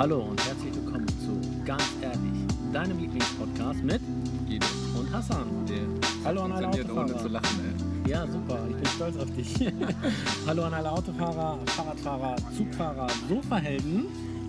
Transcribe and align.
Hallo 0.00 0.20
und 0.30 0.46
herzlich 0.46 0.74
willkommen 0.74 1.06
zu 1.08 1.38
Ganz 1.64 1.82
Ehrlich, 2.00 2.46
deinem 2.72 2.98
Lieblingspodcast 2.98 3.84
mit 3.84 4.00
Guido. 4.46 4.66
und 4.98 5.12
Hassan. 5.12 5.46
Der 5.66 5.78
Hallo 6.24 6.44
an 6.44 6.52
alle 6.52 6.62
funktioniert 6.64 6.90
ohne 6.90 7.00
Autofahrer. 7.02 7.22
zu 7.22 7.28
lachen, 7.28 8.04
Ja, 8.06 8.26
super, 8.26 8.66
ich 8.70 8.76
bin 8.76 8.86
stolz 8.86 9.16
auf 9.18 9.30
dich. 9.36 9.72
Hallo 10.46 10.64
an 10.64 10.72
alle 10.74 10.90
Autofahrer, 10.90 11.58
Fahrradfahrer, 11.66 12.36
Zugfahrer, 12.56 13.08
Sofahelden 13.28 14.06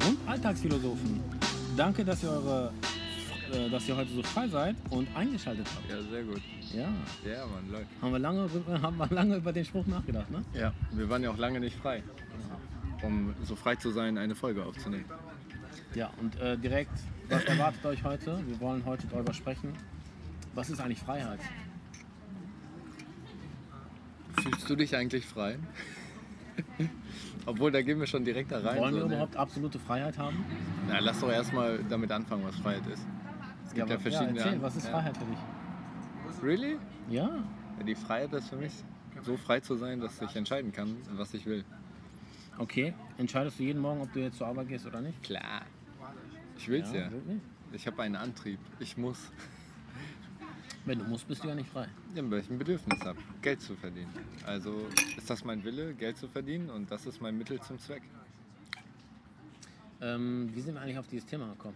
und 0.07 0.18
Alltagsphilosophen. 0.25 1.20
Danke, 1.75 2.05
dass 2.05 2.23
ihr, 2.23 2.29
eure, 2.29 2.71
äh, 3.54 3.70
dass 3.70 3.89
ihr 3.89 3.97
heute 3.97 4.13
so 4.13 4.23
frei 4.23 4.47
seid 4.47 4.77
und 4.89 5.05
eingeschaltet 5.18 5.68
habt. 5.75 5.89
ey. 5.91 5.97
Ja, 5.97 6.09
sehr 6.09 6.23
gut. 6.23 6.41
Ja, 6.73 6.79
Ja, 7.29 7.45
Mann, 7.45 7.70
läuft. 7.70 7.88
haben 8.02 8.11
wir 8.13 8.20
lange, 8.20 8.49
haben 8.81 8.97
wir 8.97 9.07
lange 9.09 9.36
über 9.36 9.52
den 9.52 9.65
Spruch 9.65 9.86
nachgedacht, 9.86 10.31
ne? 10.31 10.43
Ja, 10.54 10.71
wir 10.94 11.09
waren 11.09 11.22
ja 11.22 11.30
auch 11.30 11.38
lange 11.38 11.59
nicht 11.59 11.76
frei. 11.77 12.02
Um 13.04 13.34
so 13.44 13.55
frei 13.55 13.76
zu 13.76 13.90
sein, 13.91 14.18
eine 14.18 14.36
Folge 14.36 14.63
aufzunehmen. 14.63 15.05
Ja, 15.94 16.09
und 16.20 16.40
äh, 16.40 16.58
direkt, 16.58 16.91
was 17.30 17.44
erwartet 17.45 17.86
euch 17.86 18.04
heute? 18.04 18.40
Wir 18.48 18.59
wollen 18.59 18.86
heute 18.86 19.08
darüber 19.08 19.34
sprechen. 19.34 19.73
Was 20.54 20.70
ist 20.70 20.80
eigentlich 20.80 20.99
Freiheit? 20.99 21.40
Fühlst 24.41 24.70
du 24.70 24.76
dich 24.76 24.96
eigentlich 24.96 25.26
frei? 25.26 25.58
Obwohl, 27.46 27.72
da 27.72 27.82
gehen 27.82 27.99
wir 27.99 28.08
schon 28.08 28.23
direkt 28.23 28.52
da 28.52 28.59
rein. 28.59 28.77
Wollen 28.80 28.94
wir 28.96 29.02
so, 29.02 29.08
ne? 29.08 29.13
überhaupt 29.16 29.35
absolute 29.35 29.80
Freiheit 29.80 30.18
haben? 30.18 30.46
Na, 30.88 30.99
lass 30.99 31.20
doch 31.20 31.32
erstmal 31.32 31.80
damit 31.90 32.12
anfangen, 32.12 32.44
was 32.46 32.55
Freiheit 32.58 32.85
ist. 32.88 33.05
Es 33.66 33.73
gibt 33.73 33.90
ja, 33.90 33.96
aber- 33.96 33.99
verschiedene. 34.02 34.40
erzähl, 34.40 34.62
was 34.62 34.76
ist 34.76 34.85
ja. 34.85 34.91
Freiheit 34.91 35.18
für 35.18 35.26
dich? 35.26 35.38
Really? 36.44 36.77
Ja, 37.10 37.30
Ja, 37.77 37.84
die 37.85 37.96
Freiheit 37.96 38.34
ist 38.34 38.49
für 38.49 38.55
mich, 38.55 38.71
so 39.21 39.38
frei 39.38 39.60
zu 39.60 39.76
sein, 39.76 39.99
dass 39.99 40.21
ich 40.21 40.35
entscheiden 40.35 40.71
kann, 40.71 40.96
was 41.12 41.34
ich 41.34 41.46
will. 41.46 41.63
okay. 42.58 42.93
Entscheidest 43.18 43.60
du 43.60 43.63
jeden 43.63 43.80
Morgen, 43.82 44.02
ob 44.02 44.12
du 44.13 44.20
jetzt 44.20 44.37
zur 44.37 44.48
Arbeit 44.48 44.68
gehst 44.70 44.85
oder 44.85 45.02
nicht? 45.02 45.21
Klar. 45.24 45.62
Ich 46.62 46.67
will's 46.67 46.91
ja. 46.93 47.12
wirklich? 47.12 47.41
Ich 47.73 47.87
habe 47.87 48.04
einen 48.04 48.15
Antrieb. 48.15 48.59
Ich 48.79 48.95
muss. 48.95 49.17
Wenn 50.85 50.99
du 50.99 51.05
musst, 51.05 51.27
bist 51.27 51.43
du 51.43 51.48
ja 51.48 51.55
nicht 51.55 51.70
frei. 51.71 51.87
Ja, 52.13 52.21
weil 52.29 52.40
ich 52.40 52.51
ein 52.51 52.59
Bedürfnis 52.59 52.99
habe, 53.03 53.18
Geld 53.41 53.62
zu 53.62 53.76
verdienen. 53.76 54.13
Also 54.45 54.87
ist 55.18 55.27
das 55.27 55.43
mein 55.43 55.63
Wille, 55.63 55.95
Geld 55.95 56.18
zu 56.18 56.27
verdienen 56.27 56.70
und 56.70 56.91
das 56.91 57.07
ist 57.07 57.20
mein 57.20 57.35
Mittel 57.35 57.59
zum 57.62 57.79
Zweck. 57.79 58.03
Ähm, 60.01 60.51
wie 60.53 60.62
sind 60.62 60.76
wir 60.76 60.81
eigentlich 60.81 60.99
auf 60.99 61.07
dieses 61.07 61.26
Thema 61.26 61.49
gekommen? 61.49 61.76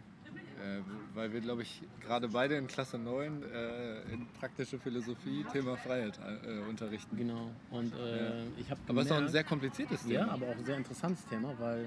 Äh, 0.63 0.81
weil 1.15 1.33
wir, 1.33 1.41
glaube 1.41 1.63
ich, 1.63 1.81
gerade 2.01 2.27
beide 2.27 2.55
in 2.55 2.67
Klasse 2.67 2.99
9 2.99 3.41
äh, 3.43 4.01
in 4.13 4.27
praktische 4.39 4.77
Philosophie 4.77 5.45
Thema 5.51 5.77
Freiheit 5.77 6.19
äh, 6.45 6.59
unterrichten. 6.69 7.17
Genau. 7.17 7.49
Und 7.71 7.91
äh, 7.95 8.17
Ja. 8.17 8.33
ich 8.59 8.69
habe 8.69 8.79
Aber 8.87 9.01
es 9.01 9.07
ist 9.07 9.11
auch 9.11 9.17
ein 9.17 9.29
sehr 9.29 9.43
kompliziertes 9.43 10.03
Thema. 10.03 10.13
Ja, 10.13 10.27
aber 10.27 10.47
auch 10.47 10.55
ein 10.55 10.65
sehr 10.65 10.77
interessantes 10.77 11.25
Thema, 11.25 11.53
weil 11.59 11.85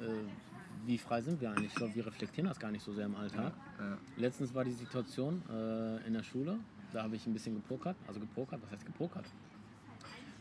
äh, 0.00 0.04
wie 0.86 0.98
frei 0.98 1.22
sind 1.22 1.40
wir 1.40 1.50
eigentlich? 1.50 1.68
Ich 1.72 1.74
glaube, 1.74 1.94
wir 1.94 2.06
reflektieren 2.06 2.48
das 2.48 2.58
gar 2.58 2.70
nicht 2.70 2.84
so 2.84 2.92
sehr 2.92 3.06
im 3.06 3.14
Alltag. 3.16 3.52
Ja. 3.78 3.98
Letztens 4.16 4.54
war 4.54 4.64
die 4.64 4.72
Situation 4.72 5.42
äh, 5.50 6.06
in 6.06 6.12
der 6.12 6.22
Schule, 6.22 6.58
da 6.92 7.02
habe 7.02 7.16
ich 7.16 7.26
ein 7.26 7.32
bisschen 7.32 7.54
gepokert, 7.54 7.96
also 8.06 8.20
gepokert, 8.20 8.60
was 8.62 8.70
heißt 8.70 8.86
gepokert? 8.86 9.24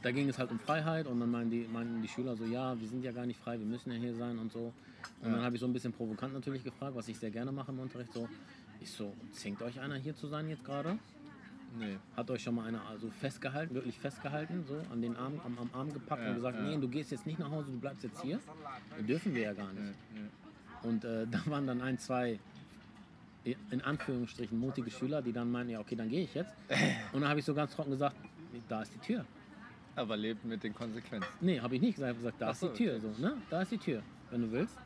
Da 0.02 0.12
ging 0.12 0.28
es 0.30 0.39
halt 0.39 0.50
um 0.52 0.59
Freiheit 0.59 1.06
und 1.06 1.19
dann 1.19 1.30
meinten 1.30 1.52
die, 1.52 1.67
meinten 1.72 2.02
die 2.02 2.08
Schüler 2.08 2.36
so, 2.36 2.44
ja, 2.45 2.80
wir 2.80 2.88
sind 2.88 3.03
ja 3.03 3.12
gar 3.12 3.25
nicht 3.25 3.39
frei, 3.39 3.59
wir 3.59 3.66
müssen 3.67 3.92
ja 3.92 3.97
hier 3.97 4.16
sein 4.16 4.39
und 4.39 4.52
so. 4.52 4.73
Und 5.22 5.30
Ja. 5.30 5.36
dann 5.36 5.45
habe 5.45 5.56
ich 5.56 5.59
so 5.59 5.67
ein 5.67 5.73
bisschen 5.73 5.94
provokant 5.94 6.34
natürlich 6.34 6.64
gefragt, 6.64 6.95
was 6.95 7.08
ich 7.08 7.17
sehr 7.19 7.30
gerne 7.30 7.52
mache 7.52 7.72
im 7.72 7.80
Unterricht, 7.80 8.12
so, 8.12 8.28
ich 8.80 8.89
so, 8.92 9.14
zwingt 9.31 9.62
euch 9.62 9.80
einer 9.80 9.95
hier 9.95 10.16
zu 10.16 10.28
sein 10.28 10.50
jetzt 10.50 10.66
gerade? 10.66 10.97
Nee. 11.77 11.97
Hat 12.17 12.30
euch 12.30 12.44
schon 12.44 12.55
mal 12.55 12.66
einer 12.66 12.86
also 12.88 13.09
festgehalten, 13.09 13.73
wirklich 13.73 13.97
festgehalten, 13.97 14.66
so 14.67 14.81
an 14.91 15.02
den 15.02 15.16
Arm, 15.16 15.39
am, 15.45 15.58
am 15.58 15.69
Arm 15.73 15.94
gepackt 15.94 16.22
Ja, 16.23 16.30
und 16.30 16.36
gesagt, 16.36 16.58
ja. 16.58 16.63
nee, 16.63 16.78
du 16.78 16.88
gehst 16.88 17.11
jetzt 17.11 17.25
nicht 17.25 17.39
nach 17.39 17.50
Hause, 17.50 17.72
du 17.72 17.80
bleibst 17.80 18.03
jetzt 18.03 18.22
hier? 18.22 18.39
Dürfen 19.08 19.33
wir 19.33 19.44
ja 19.44 19.53
gar 19.53 19.72
nicht. 19.72 19.95
Ja. 20.16 20.89
Und 20.89 21.05
äh, 21.05 21.25
da 21.31 21.39
waren 21.45 21.67
dann 21.67 21.81
ein, 21.81 21.97
zwei, 21.97 22.40
in 23.44 23.81
Anführungsstrichen, 23.81 24.57
mutige 24.59 24.91
Schüler, 24.91 25.22
die 25.22 25.31
dann 25.31 25.51
meinten, 25.51 25.72
ja, 25.72 25.79
okay, 25.79 25.95
dann 25.95 26.09
gehe 26.09 26.23
ich 26.23 26.34
jetzt. 26.34 26.53
Und 27.13 27.22
dann 27.22 27.29
habe 27.29 27.40
ich 27.40 27.45
so 27.45 27.53
ganz 27.53 27.74
trocken 27.74 27.91
gesagt, 27.91 28.16
da 28.68 28.81
ist 28.81 28.94
die 28.94 29.00
Tür. 29.00 29.25
Aber 29.95 30.16
lebt 30.16 30.45
mit 30.45 30.63
den 30.63 30.74
Konsequenzen. 30.74 31.28
Nee, 31.41 31.59
habe 31.59 31.75
ich 31.75 31.81
nicht 31.81 31.95
gesagt. 31.95 32.12
Ich 32.12 32.18
habe 32.18 32.24
gesagt, 32.25 32.41
da 32.41 32.47
Ach 32.47 32.51
ist 32.53 32.59
so, 32.59 32.68
die 32.69 32.84
Tür. 32.84 33.00
So, 33.00 33.13
ne? 33.22 33.38
Da 33.50 33.62
ist 33.62 33.72
die 33.72 33.78
Tür. 33.78 34.01
Wenn 34.29 34.41
du 34.41 34.51
willst, 34.51 34.78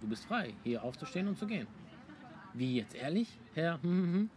du 0.00 0.08
bist 0.08 0.24
frei, 0.26 0.52
hier 0.64 0.82
aufzustehen 0.82 1.28
und 1.28 1.38
zu 1.38 1.46
gehen. 1.46 1.66
Wie 2.54 2.76
jetzt 2.76 2.94
ehrlich, 2.94 3.38
Herr? 3.54 3.82
Hm, 3.82 3.90
hm, 3.90 4.12
hm. 4.12 4.30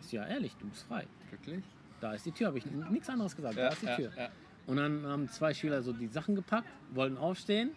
Ist 0.00 0.12
ja 0.12 0.26
ehrlich, 0.26 0.54
du 0.56 0.66
bist 0.68 0.84
frei. 0.84 1.06
Wirklich? 1.30 1.62
Da 2.00 2.12
ist 2.14 2.24
die 2.26 2.32
Tür, 2.32 2.48
habe 2.48 2.58
ich 2.58 2.66
nichts 2.66 3.08
anderes 3.10 3.34
gesagt. 3.34 3.56
da 3.56 3.62
Ja, 3.62 3.68
ist 3.68 3.82
die 3.82 3.86
ja, 3.86 3.96
Tür. 3.96 4.10
ja. 4.16 4.28
Und 4.66 4.76
dann 4.76 5.04
haben 5.06 5.28
zwei 5.28 5.52
Schüler 5.54 5.82
so 5.82 5.92
die 5.92 6.06
Sachen 6.08 6.34
gepackt, 6.34 6.68
wollten 6.92 7.16
aufstehen. 7.16 7.70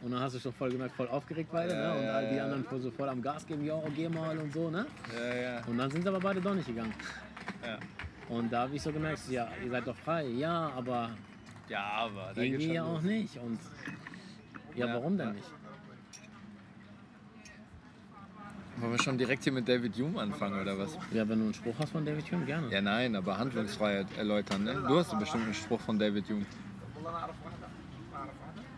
Und 0.00 0.10
dann 0.10 0.20
hast 0.20 0.34
du 0.34 0.38
schon 0.40 0.52
voll 0.52 0.70
gemerkt, 0.70 0.94
voll 0.96 1.08
aufgeregt 1.08 1.50
beide. 1.52 1.72
Ja, 1.74 1.94
ne? 1.94 2.00
Und 2.00 2.08
all 2.08 2.28
die 2.34 2.40
anderen 2.40 2.64
voll 2.64 2.80
so 2.80 2.90
voll 2.90 3.08
am 3.08 3.22
Gas 3.22 3.46
geben, 3.46 3.64
ja, 3.64 3.80
geh 3.94 4.08
mal 4.08 4.36
und 4.38 4.52
so, 4.52 4.70
ne? 4.70 4.86
Ja, 5.16 5.34
ja. 5.34 5.64
Und 5.66 5.78
dann 5.78 5.90
sind 5.90 6.02
sie 6.02 6.08
aber 6.08 6.20
beide 6.20 6.40
doch 6.40 6.54
nicht 6.54 6.66
gegangen. 6.66 6.92
Ja, 7.64 7.78
Und 8.28 8.52
da 8.52 8.62
habe 8.62 8.74
ich 8.74 8.82
so 8.82 8.92
gemerkt, 8.92 9.20
ja, 9.30 9.48
ihr 9.62 9.70
seid 9.70 9.86
doch 9.86 9.96
frei. 9.96 10.26
Ja, 10.26 10.72
aber 10.76 11.10
ja 11.68 11.80
aber 11.84 12.32
da 12.34 12.40
irgendwie 12.42 12.72
ja 12.74 12.84
auch 12.84 13.00
nicht. 13.00 13.38
Und 13.38 13.58
ja, 14.74 14.88
warum 14.88 15.16
denn 15.16 15.32
nicht? 15.32 15.50
Wollen 18.78 18.92
wir 18.92 19.02
schon 19.02 19.16
direkt 19.18 19.44
hier 19.44 19.52
mit 19.52 19.68
David 19.68 19.96
Hume 19.96 20.20
anfangen 20.20 20.60
oder 20.60 20.76
was? 20.78 20.96
Ja, 21.12 21.28
wenn 21.28 21.38
du 21.38 21.44
einen 21.44 21.54
Spruch 21.54 21.74
hast 21.78 21.90
von 21.92 22.04
David 22.04 22.30
Hume, 22.32 22.44
gerne. 22.44 22.68
Ja, 22.70 22.80
nein, 22.80 23.14
aber 23.14 23.38
Handlungsfreiheit 23.38 24.06
erläutern. 24.18 24.64
Ne? 24.64 24.74
Du 24.88 24.98
hast 24.98 25.16
bestimmt 25.18 25.44
einen 25.44 25.54
Spruch 25.54 25.80
von 25.80 25.98
David 25.98 26.28
Hume. 26.28 26.44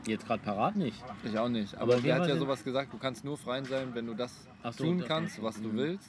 Jetzt 0.07 0.27
gerade 0.27 0.43
parat 0.43 0.77
nicht. 0.77 1.03
Ich 1.25 1.37
auch 1.39 1.49
nicht. 1.49 1.75
Aber, 1.77 1.95
Aber 1.95 2.03
der 2.03 2.17
hat 2.21 2.29
ja 2.29 2.37
sowas 2.37 2.63
gesagt, 2.63 2.93
du 2.93 2.99
kannst 2.99 3.25
nur 3.25 3.37
frei 3.39 3.63
sein, 3.65 3.89
wenn 3.95 4.07
du 4.07 4.15
das 4.15 4.47
so, 4.73 4.85
tun 4.85 4.99
das- 4.99 5.09
kannst, 5.09 5.43
was 5.43 5.61
du 5.61 5.69
Mhm. 5.69 5.77
willst. 5.77 6.09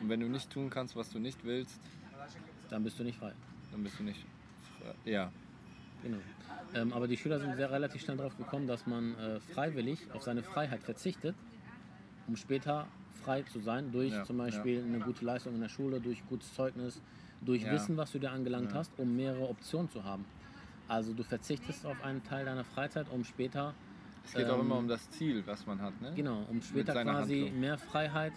Und 0.00 0.08
wenn 0.08 0.18
du 0.20 0.26
nicht 0.28 0.50
tun 0.50 0.70
kannst, 0.70 0.96
was 0.96 1.10
du 1.10 1.18
nicht 1.20 1.44
willst, 1.44 1.78
Dann 2.70 2.82
bist 2.82 2.98
du 2.98 3.04
nicht 3.04 3.18
frei. 3.18 3.32
dann 3.70 3.84
bist 3.84 3.98
du 3.98 4.02
nicht 4.02 4.24
frei. 4.80 4.94
Ja. 5.04 5.30
Genau. 6.02 6.16
Ähm, 6.74 6.92
aber 6.92 7.06
die 7.06 7.16
Schüler 7.16 7.38
sind 7.38 7.54
sehr 7.56 7.70
relativ 7.70 8.02
schnell 8.02 8.16
darauf 8.16 8.36
gekommen, 8.36 8.66
dass 8.66 8.86
man 8.86 9.14
äh, 9.18 9.38
freiwillig 9.54 10.00
auf 10.14 10.22
seine 10.22 10.42
Freiheit 10.42 10.82
verzichtet, 10.82 11.36
um 12.26 12.34
später 12.36 12.86
frei 13.22 13.42
zu 13.42 13.60
sein, 13.60 13.90
durch 13.92 14.12
Ja, 14.12 14.24
zum 14.24 14.38
Beispiel 14.38 14.82
eine 14.82 15.00
gute 15.00 15.24
Leistung 15.24 15.54
in 15.54 15.60
der 15.60 15.68
Schule, 15.68 16.00
durch 16.00 16.22
gutes 16.28 16.52
Zeugnis, 16.54 17.00
durch 17.40 17.62
Ja. 17.62 17.72
Wissen, 17.72 17.96
was 17.96 18.12
du 18.12 18.18
dir 18.18 18.30
angelangt 18.30 18.72
Ja. 18.72 18.78
hast, 18.78 18.98
um 18.98 19.14
mehrere 19.16 19.48
Optionen 19.48 19.88
zu 19.88 20.04
haben. 20.04 20.24
Also 20.88 21.12
du 21.14 21.22
verzichtest 21.22 21.86
auf 21.86 22.00
einen 22.02 22.22
Teil 22.22 22.44
deiner 22.44 22.64
Freizeit, 22.64 23.08
um 23.08 23.24
später, 23.24 23.74
Es 24.24 24.34
geht 24.34 24.48
auch 24.48 24.54
Ähm, 24.54 24.60
immer 24.60 24.78
um 24.78 24.88
das 24.88 25.08
Ziel, 25.10 25.42
was 25.46 25.66
man 25.66 25.80
hat. 25.80 26.00
Ne? 26.00 26.12
genau, 26.16 26.42
um 26.48 26.60
später 26.62 26.92
quasi 26.92 27.34
Handlung. 27.36 27.60
mehr 27.60 27.78
Freiheit 27.78 28.32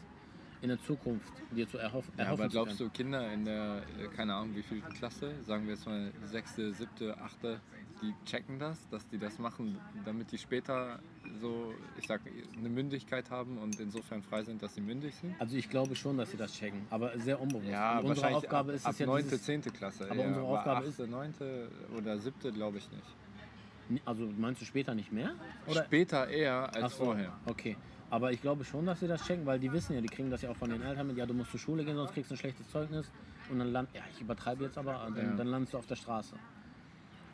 in 0.61 0.69
der 0.69 0.79
Zukunft 0.79 1.33
dir 1.51 1.67
zu 1.67 1.77
erhoff 1.77 2.05
Ja, 2.17 2.25
erhoffen 2.25 2.43
aber 2.43 2.49
glaubst 2.49 2.79
du, 2.79 2.89
Kinder 2.89 3.31
in 3.31 3.45
der, 3.45 3.83
äh, 3.99 4.07
keine 4.15 4.33
Ahnung 4.35 4.55
wie 4.55 4.63
viel 4.63 4.81
Klasse, 4.81 5.43
sagen 5.43 5.65
wir 5.65 5.73
jetzt 5.73 5.85
mal 5.85 6.11
sechste, 6.25 6.73
siebte, 6.73 7.17
achte, 7.17 7.59
die 8.01 8.13
checken 8.25 8.57
das, 8.59 8.87
dass 8.89 9.07
die 9.09 9.17
das 9.17 9.37
machen, 9.37 9.77
damit 10.05 10.31
die 10.31 10.37
später 10.37 10.99
so, 11.41 11.73
ich 11.99 12.07
sag, 12.07 12.21
eine 12.57 12.69
Mündigkeit 12.69 13.29
haben 13.29 13.57
und 13.57 13.79
insofern 13.79 14.21
frei 14.23 14.43
sind, 14.43 14.61
dass 14.61 14.73
sie 14.75 14.81
mündig 14.81 15.13
sind? 15.15 15.35
Also 15.39 15.55
ich 15.55 15.69
glaube 15.69 15.95
schon, 15.95 16.17
dass 16.17 16.31
sie 16.31 16.37
das 16.37 16.53
checken, 16.53 16.81
aber 16.89 17.17
sehr 17.19 17.39
unbewusst. 17.39 17.67
Ja, 17.69 17.99
Und 17.99 18.07
unsere 18.09 18.35
Aufgabe 18.35 18.71
ab, 18.71 18.75
ist 18.75 18.85
ab 18.85 18.91
es 18.93 18.99
ja 18.99 19.05
9., 19.05 19.23
dieses, 19.23 19.43
10. 19.43 19.61
Klasse. 19.61 20.05
Aber 20.09 20.15
eher, 20.21 20.27
unsere 20.27 20.45
Aufgabe 20.45 20.85
ist- 20.87 20.99
8., 21.01 21.07
9. 21.09 21.33
oder 21.97 22.17
7. 22.17 22.51
glaube 22.53 22.77
ich 22.77 22.89
nicht. 22.91 24.01
Also 24.05 24.27
meinst 24.37 24.61
du 24.61 24.65
später 24.65 24.95
nicht 24.95 25.11
mehr? 25.11 25.35
Oder? 25.67 25.83
Später 25.83 26.27
eher 26.27 26.73
als 26.75 26.97
so, 26.97 27.05
vorher. 27.05 27.33
Okay. 27.45 27.77
Aber 28.09 28.31
ich 28.31 28.41
glaube 28.41 28.63
schon, 28.63 28.85
dass 28.85 28.99
sie 28.99 29.07
das 29.07 29.23
checken, 29.25 29.45
weil 29.45 29.59
die 29.59 29.71
wissen 29.71 29.93
ja, 29.93 30.01
die 30.01 30.07
kriegen 30.07 30.29
das 30.29 30.41
ja 30.41 30.49
auch 30.49 30.55
von 30.55 30.69
den 30.69 30.81
Eltern 30.81 31.07
mit, 31.07 31.17
ja, 31.17 31.25
du 31.25 31.33
musst 31.33 31.51
zur 31.51 31.59
Schule 31.59 31.83
gehen, 31.83 31.95
sonst 31.95 32.13
kriegst 32.13 32.29
du 32.31 32.35
ein 32.35 32.37
schlechtes 32.37 32.69
Zeugnis. 32.69 33.11
Und 33.49 33.59
dann 33.59 33.71
land, 33.71 33.89
ja, 33.93 34.01
ich 34.13 34.21
übertreibe 34.21 34.63
jetzt 34.63 34.77
aber, 34.77 34.93
dann, 35.13 35.15
Ja. 35.31 35.35
dann 35.35 35.47
landest 35.47 35.73
du 35.73 35.77
auf 35.77 35.85
der 35.85 35.95
Straße. 35.95 36.35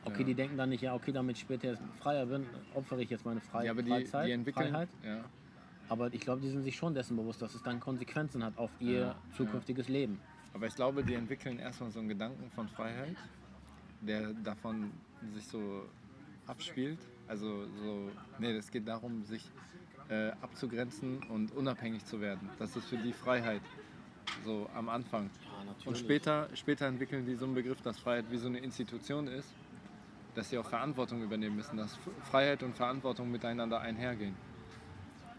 Okay, 0.06 0.20
Ja. 0.22 0.26
die 0.26 0.34
denken 0.34 0.58
dann 0.58 0.70
nicht, 0.70 0.82
ja, 0.82 0.96
okay, 0.96 1.12
damit 1.12 1.36
ich 1.36 1.42
später 1.42 1.78
freier 2.00 2.26
bin, 2.26 2.46
opfere 2.74 3.04
ich 3.04 3.10
jetzt 3.10 3.26
meine 3.26 3.40
Fre 3.42 3.66
Ja, 3.66 3.72
aber 3.72 3.84
die, 3.84 3.90
Freizeit, 3.90 4.28
die 4.28 4.32
entwickeln. 4.32 4.70
Freiheit. 4.70 4.90
Ja. 5.04 5.24
Aber 5.90 6.14
ich 6.14 6.22
glaube, 6.22 6.42
die 6.42 6.50
sind 6.50 6.64
sich 6.64 6.76
schon 6.76 6.94
dessen 6.94 7.18
bewusst, 7.18 7.42
dass 7.42 7.54
es 7.54 7.62
dann 7.64 7.80
Konsequenzen 7.80 8.44
hat 8.44 8.58
auf 8.58 8.72
ihr 8.80 9.00
Ja, 9.00 9.16
zukünftiges 9.36 9.90
Leben. 9.90 10.20
Aber 10.54 10.68
ich 10.68 10.76
glaube, 10.76 11.04
die 11.04 11.14
entwickeln 11.14 11.60
erstmal 11.60 11.92
so 11.92 12.00
einen 12.00 12.08
Gedanken 12.10 12.50
von 12.52 12.68
Freiheit, 12.70 13.16
der 14.02 14.34
davon 14.34 14.92
sich 15.34 15.46
so 15.48 15.86
abspielt. 16.48 17.00
Also 17.28 17.66
so, 17.84 18.10
nee, 18.40 18.52
es 18.52 18.72
geht 18.72 18.88
darum, 18.88 19.24
sich 19.24 19.50
äh, 20.10 20.32
abzugrenzen 20.42 21.22
und 21.30 21.52
unabhängig 21.56 22.04
zu 22.06 22.20
werden. 22.20 22.50
Das 22.58 22.76
ist 22.76 22.86
für 22.88 22.98
die 22.98 23.14
Freiheit. 23.14 23.62
So 24.44 24.70
am 24.76 24.90
Anfang. 24.90 25.30
Und 25.86 25.98
später, 25.98 26.48
später 26.54 26.88
entwickeln 26.88 27.26
die 27.26 27.36
so 27.36 27.46
einen 27.46 27.54
Begriff, 27.54 27.82
dass 27.82 28.00
Freiheit 28.00 28.26
wie 28.32 28.38
so 28.38 28.48
eine 28.48 28.60
Institution 28.60 29.28
ist, 29.28 29.50
dass 30.36 30.50
sie 30.50 30.58
auch 30.58 30.66
Verantwortung 30.66 31.22
übernehmen 31.22 31.56
müssen, 31.56 31.78
dass 31.78 31.98
Freiheit 32.30 32.64
und 32.64 32.76
Verantwortung 32.76 33.30
miteinander 33.32 33.82
einhergehen. 33.82 34.36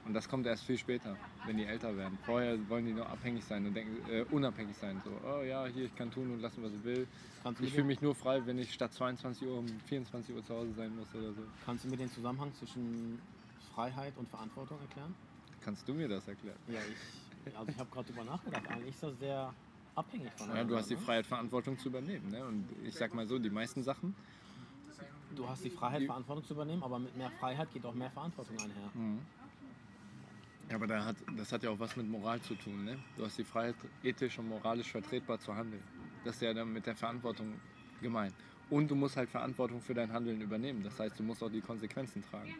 Und 0.04 0.14
das 0.14 0.28
kommt 0.28 0.46
erst 0.46 0.64
viel 0.64 0.76
später, 0.76 1.16
wenn 1.46 1.56
die 1.56 1.64
älter 1.64 1.96
werden. 1.96 2.18
Vorher 2.26 2.58
wollen 2.68 2.84
die 2.86 2.92
nur 2.92 3.08
abhängig 3.08 3.44
sein 3.44 3.64
und 3.66 3.74
denken, 3.74 3.96
äh, 4.10 4.24
unabhängig 4.32 4.76
sein. 4.76 5.00
So, 5.04 5.10
oh 5.24 5.42
ja, 5.42 5.66
hier, 5.66 5.84
ich 5.84 5.94
kann 5.94 6.10
tun 6.10 6.32
und 6.32 6.40
lassen, 6.40 6.62
was 6.62 6.72
ich 6.72 6.82
will. 6.82 7.06
Kannst 7.44 7.60
Ich 7.60 7.72
fühle 7.72 7.84
mich 7.84 8.00
nur 8.00 8.14
frei, 8.14 8.44
wenn 8.44 8.58
ich 8.58 8.72
statt 8.72 8.92
22 8.92 9.46
Uhr 9.46 9.58
um 9.58 9.66
24 9.86 10.34
Uhr 10.34 10.44
zu 10.44 10.54
Hause 10.54 10.72
sein 10.76 10.94
muss 10.96 11.14
oder 11.14 11.32
so. 11.32 11.42
kannst 11.64 11.84
du 11.84 11.88
mir 11.88 11.96
den 11.96 12.10
Zusammenhang 12.10 12.52
zwischen 12.54 13.20
Freiheit 13.74 14.12
und 14.16 14.28
Verantwortung 14.28 14.80
erklären? 14.80 15.14
Kannst 15.60 15.88
du 15.88 15.94
mir 15.94 16.08
das 16.08 16.26
erklären? 16.26 16.58
Ja, 16.66 16.80
ich, 17.46 17.56
also 17.56 17.70
ich 17.70 17.78
habe 17.78 17.90
gerade 17.90 18.12
drüber 18.12 18.24
nachgedacht. 18.24 18.62
Eigentlich 18.68 18.94
ist 18.94 19.02
das 19.04 19.18
sehr 19.20 19.54
abhängig 19.94 20.32
von 20.36 20.48
Ja, 20.48 20.64
du 20.64 20.76
hast 20.76 20.90
die 20.90 20.94
ne? 20.94 21.00
Freiheit, 21.00 21.26
Verantwortung 21.26 21.78
zu 21.78 21.88
übernehmen. 21.88 22.28
Ne? 22.30 22.44
Und 22.44 22.66
ich 22.84 22.94
sag 22.94 23.14
mal 23.14 23.26
so, 23.26 23.38
die 23.38 23.50
meisten 23.50 23.84
Sachen, 23.84 24.14
Du 25.36 25.48
hast 25.48 25.64
die 25.64 25.70
Freiheit, 25.70 26.04
Verantwortung 26.04 26.44
zu 26.44 26.54
übernehmen, 26.54 26.82
aber 26.82 26.98
mit 26.98 27.16
mehr 27.16 27.30
Freiheit 27.30 27.72
geht 27.72 27.84
auch 27.84 27.94
mehr 27.94 28.10
Verantwortung 28.10 28.56
einher. 28.58 28.90
ja, 30.68 30.76
aber 30.76 30.86
da 30.86 31.04
hat, 31.04 31.16
das 31.36 31.52
hat 31.52 31.62
ja 31.62 31.70
auch 31.70 31.78
was 31.78 31.96
mit 31.96 32.08
Moral 32.08 32.40
zu 32.40 32.54
tun. 32.54 32.84
Ne? 32.84 32.98
Du 33.16 33.24
hast 33.24 33.38
die 33.38 33.44
Freiheit, 33.44 33.74
ethisch 34.02 34.38
und 34.38 34.48
moralisch 34.48 34.90
vertretbar 34.90 35.38
zu 35.38 35.54
handeln. 35.54 35.82
Das 36.24 36.36
ist 36.36 36.42
ja 36.42 36.52
dann 36.52 36.72
mit 36.72 36.86
der 36.86 36.94
Verantwortung 36.94 37.54
gemeint. 38.00 38.34
Und 38.70 38.90
du 38.90 38.94
musst 38.94 39.16
halt 39.16 39.28
Verantwortung 39.28 39.80
für 39.80 39.94
dein 39.94 40.12
Handeln 40.12 40.40
übernehmen. 40.40 40.82
Das 40.82 40.98
heißt, 40.98 41.18
du 41.18 41.22
musst 41.22 41.42
auch 41.42 41.50
die 41.50 41.60
Konsequenzen 41.60 42.22
tragen. 42.30 42.54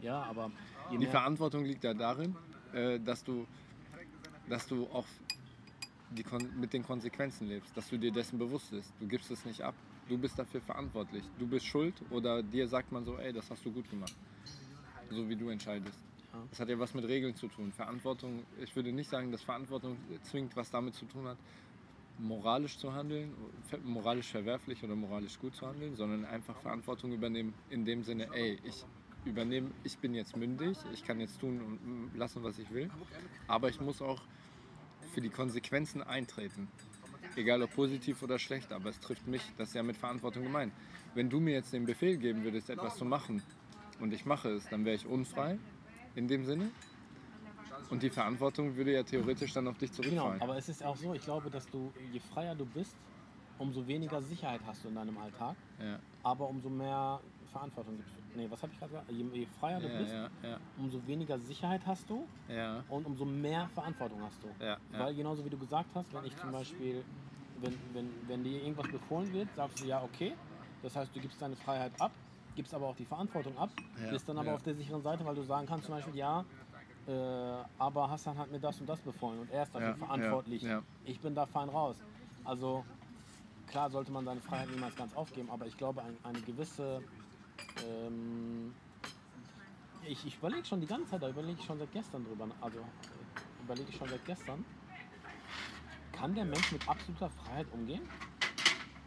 Ja, 0.00 0.22
aber 0.22 0.50
Die 0.92 1.06
Verantwortung 1.06 1.64
liegt 1.64 1.84
ja 1.84 1.94
darin, 1.94 2.34
äh, 2.72 2.98
dass, 3.00 3.22
du, 3.24 3.46
dass 4.48 4.66
du 4.66 4.86
auch 4.92 5.06
die 6.10 6.24
mit 6.56 6.72
den 6.72 6.82
Konsequenzen 6.82 7.48
lebst, 7.48 7.76
dass 7.76 7.88
du 7.88 7.98
dir 7.98 8.10
dessen 8.10 8.38
bewusst 8.38 8.70
bist. 8.70 8.92
Du 8.98 9.06
gibst 9.06 9.30
es 9.30 9.44
nicht 9.44 9.60
ab. 9.60 9.74
Du 10.08 10.16
bist 10.16 10.38
dafür 10.38 10.60
verantwortlich. 10.60 11.24
Du 11.38 11.46
bist 11.46 11.66
schuld 11.66 11.94
oder 12.10 12.42
dir 12.42 12.66
sagt 12.66 12.92
man 12.92 13.04
so, 13.04 13.18
ey, 13.18 13.32
das 13.32 13.50
hast 13.50 13.64
du 13.64 13.70
gut 13.70 13.88
gemacht. 13.90 14.16
So 15.10 15.28
wie 15.28 15.36
du 15.36 15.48
entscheidest. 15.50 15.98
Ja. 16.32 16.42
Das 16.50 16.60
hat 16.60 16.68
ja 16.68 16.78
was 16.78 16.94
mit 16.94 17.06
Regeln 17.06 17.34
zu 17.34 17.48
tun. 17.48 17.72
Verantwortung, 17.72 18.44
ich 18.62 18.74
würde 18.74 18.92
nicht 18.92 19.10
sagen, 19.10 19.30
dass 19.30 19.42
Verantwortung 19.42 19.96
zwingend 20.22 20.56
was 20.56 20.70
damit 20.70 20.94
zu 20.94 21.06
tun 21.06 21.26
hat, 21.26 21.38
moralisch 22.18 22.78
zu 22.78 22.92
handeln, 22.92 23.32
moralisch 23.84 24.30
verwerflich 24.30 24.82
oder 24.82 24.96
moralisch 24.96 25.38
gut 25.38 25.54
zu 25.54 25.66
handeln, 25.66 25.94
sondern 25.96 26.24
einfach 26.24 26.56
Verantwortung 26.60 27.12
übernehmen 27.12 27.54
in 27.70 27.84
dem 27.84 28.02
Sinne, 28.02 28.28
ey, 28.32 28.58
ich 28.64 28.84
übernehme, 29.24 29.70
ich 29.84 29.98
bin 29.98 30.14
jetzt 30.14 30.36
mündig, 30.36 30.78
ich 30.92 31.04
kann 31.04 31.20
jetzt 31.20 31.40
tun 31.40 31.60
und 31.60 32.16
lassen, 32.16 32.42
was 32.42 32.58
ich 32.58 32.70
will, 32.70 32.90
aber 33.46 33.68
ich 33.68 33.80
muss 33.80 34.00
auch 34.02 34.20
für 35.12 35.20
die 35.20 35.30
Konsequenzen 35.30 36.02
eintreten. 36.02 36.68
Egal 37.36 37.62
ob 37.62 37.72
positiv 37.74 38.22
oder 38.22 38.38
schlecht, 38.38 38.72
aber 38.72 38.90
es 38.90 38.98
trifft 39.00 39.26
mich, 39.26 39.42
das 39.56 39.68
ist 39.68 39.74
ja 39.74 39.82
mit 39.82 39.96
Verantwortung 39.96 40.44
gemeint. 40.44 40.72
Wenn 41.14 41.30
du 41.30 41.40
mir 41.40 41.54
jetzt 41.54 41.72
den 41.72 41.86
Befehl 41.86 42.16
geben 42.16 42.42
würdest, 42.44 42.68
etwas 42.70 42.96
zu 42.96 43.04
machen 43.04 43.42
und 44.00 44.12
ich 44.12 44.24
mache 44.26 44.50
es, 44.50 44.68
dann 44.68 44.84
wäre 44.84 44.96
ich 44.96 45.06
unfrei 45.06 45.58
in 46.16 46.26
dem 46.28 46.44
Sinne. 46.44 46.70
Und 47.90 48.02
die 48.02 48.10
Verantwortung 48.10 48.76
würde 48.76 48.92
ja 48.92 49.02
theoretisch 49.02 49.52
dann 49.52 49.68
auf 49.68 49.78
dich 49.78 49.90
Genau, 49.92 50.02
zurückfallen. 50.02 50.42
aber 50.42 50.56
es 50.56 50.68
ist 50.68 50.84
auch 50.84 50.96
so, 50.96 51.14
ich 51.14 51.22
glaube, 51.22 51.48
dass 51.50 51.66
du, 51.66 51.92
je 52.12 52.20
freier 52.20 52.54
du 52.54 52.66
bist, 52.66 52.94
umso 53.58 53.86
weniger 53.86 54.20
Sicherheit 54.20 54.60
hast 54.66 54.84
du 54.84 54.88
in 54.88 54.94
deinem 54.94 55.16
Alltag, 55.16 55.56
Ja, 55.80 55.98
aber 56.22 56.48
umso 56.48 56.68
mehr 56.68 57.20
Verantwortung 57.48 57.96
gibst 57.96 58.16
du. 58.16 58.22
Nee, 58.34 58.50
was 58.50 58.62
habe 58.62 58.72
ich 58.72 58.78
gerade 58.78 58.92
gesagt? 58.92 59.10
Je, 59.10 59.24
je 59.24 59.46
freier 59.46 59.80
du 59.80 59.88
ja, 59.88 59.98
bist, 59.98 60.12
ja, 60.12 60.30
ja, 60.42 60.60
umso 60.76 61.06
weniger 61.06 61.38
Sicherheit 61.38 61.86
hast 61.86 62.08
du 62.10 62.28
und 62.88 63.06
umso 63.06 63.24
mehr 63.24 63.68
Verantwortung 63.70 64.22
hast 64.22 64.42
du. 64.42 64.54
Weil 64.90 65.14
genauso 65.14 65.44
wie 65.44 65.50
du 65.50 65.58
gesagt 65.58 65.94
hast, 65.94 66.12
wenn 66.12 66.24
ich 66.24 66.36
zum 66.36 66.52
Beispiel, 66.52 67.04
wenn, 67.54 67.94
wenn, 67.94 68.28
wenn 68.28 68.44
dir 68.44 68.60
irgendwas 68.62 68.90
befohlen 68.90 69.32
wird, 69.32 69.54
sagst 69.54 69.80
du 69.80 69.84
ja, 69.84 70.02
okay. 70.02 70.34
Das 70.82 70.94
heißt, 70.96 71.14
du 71.14 71.20
gibst 71.20 71.40
deine 71.42 71.56
Freiheit 71.56 72.00
ab, 72.00 72.12
gibst 72.54 72.72
aber 72.72 72.86
auch 72.86 72.96
die 72.96 73.04
Verantwortung 73.04 73.58
ab, 73.58 73.70
bist 74.10 74.28
dann 74.28 74.38
aber 74.38 74.54
auf 74.54 74.62
der 74.62 74.74
sicheren 74.74 75.02
Seite, 75.02 75.24
weil 75.24 75.34
du 75.34 75.42
sagen 75.42 75.66
kannst 75.66 75.86
zum 75.86 75.94
Beispiel, 75.94 76.16
ja, 76.16 76.46
äh, 77.06 77.10
aber 77.78 78.10
Hassan 78.10 78.38
hat 78.38 78.50
mir 78.50 78.60
das 78.60 78.80
und 78.80 78.86
das 78.86 79.00
befohlen 79.02 79.40
und 79.40 79.50
er 79.50 79.62
ist 79.62 79.74
dafür 79.74 79.94
verantwortlich. 79.96 80.64
Ich 81.04 81.20
bin 81.20 81.34
da 81.34 81.46
fein 81.46 81.68
raus. 81.68 82.02
Also 82.44 82.84
klar 83.66 83.90
sollte 83.90 84.12
man 84.12 84.24
seine 84.24 84.40
Freiheit 84.40 84.70
niemals 84.70 84.96
ganz 84.96 85.12
aufgeben, 85.14 85.50
aber 85.50 85.66
ich 85.66 85.76
glaube, 85.76 86.02
ein, 86.02 86.18
eine 86.22 86.40
gewisse 86.42 87.02
ähm, 87.86 88.74
ich, 90.06 90.26
ich 90.26 90.36
überlege 90.36 90.64
schon 90.64 90.80
die 90.80 90.86
ganze 90.86 91.10
Zeit, 91.10 91.22
da 91.22 91.28
überlege 91.28 91.58
ich 91.60 91.66
schon 91.66 91.78
seit 91.78 91.92
gestern 91.92 92.24
drüber. 92.24 92.48
Also 92.60 92.78
überlege 93.62 93.88
ich 93.90 93.96
schon 93.96 94.08
seit 94.08 94.24
gestern. 94.24 94.64
Kann 96.12 96.34
der 96.34 96.44
Mensch 96.44 96.72
mit 96.72 96.88
absoluter 96.88 97.30
Freiheit 97.30 97.66
umgehen? 97.72 98.02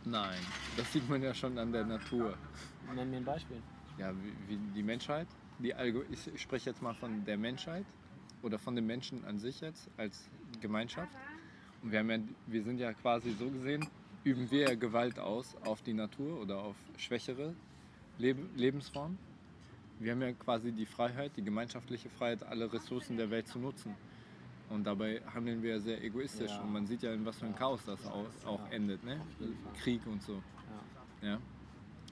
Nein, 0.06 0.40
das 0.78 0.92
sieht 0.94 1.08
man 1.10 1.22
ja 1.22 1.34
schon 1.34 1.58
an 1.58 1.72
der 1.72 1.86
Natur. 1.86 2.38
Nenn 2.94 3.10
mir 3.10 3.18
ein 3.18 3.26
Beispiel. 3.26 3.62
Ja, 3.98 4.14
wie, 4.14 4.34
wie 4.48 4.58
die 4.74 4.84
Menschheit, 4.84 5.28
die 5.60 5.74
ich 6.12 6.42
spreche 6.42 6.70
jetzt 6.70 6.82
mal 6.82 6.94
von 6.94 7.24
der 7.26 7.38
Menschheit 7.38 7.86
oder 8.42 8.58
von 8.58 8.76
den 8.76 8.88
Menschen 8.88 9.24
an 9.26 9.40
sich 9.40 9.62
jetzt 9.62 9.90
als 9.98 10.30
Gemeinschaft. 10.60 11.12
Und 11.84 11.92
wir, 11.92 12.00
haben 12.00 12.10
ja, 12.10 12.18
wir 12.48 12.64
sind 12.64 12.80
ja 12.80 12.94
quasi 12.94 13.32
so 13.32 13.50
gesehen, 13.50 13.88
üben 14.24 14.50
wir 14.50 14.70
ja 14.70 14.76
Gewalt 14.76 15.20
aus 15.20 15.56
auf 15.66 15.82
die 15.82 15.94
Natur 15.94 16.40
oder 16.42 16.60
auf 16.60 16.76
schwächere 16.98 17.56
Leb 18.22 18.38
Lebensformen. 18.56 19.18
Wir 20.00 20.12
haben 20.12 20.22
ja 20.22 20.32
quasi 20.34 20.72
die 20.72 20.86
Freiheit, 20.86 21.32
die 21.38 21.44
gemeinschaftliche 21.44 22.10
Freiheit, 22.10 22.44
alle 22.44 22.72
Ressourcen 22.72 23.18
der 23.18 23.32
Welt 23.32 23.48
zu 23.48 23.58
nutzen. 23.58 23.96
Und 24.70 24.84
dabei 24.84 25.22
handeln 25.34 25.62
wir 25.64 25.72
ja 25.72 25.80
sehr 25.80 26.04
egoistisch. 26.04 26.52
Ja. 26.52 26.62
Und 26.62 26.72
man 26.72 26.86
sieht 26.86 27.02
ja, 27.02 27.14
in 27.14 27.26
was 27.26 27.40
für 27.40 27.48
ein 27.48 27.56
Chaos 27.56 27.82
das 27.86 28.06
auch, 28.06 28.28
auch 28.46 28.72
endet. 28.72 29.04
Ne? 29.04 29.20
Krieg 29.82 30.06
und 30.06 30.22
so. 30.22 30.42
Ja. 31.22 31.40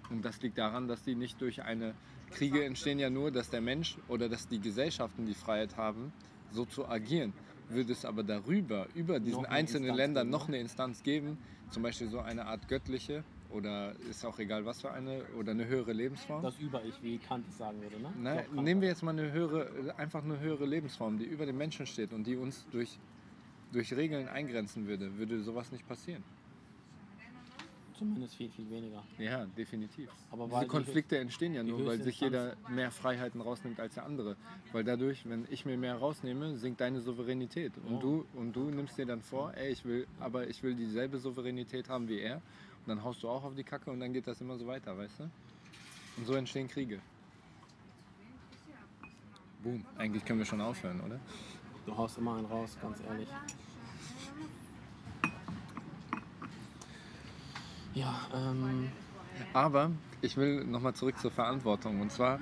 Und 0.10 0.26
das 0.26 0.42
liegt 0.42 0.58
daran, 0.58 0.88
dass 0.88 1.04
die 1.04 1.14
nicht 1.14 1.40
durch 1.42 1.62
eine 1.62 1.94
Kriege 2.32 2.66
entstehen 2.66 3.00
ja 3.00 3.10
nur, 3.10 3.32
dass 3.32 3.50
der 3.52 3.62
Mensch 3.62 3.98
oder 4.08 4.30
dass 4.30 4.48
die 4.48 4.60
Gesellschaften 4.60 5.28
die 5.28 5.36
Freiheit 5.36 5.78
haben, 5.78 6.12
so 6.52 6.66
zu 6.66 6.88
agieren. 6.88 7.34
Würde 7.70 7.94
es 7.94 8.04
aber 8.04 8.24
darüber, 8.24 8.88
über 8.96 9.20
diesen 9.20 9.46
einzelnen 9.46 9.90
Instanz 9.90 9.98
Ländern 9.98 10.30
noch 10.30 10.48
ne? 10.48 10.56
eine 10.56 10.62
Instanz 10.62 11.04
geben, 11.04 11.38
zum 11.70 11.84
Beispiel 11.84 12.10
so 12.10 12.20
eine 12.20 12.46
Art 12.46 12.68
göttliche 12.68 13.24
oder 13.50 13.94
ist 14.10 14.24
auch 14.26 14.38
egal 14.40 14.66
was 14.66 14.82
für 14.82 14.92
eine 14.92 15.24
oder 15.38 15.52
eine 15.52 15.68
höhere 15.68 15.94
Lebensform. 15.94 16.44
Das 16.44 16.60
Über-Ich, 16.60 17.02
wie 17.02 17.18
Kant 17.18 17.48
es 17.48 17.58
sagen 17.58 17.82
würde. 17.82 18.00
Ne? 18.00 18.12
Na, 18.18 18.42
glaub, 18.42 18.64
nehmen 18.64 18.82
wir 18.82 18.90
jetzt 18.90 19.04
mal 19.04 19.12
eine 19.12 19.32
höhere, 19.32 19.96
einfach 19.98 20.24
eine 20.24 20.40
höhere 20.40 20.66
Lebensform, 20.66 21.18
die 21.18 21.26
über 21.26 21.46
den 21.46 21.58
Menschen 21.58 21.86
steht 21.86 22.14
und 22.14 22.26
die 22.26 22.36
uns 22.36 22.66
durch, 22.72 23.00
durch 23.72 23.94
Regeln 23.94 24.28
eingrenzen 24.28 24.88
würde, 24.88 25.18
würde 25.18 25.42
sowas 25.42 25.72
nicht 25.72 25.88
passieren. 25.88 26.24
Zumindest 28.00 28.36
viel, 28.36 28.50
viel 28.50 28.70
weniger. 28.70 29.04
Ja, 29.18 29.46
definitiv. 29.58 30.10
Aber 30.32 30.48
Diese 30.48 30.62
die 30.62 30.68
Konflikte 30.68 31.18
entstehen 31.18 31.54
ja 31.54 31.64
die 31.64 31.70
nur, 31.70 31.86
weil 31.86 32.02
sich 32.02 32.22
jeder 32.22 32.56
mehr 32.70 32.92
Freiheiten 32.92 33.42
rausnimmt 33.42 33.78
als 33.78 33.96
der 33.96 34.06
andere. 34.06 34.38
Weil 34.72 34.86
dadurch, 34.86 35.28
wenn 35.28 35.46
ich 35.50 35.66
mir 35.66 35.78
mehr 35.78 35.96
rausnehme, 35.96 36.56
sinkt 36.56 36.80
deine 36.80 37.02
Souveränität. 37.02 37.74
Und, 37.78 37.96
Ja. 37.96 38.00
du, 38.00 38.26
und 38.36 38.56
du 38.56 38.72
nimmst 38.72 38.98
dir 38.98 39.06
dann 39.06 39.22
vor, 39.22 39.54
ey, 39.54 39.74
ich 39.74 39.84
will, 39.84 40.08
aber 40.22 40.48
ich 40.48 40.64
will 40.64 40.76
dieselbe 40.76 41.18
Souveränität 41.18 41.90
haben 41.90 42.08
wie 42.08 42.20
er. 42.20 42.42
Dann 42.90 43.04
haust 43.04 43.22
du 43.22 43.30
auch 43.30 43.44
auf 43.44 43.54
die 43.54 43.64
Kacke 43.64 43.92
und 43.92 44.00
dann 44.00 44.12
geht 44.14 44.26
das 44.26 44.42
immer 44.42 44.58
so 44.58 44.66
weiter, 44.66 44.98
weißt 44.98 45.20
du? 45.20 45.24
Und 46.18 46.26
so 46.26 46.34
entstehen 46.34 46.68
Kriege. 46.68 47.00
Boom. 49.62 49.86
Eigentlich 49.96 50.26
können 50.26 50.40
wir 50.40 50.46
schon 50.46 50.60
aufhören, 50.60 51.00
oder? 51.02 51.20
Du 51.86 51.96
haust 51.96 52.18
immer 52.18 52.38
einen 52.38 52.48
raus, 52.48 52.76
ganz 52.82 53.00
ehrlich. 53.08 53.30
Ja, 57.94 58.28
ähm, 58.34 58.90
Aber 59.54 59.92
ich 60.22 60.36
will 60.36 60.64
nochmal 60.64 60.96
zurück 60.96 61.20
zur 61.20 61.30
Verantwortung. 61.30 62.02
Und 62.02 62.12
zwar 62.12 62.40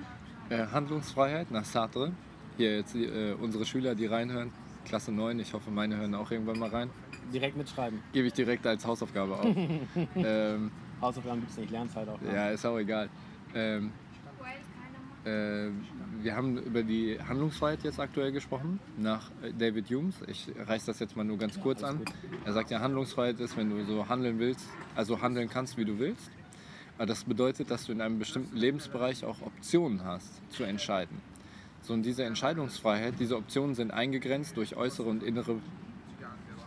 äh, 0.49 0.65
Handlungsfreiheit 0.67 1.51
nach 1.51 1.65
Sartre. 1.65 2.13
Hier 2.55 2.77
jetzt 2.77 2.95
äh, 2.95 3.33
unsere 3.33 3.65
Schüler, 3.65 3.95
die 3.95 4.05
reinhören, 4.05 4.53
Klasse 4.85 5.11
9, 5.11 5.39
ich 5.39 5.53
hoffe, 5.53 5.71
meine 5.71 5.97
hören 5.97 6.15
auch 6.15 6.31
irgendwann 6.31 6.59
mal 6.59 6.69
rein. 6.69 6.89
Direkt 7.33 7.57
mitschreiben. 7.57 7.99
Gebe 8.13 8.27
ich 8.27 8.33
direkt 8.33 8.65
als 8.65 8.85
Hausaufgabe 8.85 9.37
auf. 9.37 9.45
ähm, 10.15 10.71
Hausaufgaben 11.01 11.39
gibt 11.41 11.51
es 11.51 11.57
nicht, 11.57 11.71
Lernzeit 11.71 12.07
auch. 12.07 12.19
ne? 12.21 12.33
ja, 12.33 12.49
ist 12.49 12.65
auch 12.65 12.77
egal. 12.77 13.09
Ähm, 13.53 13.91
äh, 15.27 15.69
wir 16.21 16.35
haben 16.35 16.57
über 16.57 16.83
die 16.83 17.19
Handlungsfreiheit 17.19 17.83
jetzt 17.83 17.99
aktuell 17.99 18.31
gesprochen, 18.31 18.79
nach 18.97 19.29
äh, 19.43 19.51
David 19.51 19.89
Humes. 19.89 20.15
Ich 20.27 20.47
reiße 20.65 20.87
das 20.87 20.99
jetzt 20.99 21.15
mal 21.15 21.23
nur 21.23 21.37
ganz 21.37 21.59
kurz 21.59 21.83
an. 21.83 21.99
gut. 21.99 22.13
Er 22.45 22.53
sagt 22.53 22.71
ja, 22.71 22.79
Handlungsfreiheit 22.79 23.39
ist, 23.39 23.57
wenn 23.57 23.69
du 23.69 23.83
so 23.85 24.07
handeln 24.07 24.39
willst, 24.39 24.67
also 24.95 25.21
handeln 25.21 25.49
kannst, 25.49 25.77
wie 25.77 25.85
du 25.85 25.99
willst. 25.99 26.31
Aber 26.97 27.05
das 27.05 27.25
bedeutet, 27.25 27.69
dass 27.69 27.85
du 27.85 27.91
in 27.91 28.01
einem 28.01 28.19
bestimmten 28.19 28.55
Lebensbereich 28.55 29.23
auch 29.25 29.41
Optionen 29.41 30.03
hast, 30.03 30.41
zu 30.51 30.63
entscheiden. 30.63 31.21
So, 31.81 31.93
und 31.93 32.03
diese 32.03 32.23
Entscheidungsfreiheit, 32.23 33.15
diese 33.19 33.37
Optionen 33.37 33.75
sind 33.75 33.91
eingegrenzt 33.91 34.57
durch 34.57 34.75
äußere 34.75 35.07
und 35.07 35.23
innere 35.23 35.57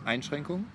Einschränkungen. 0.05 0.65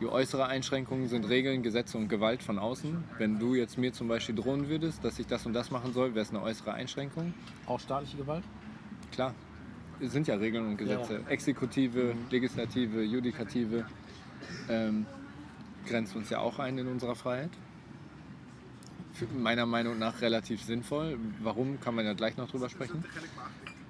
Die 0.00 0.06
äußere 0.06 0.46
Einschränkungen 0.46 1.08
sind 1.08 1.28
Regeln, 1.28 1.62
Gesetze 1.62 1.96
und 1.98 2.08
Gewalt 2.08 2.42
von 2.42 2.58
außen. 2.58 3.04
Wenn 3.18 3.38
du 3.38 3.54
jetzt 3.54 3.78
mir 3.78 3.92
zum 3.92 4.08
Beispiel 4.08 4.34
drohen 4.34 4.68
würdest, 4.68 5.04
dass 5.04 5.18
ich 5.18 5.26
das 5.26 5.46
und 5.46 5.52
das 5.52 5.70
machen 5.70 5.92
soll, 5.92 6.14
wäre 6.14 6.22
es 6.24 6.30
eine 6.30 6.42
äußere 6.42 6.72
Einschränkung. 6.74 7.32
Auch 7.66 7.78
staatliche 7.78 8.16
Gewalt? 8.16 8.42
Klar, 9.12 9.34
es 10.00 10.12
sind 10.12 10.26
ja 10.26 10.34
Regeln 10.34 10.66
und 10.66 10.76
Gesetze. 10.76 11.20
Ja. 11.24 11.28
Exekutive, 11.30 12.14
Legislative, 12.30 13.02
Judikative 13.04 13.86
ähm, 14.68 15.06
grenzt 15.86 16.16
uns 16.16 16.28
ja 16.30 16.40
auch 16.40 16.58
ein 16.58 16.76
in 16.76 16.88
unserer 16.88 17.14
Freiheit. 17.14 17.50
Für- 19.12 19.26
Meiner 19.26 19.64
Meinung 19.66 19.96
nach 20.00 20.20
relativ 20.22 20.60
sinnvoll. 20.64 21.16
Warum, 21.40 21.78
kann 21.80 21.94
man 21.94 22.04
ja 22.04 22.14
gleich 22.14 22.36
noch 22.36 22.50
drüber 22.50 22.68
sprechen. 22.68 23.04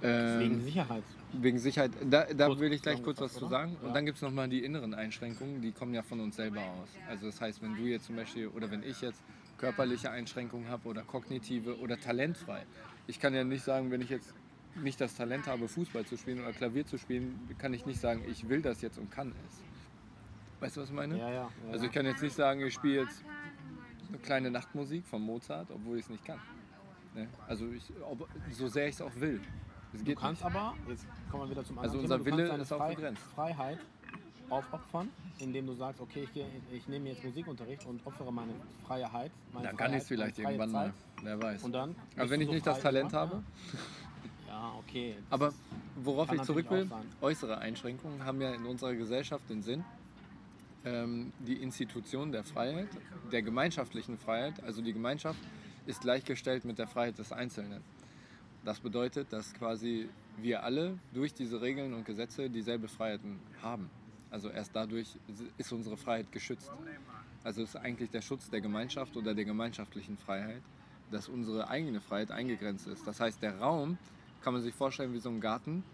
Ähm, 0.05 0.41
Wegen 0.41 0.61
Sicherheit. 0.61 1.03
Wegen 1.33 1.59
Sicherheit, 1.59 1.91
da, 2.05 2.27
da 2.27 2.59
will 2.59 2.73
ich 2.73 2.83
gleich 2.83 3.03
kurz 3.03 3.21
was 3.21 3.33
zu 3.33 3.49
sagen. 3.49 3.77
Und 3.83 3.95
dann 3.95 4.05
gibt 4.05 4.17
es 4.17 4.23
nochmal 4.23 4.49
die 4.49 4.63
inneren 4.63 4.93
Einschränkungen, 4.93 5.63
die 5.63 5.73
kommen 5.73 5.95
ja 5.95 6.03
von 6.03 6.21
uns 6.21 6.37
selber 6.37 6.61
aus. 6.61 6.89
Also 7.09 7.27
das 7.27 7.41
heißt, 7.41 7.63
wenn 7.63 7.75
du 7.75 7.83
jetzt 7.83 8.07
zum 8.07 8.17
Beispiel, 8.17 8.49
oder 8.49 8.71
wenn 8.71 8.83
ich 8.83 9.01
jetzt 9.01 9.23
körperliche 9.57 10.11
Einschränkungen 10.11 10.69
habe 10.69 10.89
oder 10.89 11.03
kognitive 11.03 11.79
oder 11.79 11.99
talentfrei. 11.99 12.65
Ich 13.07 13.19
kann 13.19 13.35
ja 13.35 13.45
nicht 13.45 13.65
sagen, 13.65 13.91
wenn 13.91 14.03
ich 14.03 14.11
jetzt 14.11 14.35
nicht 14.75 15.01
das 15.01 15.15
Talent 15.15 15.47
habe, 15.47 15.69
Fußball 15.69 16.05
zu 16.05 16.19
spielen 16.19 16.41
oder 16.41 16.53
Klavier 16.53 16.85
zu 16.85 16.99
spielen, 16.99 17.39
kann 17.59 17.73
ich 17.73 17.87
nicht 17.87 18.01
sagen, 18.01 18.25
ich 18.29 18.49
will 18.49 18.61
das 18.61 18.83
jetzt 18.83 18.99
und 18.99 19.11
kann 19.11 19.33
es. 19.49 19.63
Weißt 20.61 20.77
du, 20.77 20.83
was 20.83 20.89
ich 20.89 20.95
meine? 20.95 21.19
Ja, 21.19 21.29
ja. 21.29 21.35
ja 21.35 21.51
Also 21.73 21.87
ich 21.87 21.93
kann 21.93 22.05
jetzt 22.05 22.23
nicht 22.23 22.35
sagen, 22.35 22.61
ich 22.61 22.75
spiele 22.75 23.03
jetzt 23.03 23.25
eine 24.09 24.19
kleine 24.19 24.51
Nachtmusik 24.51 25.07
von 25.07 25.23
Mozart, 25.23 25.71
obwohl 25.71 25.99
ich 25.99 26.05
es 26.05 26.11
nicht 26.11 26.25
kann. 26.25 26.39
Ne? 27.15 27.29
Also 27.47 27.71
ich, 27.71 27.85
ob, 28.03 28.29
so 28.51 28.69
sehr 28.69 28.89
ich 28.89 28.97
es 28.97 29.01
auch 29.01 29.15
will. 29.17 29.41
Es 29.95 30.01
Du 30.01 30.05
geht 30.05 30.19
kannst 30.19 30.45
nicht. 30.45 30.55
aber, 30.55 30.75
jetzt 30.89 31.07
kommen 31.31 31.45
wir 31.45 31.51
wieder 31.51 31.65
zum 31.65 31.79
Also 31.79 31.99
anderen 31.99 32.13
unser 32.13 32.25
Thema, 32.25 32.37
Wille 32.39 32.63
ist 32.63 32.73
auch 32.73 32.79
deine 32.79 32.95
begrenzt. 32.97 33.23
Freiheit 33.35 33.79
aufopfern, 34.51 35.09
indem 35.39 35.67
du 35.67 35.75
sagst, 35.75 36.01
okay, 36.01 36.25
ich, 36.25 36.33
gehe, 36.35 36.47
ich 36.73 36.87
nehme 36.89 37.09
jetzt 37.11 37.25
Musikunterricht 37.25 37.87
und 37.87 38.05
opfere 38.07 38.33
meine 38.33 38.53
Freiheit. 38.87 39.33
Meine 39.53 39.69
Dann 39.69 39.77
kann 39.77 39.93
ich 39.93 39.99
es 39.99 40.09
Freiheit, 40.09 40.35
vielleicht 40.35 40.39
irgendwann 40.39 40.71
mal. 40.73 40.87
Zeit. 40.87 40.95
Wer 41.23 41.43
weiß. 41.43 41.63
Und 41.65 41.73
dann 41.73 41.95
Aber 42.17 42.31
wenn 42.31 42.41
ich 42.41 42.47
so 42.49 42.53
nicht 42.53 42.67
das 42.67 42.77
frei, 42.79 42.83
Talent 42.83 43.13
wie 43.13 43.17
habe. 43.17 43.43
Ja, 44.49 44.73
okay. 44.79 45.17
das 45.19 45.33
Aber 45.33 45.55
worauf 45.97 46.33
ich 46.33 46.43
zurück 46.43 46.71
will, 46.71 46.89
äußere 47.21 47.59
Einschränkungen 47.59 48.25
haben 48.25 48.41
ja 48.41 48.53
in 48.55 48.67
unserer 48.67 48.95
Gesellschaft 48.95 49.49
den 49.49 49.63
Sinn, 49.63 49.85
ähm, 50.85 51.33
die 51.41 51.55
Institution 51.63 52.31
der 52.31 52.45
Freiheit, 52.45 52.89
der 53.33 53.43
gemeinschaftlichen 53.43 54.19
Freiheit, 54.19 54.63
also 54.63 54.83
die 54.83 54.93
Gemeinschaft 54.93 55.39
ist 55.87 56.03
gleichgestellt 56.03 56.65
mit 56.65 56.79
der 56.79 56.87
Freiheit 56.87 57.19
des 57.19 57.33
Einzelnen. 57.33 57.83
Das 58.64 58.80
bedeutet, 58.80 59.33
dass 59.33 59.52
quasi 59.52 60.09
wir 60.38 60.62
alle 60.62 60.99
durch 61.12 61.35
diese 61.35 61.61
Regeln 61.61 61.92
und 61.92 62.06
Gesetze 62.06 62.49
dieselbe 62.49 62.88
Freiheiten 62.88 63.38
haben. 63.62 63.90
Also 64.30 64.49
erst 64.49 64.75
dadurch 64.75 65.16
ist 65.59 65.73
unsere 65.73 65.97
Freiheit 65.97 66.33
geschützt. 66.33 66.71
Also 67.44 67.62
es 67.62 67.71
ist 67.71 67.76
eigentlich 67.76 68.11
der 68.11 68.23
Schutz 68.23 68.49
der 68.49 68.62
Gemeinschaft 68.62 69.16
oder 69.16 69.35
der 69.35 69.44
gemeinschaftlichen 69.44 70.16
Freiheit, 70.16 70.62
dass 71.11 71.28
unsere 71.28 71.68
eigene 71.68 72.00
Freiheit 72.00 72.30
eingegrenzt 72.30 72.87
ist. 72.87 73.06
Das 73.06 73.21
heißt, 73.21 73.42
der 73.42 73.59
Raum 73.59 73.99
kann 74.42 74.54
man 74.54 74.62
sich 74.62 74.75
vorstellen 74.75 75.12
wie 75.12 75.21
so 75.21 75.28
ein 75.28 75.40
Garten. 75.40 75.85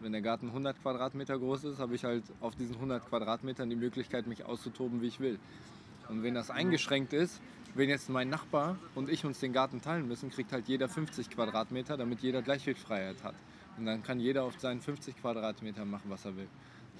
Wenn 0.00 0.12
der 0.12 0.20
Garten 0.20 0.48
100 0.48 0.80
Quadratmeter 0.82 1.38
groß 1.38 1.64
ist, 1.64 1.78
habe 1.78 1.94
ich 1.94 2.04
halt 2.04 2.22
auf 2.40 2.54
diesen 2.54 2.74
100 2.76 3.08
Quadratmetern 3.08 3.68
die 3.70 3.76
Möglichkeit, 3.76 4.26
mich 4.26 4.44
auszutoben, 4.44 5.00
wie 5.00 5.06
ich 5.06 5.18
will. 5.18 5.38
Und 6.08 6.22
wenn 6.22 6.34
das 6.34 6.50
eingeschränkt 6.50 7.12
ist, 7.14 7.40
wenn 7.78 7.88
jetzt 7.88 8.08
mein 8.08 8.28
Nachbar 8.28 8.76
und 8.96 9.08
ich 9.08 9.24
uns 9.24 9.38
den 9.38 9.52
Garten 9.52 9.80
teilen 9.80 10.08
müssen, 10.08 10.30
kriegt 10.30 10.52
halt 10.52 10.66
jeder 10.66 10.88
50 10.88 11.30
Quadratmeter, 11.30 11.96
damit 11.96 12.20
jeder 12.20 12.42
gleich 12.42 12.64
viel 12.64 12.74
Freiheit 12.74 13.22
hat. 13.22 13.36
Und 13.78 13.86
dann 13.86 14.02
kann 14.02 14.18
jeder 14.18 14.42
auf 14.42 14.58
seinen 14.58 14.80
50 14.80 15.16
Quadratmeter 15.16 15.84
machen, 15.84 16.10
was 16.10 16.24
er 16.24 16.36
will. 16.36 16.48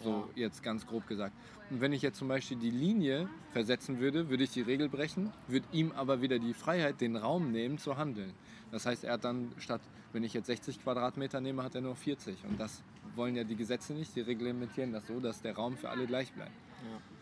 So 0.05 0.31
jetzt 0.37 0.63
ganz 0.63 0.87
grob 0.87 1.09
gesagt. 1.09 1.35
Und 1.71 1.81
wenn 1.81 1.93
ich 1.93 2.03
jetzt 2.03 2.19
zum 2.19 2.29
Beispiel 2.29 2.57
die 2.57 2.71
Linie 2.71 3.29
versetzen 3.51 3.99
würde, 3.99 4.31
würde 4.31 4.45
ich 4.45 4.51
die 4.51 4.63
Regel 4.63 4.89
brechen, 4.89 5.33
würde 5.49 5.67
ihm 5.73 5.91
aber 5.91 6.23
wieder 6.23 6.39
die 6.39 6.55
Freiheit, 6.55 7.01
den 7.01 7.17
Raum 7.17 7.51
nehmen, 7.51 7.79
zu 7.79 7.97
handeln. 7.97 8.33
Das 8.71 8.87
heißt, 8.87 9.03
er 9.03 9.15
hat 9.15 9.25
dann 9.25 9.51
statt, 9.59 9.81
wenn 10.13 10.23
ich 10.23 10.33
jetzt 10.33 10.47
60 10.47 10.81
Quadratmeter 10.81 11.41
nehme, 11.41 11.65
hat 11.65 11.75
er 11.75 11.81
nur 11.81 11.97
40. 11.97 12.45
Und 12.49 12.61
das 12.61 12.85
wollen 13.17 13.35
ja 13.35 13.43
die 13.43 13.57
Gesetze 13.57 13.95
nicht. 13.95 14.15
Die 14.15 14.21
reglementieren 14.21 14.93
das 14.93 15.09
so, 15.09 15.19
dass 15.19 15.43
der 15.43 15.57
Raum 15.57 15.77
für 15.77 15.89
alle 15.89 16.07
gleich 16.07 16.33
bleibt. 16.33 16.53
Ja. 16.85 17.18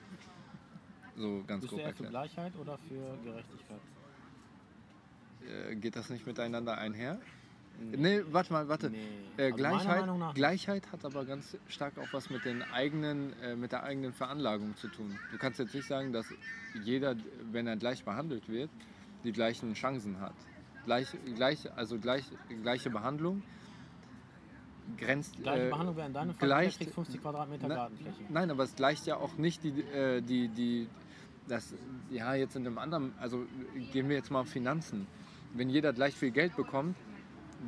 So 1.16 1.42
ganz 1.46 1.61
Bist 1.62 1.73
du 1.73 1.76
grob 1.76 1.87
eher 1.87 1.94
für 1.94 2.04
erklärt. 2.04 2.11
Gleichheit 2.11 2.52
oder 2.61 2.78
für 2.78 3.18
Gerechtigkeit? 3.25 3.80
Äh, 5.70 5.76
geht 5.76 5.96
das 5.96 6.11
nicht 6.11 6.26
miteinander 6.26 6.76
einher? 6.76 7.18
Nee, 7.94 8.23
warte 8.30 8.52
mal, 8.54 8.68
warte. 8.68 8.90
Nee. 8.90 8.99
Äh, 9.37 9.44
Also 9.44 9.56
Gleichheit. 9.56 10.35
Gleichheit 10.35 10.92
hat 10.92 11.04
aber 11.04 11.25
ganz 11.26 11.56
stark 11.68 11.99
auch 11.99 12.08
was 12.12 12.30
mit, 12.30 12.44
den 12.44 12.62
eigenen, 12.62 13.32
äh, 13.42 13.54
mit 13.54 13.73
der 13.73 13.82
eigenen 13.82 14.12
Veranlagung 14.14 14.76
zu 14.76 14.88
tun. 14.88 15.18
Du 15.30 15.38
kannst 15.38 15.58
jetzt 15.58 15.75
nicht 15.75 15.87
sagen, 15.87 16.12
dass 16.12 16.26
jeder, 16.85 17.16
wenn 17.52 17.66
er 17.66 17.76
gleich 17.76 18.02
behandelt 18.04 18.49
wird, 18.49 18.70
die 19.25 19.32
gleichen 19.32 19.75
Chancen 19.75 20.20
hat. 20.20 20.35
Gleich, 20.85 21.08
gleich, 21.35 21.70
also 21.76 21.99
gleich, 21.99 22.25
gleiche 22.62 22.88
Behandlung 22.90 23.42
grenzt. 24.96 25.37
Gleiche 25.42 25.66
äh, 25.66 25.70
Behandlung 25.70 25.96
wäre 25.96 26.06
in 26.06 26.12
deinem 26.14 26.35
Fall, 26.35 26.49
gleich- 26.49 26.76
der 26.78 26.87
kriegt 26.87 26.94
50 26.94 27.20
Quadratmeter 27.20 27.68
Na- 27.68 27.75
Gartenfläche. 27.75 28.23
Nein, 28.30 28.50
aber 28.50 28.64
es 28.64 28.75
gleicht 28.76 29.06
ja 29.06 29.16
auch 29.16 29.37
nicht 29.37 29.62
die, 29.64 29.80
äh, 29.82 30.20
die, 30.23 30.49
die 30.49 30.88
das, 31.49 31.75
ja, 32.11 32.35
jetzt 32.35 32.57
in 32.57 32.67
einem 32.67 32.79
anderen, 32.79 33.12
also 33.21 33.45
gehen 33.93 34.09
wir 34.09 34.17
jetzt 34.17 34.31
mal 34.31 34.41
auf 34.41 34.49
Finanzen. 34.49 35.07
Wenn 35.55 35.71
jeder 35.71 35.93
gleich 35.93 36.15
viel 36.15 36.31
Geld 36.31 36.57
bekommt, 36.57 36.97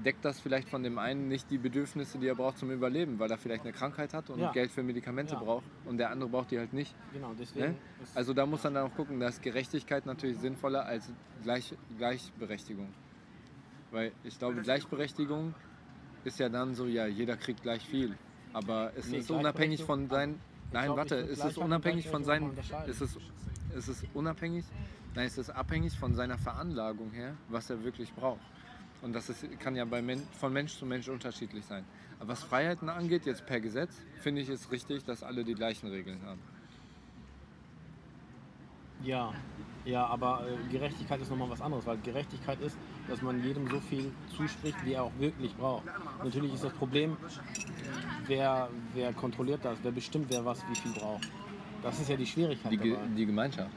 deckt 0.04 0.24
das 0.24 0.38
vielleicht 0.40 0.68
von 0.68 0.82
dem 0.82 0.98
einen 0.98 1.28
nicht 1.28 1.50
die 1.50 1.56
Bedürfnisse, 1.58 2.18
die 2.18 2.26
er 2.26 2.34
braucht 2.34 2.58
zum 2.58 2.70
Überleben, 2.70 3.18
weil 3.18 3.30
er 3.30 3.38
vielleicht 3.38 3.62
eine 3.64 3.72
Krankheit 3.72 4.12
hat 4.12 4.28
und 4.30 4.38
Ja. 4.38 4.52
Geld 4.52 4.70
für 4.70 4.82
Medikamente 4.82 5.34
Ja. 5.34 5.40
braucht 5.40 5.64
und 5.86 5.96
der 5.96 6.10
andere 6.10 6.28
braucht 6.28 6.50
die 6.50 6.58
halt 6.58 6.72
nicht. 6.72 6.94
Genau, 7.12 7.32
deswegen 7.38 7.68
Ne? 7.68 7.74
Also 8.14 8.34
da 8.34 8.44
muss 8.46 8.62
man 8.64 8.74
dann 8.74 8.86
auch 8.90 8.94
gucken, 8.94 9.18
dass 9.18 9.40
Gerechtigkeit 9.40 10.04
natürlich 10.06 10.38
sinnvoller 10.38 10.84
als 10.84 11.10
Gleich, 11.42 11.74
Gleichberechtigung. 11.96 12.88
Weil 13.90 14.12
ich 14.24 14.38
glaube, 14.38 14.60
Gleichberechtigung 14.60 15.54
ist 16.24 16.38
ja 16.38 16.48
dann 16.48 16.74
so, 16.74 16.86
ja, 16.86 17.06
jeder 17.06 17.36
kriegt 17.36 17.62
gleich 17.62 17.86
viel. 17.86 18.14
Aber 18.52 18.92
es 18.96 19.08
Nee, 19.08 19.18
ist 19.18 19.30
unabhängig 19.30 19.84
von 19.84 20.08
seinen. 20.08 20.38
Nein, 20.72 20.84
glaub, 20.86 20.98
warte, 20.98 21.16
es 21.16 21.42
ist 21.42 21.56
unabhängig 21.56 22.08
von 22.08 22.24
seinen. 22.24 22.56
Es 22.86 23.00
ist, 23.00 23.18
es 23.78 23.88
ist 23.88 24.04
unabhängig. 24.14 24.64
Nein, 25.14 25.26
es 25.26 25.38
ist 25.38 25.50
abhängig 25.50 25.96
von 25.96 26.14
seiner 26.14 26.38
Veranlagung 26.38 27.10
her, 27.12 27.34
was 27.48 27.70
er 27.70 27.82
wirklich 27.82 28.12
braucht. 28.12 28.40
Und 29.00 29.12
das 29.12 29.28
ist, 29.28 29.46
kann 29.60 29.76
ja 29.76 29.84
Men 29.84 30.22
von 30.38 30.52
Mensch 30.52 30.76
zu 30.76 30.84
Mensch 30.84 31.08
unterschiedlich 31.08 31.64
sein. 31.64 31.84
Aber 32.18 32.30
was 32.30 32.42
Freiheiten 32.42 32.88
angeht, 32.88 33.26
jetzt 33.26 33.46
per 33.46 33.60
Gesetz, 33.60 33.94
finde 34.20 34.42
ich 34.42 34.48
es 34.48 34.70
richtig, 34.72 35.04
dass 35.04 35.22
alle 35.22 35.44
die 35.44 35.54
gleichen 35.54 35.88
Regeln 35.88 36.20
haben. 36.22 36.40
Ja, 39.04 39.32
ja, 39.84 40.04
aber 40.06 40.44
äh, 40.46 40.72
Gerechtigkeit 40.72 41.20
ist 41.20 41.30
nochmal 41.30 41.48
was 41.50 41.60
anderes, 41.60 41.86
weil 41.86 41.98
Gerechtigkeit 41.98 42.60
ist, 42.60 42.76
dass 43.08 43.22
man 43.22 43.42
jedem 43.44 43.68
so 43.70 43.78
viel 43.78 44.10
zuspricht, 44.36 44.76
wie 44.84 44.94
er 44.94 45.04
auch 45.04 45.12
wirklich 45.18 45.54
braucht. 45.54 45.84
Natürlich 46.22 46.54
ist 46.54 46.64
das 46.64 46.72
Problem, 46.72 47.16
wer, 48.26 48.68
wer 48.94 49.12
kontrolliert 49.12 49.64
das, 49.64 49.78
wer 49.82 49.92
bestimmt, 49.92 50.26
wer 50.30 50.44
was 50.44 50.62
wie 50.68 50.74
viel 50.74 50.92
braucht. 50.92 51.28
Das 51.90 52.00
ist 52.00 52.08
ja 52.08 52.16
die 52.16 52.26
Schwierigkeit 52.26 52.72
Die, 52.72 52.76
Ge 52.76 52.92
dabei. 52.92 53.06
die 53.16 53.26
Gemeinschaft. 53.26 53.70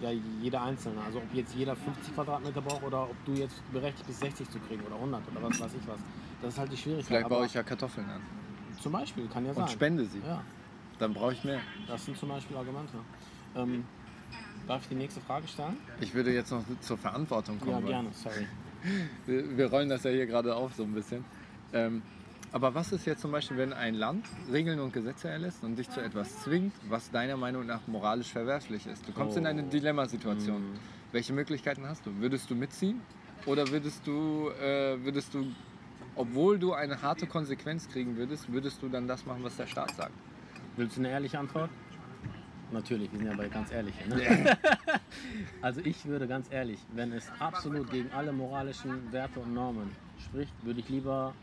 Ja, 0.00 0.10
jeder 0.42 0.62
Einzelne. 0.62 1.00
Also 1.00 1.18
ob 1.18 1.34
jetzt 1.34 1.54
jeder 1.54 1.74
50 1.74 2.14
Quadratmeter 2.14 2.60
braucht 2.60 2.82
oder 2.82 3.04
ob 3.04 3.24
du 3.24 3.32
jetzt 3.32 3.60
berechtigt 3.72 4.06
bist, 4.06 4.20
60 4.20 4.50
zu 4.50 4.58
kriegen 4.60 4.82
oder 4.82 4.96
100 4.96 5.22
oder 5.30 5.42
was 5.48 5.60
weiß 5.60 5.72
ich 5.74 5.88
was. 5.88 5.98
Das 6.42 6.52
ist 6.52 6.58
halt 6.58 6.70
die 6.72 6.76
Schwierigkeit. 6.76 7.06
Vielleicht 7.06 7.28
baue 7.28 7.46
ich 7.46 7.54
ja 7.54 7.62
Kartoffeln 7.62 8.08
an 8.08 8.20
zum 8.80 8.92
Beispiel, 8.92 9.26
kann 9.28 9.44
ja 9.46 9.54
sein. 9.54 9.62
und 9.64 9.70
spende 9.70 10.04
sie. 10.04 10.20
Ja, 10.26 10.42
Dann 10.98 11.14
brauche 11.14 11.32
ich 11.32 11.44
mehr. 11.44 11.60
das 11.86 12.04
sind 12.04 12.16
zum 12.16 12.28
Beispiel 12.28 12.56
Argumente. 12.56 12.92
Ähm, 13.54 13.84
darf 14.66 14.82
ich 14.82 14.88
die 14.88 14.94
nächste 14.94 15.20
Frage 15.20 15.48
stellen? 15.48 15.76
Ich 16.00 16.14
würde 16.14 16.32
jetzt 16.32 16.50
noch 16.50 16.62
zur 16.80 16.98
Verantwortung 16.98 17.58
kommen. 17.58 17.86
Ja, 17.86 18.02
gerne, 18.02 18.10
sorry. 18.12 18.46
Wir, 19.26 19.56
wir 19.56 19.66
rollen 19.66 19.88
das 19.88 20.04
ja 20.04 20.10
hier 20.10 20.26
gerade 20.26 20.54
auf 20.54 20.74
so 20.74 20.84
ein 20.84 20.92
bisschen. 20.92 21.24
Ähm, 21.72 22.02
aber 22.56 22.74
was 22.74 22.90
ist 22.90 23.04
jetzt 23.04 23.20
zum 23.20 23.32
Beispiel, 23.32 23.58
wenn 23.58 23.74
ein 23.74 23.94
Land 23.94 24.24
Regeln 24.50 24.80
und 24.80 24.90
Gesetze 24.90 25.28
erlässt 25.28 25.62
und 25.62 25.76
dich 25.76 25.90
zu 25.90 26.00
etwas 26.00 26.38
zwingt, 26.38 26.72
was 26.88 27.10
deiner 27.10 27.36
Meinung 27.36 27.66
nach 27.66 27.86
moralisch 27.86 28.32
verwerflich 28.32 28.86
ist? 28.86 29.06
Du 29.06 29.12
kommst 29.12 29.36
in 29.36 29.46
eine 29.46 29.62
Oh. 29.62 29.68
Dilemmasituation. 29.68 30.62
Mhm. 30.62 30.78
Welche 31.12 31.34
Möglichkeiten 31.34 31.86
hast 31.86 32.06
du? 32.06 32.16
Würdest 32.18 32.48
du 32.48 32.54
mitziehen 32.54 33.02
oder 33.44 33.68
würdest 33.68 34.06
du, 34.06 34.48
äh, 34.58 34.96
würdest 35.04 35.34
du, 35.34 35.52
obwohl 36.14 36.58
du 36.58 36.72
eine 36.72 37.02
harte 37.02 37.26
Konsequenz 37.26 37.90
kriegen 37.90 38.16
würdest, 38.16 38.50
würdest 38.50 38.80
du 38.80 38.88
dann 38.88 39.06
das 39.06 39.26
machen, 39.26 39.44
was 39.44 39.58
der 39.58 39.66
Staat 39.66 39.94
sagt? 39.94 40.14
Willst 40.78 40.96
du 40.96 41.02
eine 41.02 41.10
ehrliche 41.10 41.38
Antwort? 41.38 41.68
Natürlich, 42.72 43.12
wir 43.12 43.18
sind 43.18 43.28
ja 43.28 43.36
bei 43.36 43.48
ganz 43.48 43.70
ehrlich. 43.70 43.94
Ne? 44.08 44.56
also 45.60 45.82
ich 45.84 46.06
würde 46.06 46.26
ganz 46.26 46.46
ehrlich, 46.50 46.80
wenn 46.94 47.12
es 47.12 47.30
absolut 47.38 47.90
gegen 47.90 48.10
alle 48.12 48.32
moralischen 48.32 49.12
Werte 49.12 49.40
und 49.40 49.52
Normen 49.52 49.90
spricht, 50.24 50.54
würde 50.64 50.80
ich 50.80 50.88
lieber, 50.88 51.34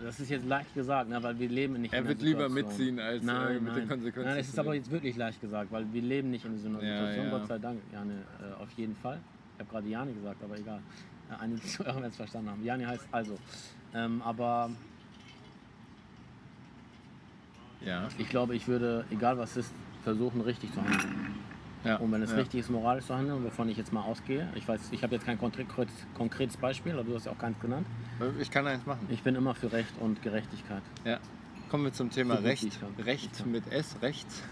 das 0.00 0.20
ist 0.20 0.30
jetzt 0.30 0.46
leicht 0.46 0.74
gesagt, 0.74 1.08
ne, 1.10 1.22
weil 1.22 1.38
wir 1.38 1.48
leben 1.48 1.80
nicht 1.80 1.92
Er 1.92 2.00
in 2.00 2.08
wird 2.08 2.22
lieber 2.22 2.48
mitziehen, 2.48 2.98
als, 2.98 3.22
äh, 3.22 3.26
nein, 3.26 3.62
mit 3.62 3.74
den 3.74 3.78
nein. 3.80 3.88
Konsequenzen 3.88 4.30
Nein, 4.30 4.38
es 4.40 4.48
ist 4.48 4.58
aber 4.58 4.74
jetzt 4.74 4.90
wirklich 4.90 5.16
leicht 5.16 5.40
gesagt, 5.40 5.70
weil 5.72 5.92
wir 5.92 6.02
leben 6.02 6.30
nicht 6.30 6.44
in 6.44 6.58
so 6.58 6.68
einer 6.68 6.82
Ja, 6.82 6.96
Situation, 6.98 7.26
ja. 7.26 7.30
Gott 7.38 7.46
sei 7.48 7.58
Dank. 7.58 7.80
Jane, 7.92 8.12
äh, 8.40 8.62
auf 8.62 8.70
jeden 8.72 8.96
Fall. 8.96 9.18
Ich 9.54 9.60
habe 9.60 9.70
gerade 9.70 9.88
Jani 9.88 10.12
gesagt, 10.14 10.42
aber 10.42 10.58
egal. 10.58 10.80
Ja, 11.30 11.36
einige 11.38 11.62
Zuhörer 11.66 11.96
werden 11.96 12.06
es 12.10 12.16
verstanden 12.16 12.50
haben. 12.50 12.64
Jani 12.64 12.84
heißt 12.84 13.06
also. 13.12 13.38
Ähm, 13.94 14.22
aber 14.22 14.70
Ja. 17.84 18.08
ich 18.18 18.28
glaube, 18.28 18.54
ich 18.54 18.66
würde, 18.68 19.04
egal 19.10 19.36
was 19.38 19.56
ist, 19.56 19.72
versuchen, 20.04 20.40
richtig 20.40 20.72
zu 20.72 20.80
handeln. 20.82 21.31
Ja. 21.84 21.96
Und 21.96 22.12
wenn 22.12 22.22
es 22.22 22.30
ja. 22.30 22.36
richtig 22.36 22.60
ist, 22.60 22.70
moralisch 22.70 23.06
zu 23.06 23.14
handeln, 23.14 23.44
wovon 23.44 23.68
ich 23.68 23.76
jetzt 23.76 23.92
mal 23.92 24.02
ausgehe, 24.02 24.48
ich 24.54 24.66
weiß, 24.66 24.80
ich 24.92 25.02
habe 25.02 25.14
jetzt 25.14 25.26
kein 25.26 25.38
konkret, 25.38 25.66
konkretes 26.14 26.56
Beispiel, 26.56 26.92
aber 26.92 27.04
du 27.04 27.14
hast 27.14 27.26
ja 27.26 27.32
auch 27.32 27.38
keins 27.38 27.58
genannt. 27.60 27.86
Ich 28.38 28.50
kann 28.50 28.66
eins 28.66 28.86
machen. 28.86 29.06
Ich 29.10 29.22
bin 29.22 29.34
immer 29.34 29.54
für 29.54 29.72
Recht 29.72 29.92
und 30.00 30.22
Gerechtigkeit. 30.22 30.82
Ja. 31.04 31.18
Kommen 31.70 31.84
wir 31.84 31.92
zum 31.92 32.10
Thema 32.10 32.42
wie 32.42 32.48
Recht. 32.48 32.78
Recht 33.04 33.46
mit 33.46 33.72
S, 33.72 33.96
rechts. 34.02 34.42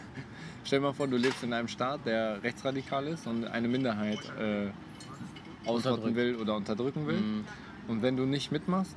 Stell 0.65 0.79
dir 0.79 0.87
mal 0.87 0.93
vor, 0.93 1.07
du 1.07 1.17
lebst 1.17 1.43
in 1.43 1.53
einem 1.53 1.69
Staat, 1.69 2.07
der 2.07 2.43
rechtsradikal 2.43 3.07
ist 3.07 3.27
und 3.27 3.45
eine 3.45 3.69
Minderheit 3.69 4.21
äh, 4.39 4.71
ausrotten 5.67 6.15
will 6.15 6.37
oder 6.37 6.57
unterdrücken 6.57 7.07
will. 7.07 7.21
Mhm. 7.21 7.45
Und 7.89 8.03
wenn 8.03 8.17
du 8.17 8.25
nicht 8.25 8.53
mitmachst 8.53 8.97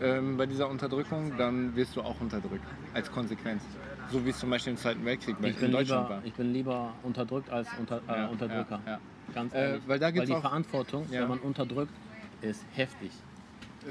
ähm, 0.00 0.36
bei 0.36 0.46
dieser 0.46 0.68
Unterdrückung, 0.68 1.36
dann 1.36 1.74
wirst 1.76 1.96
du 1.96 2.02
auch 2.02 2.20
unterdrückt 2.20 2.66
als 2.94 3.10
Konsequenz. 3.10 3.62
So 4.10 4.24
wie 4.24 4.30
es 4.30 4.38
zum 4.38 4.50
Beispiel 4.50 4.72
im 4.72 4.78
Zweiten 4.78 5.04
Weltkrieg 5.04 5.36
in 5.36 5.42
bin, 5.42 5.72
Deutschland 5.72 5.88
lieber, 6.08 6.08
war. 6.08 6.24
ich 6.24 6.32
bin 6.32 6.52
lieber 6.52 6.94
unterdrückt 7.02 7.50
als 7.50 7.68
unter, 7.78 8.00
äh, 8.08 8.12
Ja, 8.22 8.26
Unterdrücker. 8.28 8.80
ja, 8.86 8.92
ja. 8.92 9.00
Ganz 9.34 9.52
Äh, 9.52 9.58
ehrlich. 9.70 9.82
weil 9.86 9.98
da 9.98 10.10
gibt's 10.10 10.28
die 10.30 10.34
auch- 10.36 10.40
Verantwortung, 10.40 11.06
wenn 11.10 11.28
man 11.28 11.38
unterdrückt, 11.40 11.92
ist 12.40 12.64
heftig. 12.74 13.10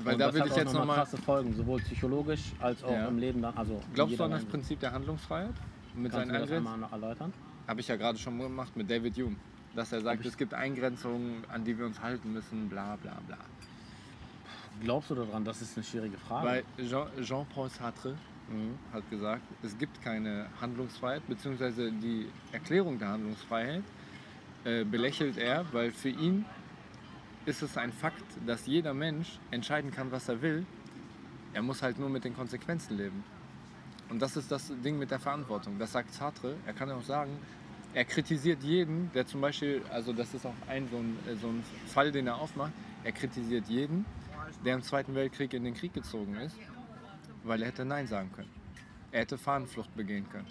weil 0.03 0.13
Und 0.13 0.19
da 0.19 0.33
will 0.33 0.43
ich 0.45 0.55
jetzt 0.55 0.65
noch 0.65 0.73
mal 0.73 0.79
nochmal. 0.79 0.95
krasse 0.97 1.17
Folgen, 1.17 1.53
sowohl 1.55 1.79
psychologisch 1.81 2.51
als 2.59 2.83
auch 2.83 3.07
im 3.07 3.17
Leben. 3.17 3.43
Also 3.45 3.81
Glaubst 3.93 4.19
du 4.19 4.23
an 4.23 4.31
das. 4.31 4.45
Prinzip 4.45 4.79
der 4.79 4.91
Handlungsfreiheit? 4.91 5.53
Mit 5.95 6.11
Kannst 6.11 6.27
seinen 6.27 6.41
du 6.41 6.47
das 6.47 6.57
einmal 6.57 6.77
noch 6.77 6.91
erläutern? 6.91 7.33
Habe 7.67 7.79
ich 7.79 7.87
ja 7.87 7.95
gerade 7.95 8.17
schon 8.17 8.37
gemacht 8.37 8.75
mit 8.75 8.89
David 8.91 9.15
Hume. 9.17 9.35
Dass 9.75 9.91
er 9.91 10.01
sagt, 10.01 10.25
es 10.25 10.37
gibt 10.37 10.53
Eingrenzungen, 10.53 11.43
an 11.49 11.63
die 11.63 11.77
wir 11.77 11.85
uns 11.85 12.01
halten 12.01 12.33
müssen, 12.33 12.69
bla 12.69 12.95
bla 13.01 13.17
bla. 13.27 13.37
Glaubst 14.83 15.09
du 15.09 15.15
daran? 15.15 15.43
Das 15.45 15.61
ist 15.61 15.75
eine 15.77 15.83
schwierige 15.83 16.17
Frage. 16.17 16.47
Weil 16.47 16.63
Jean- 16.87 17.07
Jean-Paul 17.23 17.69
Sartre 17.69 18.09
mhm. 18.11 18.17
Hat 18.93 19.09
gesagt, 19.09 19.43
es 19.63 19.77
gibt 19.77 20.01
keine 20.01 20.47
Handlungsfreiheit, 20.61 21.27
beziehungsweise 21.27 21.91
die 21.91 22.27
Erklärung 22.51 22.97
der 22.97 23.09
Handlungsfreiheit 23.09 23.83
äh, 24.63 24.83
belächelt 24.83 25.37
er, 25.37 25.65
weil 25.73 25.91
für 25.91 26.09
ihn 26.09 26.45
ist 27.45 27.61
es 27.61 27.77
ein 27.77 27.91
Fakt, 27.91 28.25
dass 28.45 28.65
jeder 28.67 28.93
Mensch 28.93 29.39
entscheiden 29.51 29.91
kann, 29.91 30.11
was 30.11 30.27
er 30.29 30.41
will. 30.41 30.65
Er 31.53 31.61
muss 31.61 31.81
halt 31.81 31.99
nur 31.99 32.09
mit 32.09 32.23
den 32.23 32.35
Konsequenzen 32.35 32.97
leben. 32.97 33.23
Und 34.09 34.21
das 34.21 34.37
ist 34.37 34.51
das 34.51 34.71
Ding 34.83 34.97
mit 34.97 35.11
der 35.11 35.19
Verantwortung. 35.19 35.77
Das 35.79 35.91
sagt 35.91 36.13
Sartre. 36.13 36.55
Er 36.65 36.73
kann 36.73 36.89
auch 36.91 37.03
sagen, 37.03 37.31
er 37.93 38.05
kritisiert 38.05 38.63
jeden, 38.63 39.11
der 39.13 39.25
zum 39.25 39.41
Beispiel, 39.41 39.81
also 39.89 40.13
das 40.13 40.33
ist 40.33 40.45
auch 40.45 40.53
ein 40.67 40.87
so 40.89 40.97
ein, 40.97 41.17
äh, 41.27 41.35
so 41.35 41.47
ein 41.47 41.63
Fall, 41.87 42.11
den 42.11 42.27
er 42.27 42.37
aufmacht, 42.37 42.73
er 43.03 43.11
kritisiert 43.11 43.67
jeden, 43.67 44.05
der 44.65 44.75
im 44.75 44.81
Zweiten 44.81 45.15
Weltkrieg 45.15 45.53
in 45.53 45.63
den 45.63 45.73
Krieg 45.73 45.93
gezogen 45.93 46.35
ist, 46.35 46.55
weil 47.47 47.61
er 47.61 47.67
hätte 47.69 47.85
Nein 47.85 48.07
sagen 48.07 48.31
können. 48.35 48.49
Er 49.11 49.21
hätte 49.21 49.37
Fahnenflucht 49.37 49.95
begehen 49.95 50.27
können. 50.29 50.47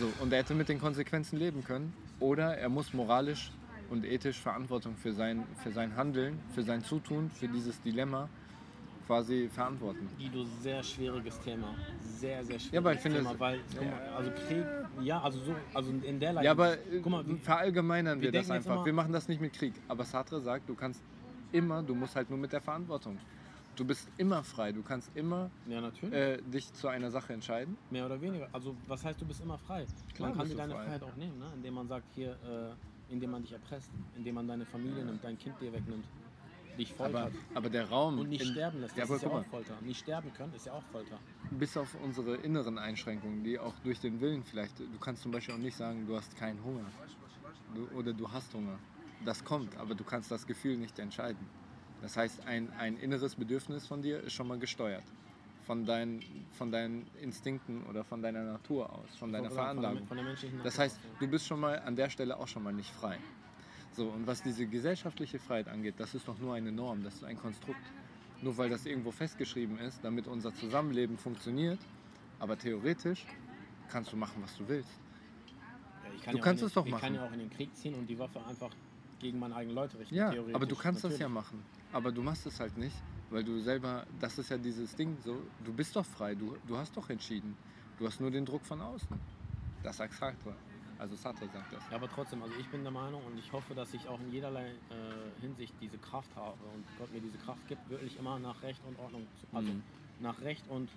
So, 0.00 0.12
und 0.22 0.32
er 0.32 0.38
hätte 0.40 0.54
mit 0.54 0.68
den 0.68 0.80
Konsequenzen 0.80 1.38
leben 1.38 1.64
können. 1.64 1.92
Oder 2.20 2.56
er 2.56 2.68
muss 2.68 2.92
moralisch 2.94 3.50
und 3.90 4.04
ethisch 4.04 4.38
Verantwortung 4.40 4.96
für 4.96 5.12
sein, 5.12 5.44
für 5.62 5.72
sein 5.72 5.94
Handeln, 5.96 6.38
für 6.54 6.62
sein 6.62 6.82
Zutun, 6.84 7.30
für 7.30 7.48
dieses 7.48 7.80
Dilemma 7.82 8.28
quasi 9.06 9.48
verantworten. 9.52 10.08
Guido, 10.16 10.44
sehr 10.62 10.82
schwieriges 10.82 11.38
Thema. 11.40 11.74
Sehr, 12.00 12.44
sehr 12.44 12.58
schwieriges 12.60 12.70
Ja, 12.72 12.78
aber 12.78 12.92
ich 12.94 13.00
finde 13.00 13.18
Thema. 13.18 13.32
es- 13.32 13.40
Weil, 13.40 13.60
guck 13.76 13.90
mal, 13.90 14.00
also 14.16 14.30
Krieg, 14.46 14.64
ja, 15.02 15.20
also 15.20 15.38
so, 15.40 15.54
also 15.74 15.90
in 15.90 16.20
der 16.20 16.32
Lage. 16.34 16.44
Ja, 16.46 16.52
aber 16.52 16.76
guck 17.02 17.10
mal, 17.10 17.26
wie, 17.28 17.36
verallgemeinern 17.38 18.20
wir, 18.20 18.32
wir 18.32 18.40
das 18.40 18.50
einfach. 18.50 18.84
wir 18.86 18.92
machen 18.92 19.12
das 19.12 19.26
nicht 19.28 19.40
mit 19.40 19.52
Krieg. 19.52 19.74
Aber 19.88 20.04
Sartre 20.04 20.40
sagt, 20.40 20.68
du 20.68 20.74
kannst 20.76 21.02
immer, 21.50 21.82
du 21.82 21.94
musst 21.96 22.14
halt 22.14 22.30
nur 22.30 22.38
mit 22.38 22.52
der 22.52 22.60
Verantwortung. 22.60 23.18
Du 23.74 23.86
bist 23.86 24.06
immer 24.18 24.44
frei, 24.44 24.72
du 24.72 24.82
kannst 24.82 25.10
immer 25.16 25.50
ja, 25.66 25.88
äh, 26.10 26.42
dich 26.42 26.72
zu 26.74 26.88
einer 26.88 27.10
Sache 27.10 27.32
entscheiden. 27.32 27.76
Mehr 27.90 28.04
oder 28.04 28.20
weniger. 28.20 28.48
Also, 28.52 28.76
was 28.86 29.02
heißt, 29.02 29.20
du 29.20 29.24
bist 29.24 29.40
immer 29.40 29.56
frei? 29.56 29.86
Klar 30.14 30.28
man 30.28 30.38
kann 30.38 30.48
dir 30.48 30.56
deine 30.56 30.74
frei. 30.74 30.84
Freiheit 30.84 31.02
auch 31.02 31.16
nehmen, 31.16 31.38
ne? 31.38 31.50
indem 31.54 31.74
man 31.74 31.88
sagt, 31.88 32.04
hier, 32.14 32.32
äh, 33.08 33.12
indem 33.12 33.30
man 33.30 33.42
dich 33.42 33.52
erpresst, 33.52 33.88
indem 34.14 34.34
man 34.34 34.46
deine 34.46 34.66
Familie 34.66 35.04
nimmt, 35.04 35.24
dein 35.24 35.38
Kind 35.38 35.58
dir 35.60 35.72
wegnimmt, 35.72 36.04
dich 36.78 36.92
Aber, 36.98 37.10
foltert 37.22 37.32
aber 37.54 37.70
der 37.70 37.88
Raum. 37.88 38.18
und 38.18 38.28
nicht 38.28 38.42
in- 38.42 38.52
sterben 38.52 38.80
lässt. 38.82 38.94
Ja, 38.94 39.02
Das 39.04 39.10
aber 39.10 39.16
ist 39.16 39.22
ja 39.22 39.30
auch 39.30 39.44
Folter. 39.46 39.74
Nicht 39.80 40.00
sterben 40.00 40.32
können 40.34 40.52
ist 40.54 40.66
ja 40.66 40.72
auch 40.74 40.84
Folter. 40.92 41.18
bis 41.50 41.74
auf 41.78 41.94
unsere 42.04 42.36
inneren 42.36 42.76
Einschränkungen, 42.78 43.42
die 43.42 43.58
auch 43.58 43.74
durch 43.84 44.00
den 44.00 44.20
Willen 44.20 44.44
vielleicht, 44.44 44.78
du 44.80 44.98
kannst 45.00 45.22
zum 45.22 45.32
Beispiel 45.32 45.54
auch 45.54 45.58
nicht 45.58 45.76
sagen, 45.76 46.06
du 46.06 46.14
hast 46.14 46.36
keinen 46.36 46.62
Hunger 46.62 46.84
du, 47.74 47.86
oder 47.96 48.12
du 48.12 48.30
hast 48.30 48.52
Hunger. 48.52 48.78
Das 49.24 49.42
kommt, 49.44 49.76
aber 49.76 49.94
du 49.94 50.04
kannst 50.04 50.30
das 50.30 50.46
Gefühl 50.46 50.76
nicht 50.76 50.98
entscheiden. 50.98 51.46
Das 52.02 52.16
heißt, 52.16 52.46
ein, 52.46 52.70
ein 52.78 52.96
inneres 52.98 53.36
Bedürfnis 53.36 53.86
von 53.86 54.02
dir 54.02 54.20
ist 54.20 54.32
schon 54.32 54.48
mal 54.48 54.58
gesteuert. 54.58 55.04
Von 55.66 55.86
deinen, 55.86 56.20
von 56.58 56.72
deinen 56.72 57.06
Instinkten 57.20 57.84
oder 57.84 58.02
von 58.02 58.20
deiner 58.20 58.42
Natur 58.42 58.92
aus, 58.92 59.16
von 59.16 59.32
deiner 59.32 59.50
Veranlagung. 59.50 60.04
Von 60.08 60.16
der 60.16 60.26
menschlichen 60.26 60.60
Das 60.64 60.76
heißt, 60.78 60.98
du 61.20 61.28
bist 61.28 61.46
schon 61.46 61.60
mal 61.60 61.78
an 61.78 61.94
der 61.94 62.10
Stelle 62.10 62.36
auch 62.36 62.48
schon 62.48 62.64
mal 62.64 62.72
nicht 62.72 62.90
frei. 62.90 63.16
So, 63.92 64.08
und 64.08 64.26
was 64.26 64.42
diese 64.42 64.66
gesellschaftliche 64.66 65.38
Freiheit 65.38 65.68
angeht, 65.68 65.94
das 65.98 66.14
ist 66.14 66.26
doch 66.26 66.38
nur 66.38 66.54
eine 66.54 66.72
Norm, 66.72 67.04
das 67.04 67.14
ist 67.14 67.24
ein 67.24 67.38
Konstrukt. 67.38 67.80
Nur 68.40 68.56
weil 68.58 68.70
das 68.70 68.86
irgendwo 68.86 69.12
festgeschrieben 69.12 69.78
ist, 69.78 70.02
damit 70.02 70.26
unser 70.26 70.52
Zusammenleben 70.52 71.16
funktioniert, 71.16 71.78
aber 72.40 72.58
theoretisch 72.58 73.24
kannst 73.88 74.10
du 74.12 74.16
machen, 74.16 74.42
was 74.42 74.56
du 74.56 74.66
willst. 74.66 74.90
ja. 76.26 76.32
Du 76.32 76.38
ja 76.38 76.42
kannst 76.42 76.62
es 76.64 76.72
doch 76.72 76.84
Ich 76.84 76.90
kann 76.90 77.00
machen. 77.00 77.14
ja 77.14 77.24
auch 77.26 77.32
in 77.32 77.38
den 77.38 77.50
Krieg 77.50 77.76
ziehen 77.76 77.94
und 77.94 78.06
die 78.08 78.18
Waffe 78.18 78.44
einfach 78.44 78.70
gegen 79.22 79.38
meine 79.38 79.54
eigenen 79.56 79.76
Leute 79.76 79.98
richten. 79.98 80.14
Ja, 80.14 80.30
theoretisch. 80.30 80.54
aber 80.54 80.66
du 80.66 80.76
kannst 80.76 81.04
das 81.04 81.18
ja 81.18 81.28
Natürlich. 81.28 81.34
machen. 81.52 81.64
Aber 81.92 82.12
du 82.12 82.22
machst 82.22 82.44
es 82.44 82.58
halt 82.60 82.76
nicht, 82.76 82.96
weil 83.30 83.44
du 83.44 83.58
selber, 83.60 84.04
das 84.20 84.36
ist 84.38 84.50
ja 84.50 84.58
dieses 84.58 84.94
Ding 84.96 85.16
so, 85.22 85.40
du 85.60 85.72
bist 85.72 85.94
doch 85.96 86.04
frei, 86.04 86.34
du, 86.34 86.56
du 86.66 86.76
hast 86.76 86.94
doch 86.96 87.08
entschieden. 87.08 87.56
Du 87.98 88.06
hast 88.06 88.20
nur 88.20 88.30
den 88.30 88.44
Druck 88.44 88.64
von 88.66 88.80
außen. 88.80 89.16
Das 89.82 89.96
sagt 89.96 90.14
Sartre. 90.14 90.56
Also 90.98 91.16
Sartre 91.16 91.48
sagt 91.48 91.72
das. 91.72 91.88
Ja, 91.90 91.96
aber 91.96 92.08
trotzdem, 92.08 92.42
also 92.42 92.54
ich 92.56 92.68
bin 92.68 92.82
der 92.82 92.92
Meinung 92.92 93.24
und 93.24 93.38
ich 93.38 93.52
hoffe, 93.52 93.74
dass 93.74 93.92
ich 93.94 94.08
auch 94.08 94.20
in 94.20 94.30
jederlei 94.30 94.70
äh, 94.90 95.40
Hinsicht 95.40 95.74
diese 95.80 95.98
Kraft 95.98 96.34
habe 96.36 96.62
und 96.64 96.84
Gott 96.96 97.10
mir 97.12 97.20
diese 97.20 97.38
Kraft 97.38 97.66
gibt, 97.68 97.88
wirklich 97.88 98.16
immer 98.16 98.38
nach 98.38 98.62
Recht 98.62 98.84
und 98.84 98.96
Ordnung, 98.98 99.26
zu, 99.40 99.46
also 99.52 99.72
Mhm. 99.72 99.82
nach 100.18 100.40
Recht 100.40 100.66
und 100.68 100.90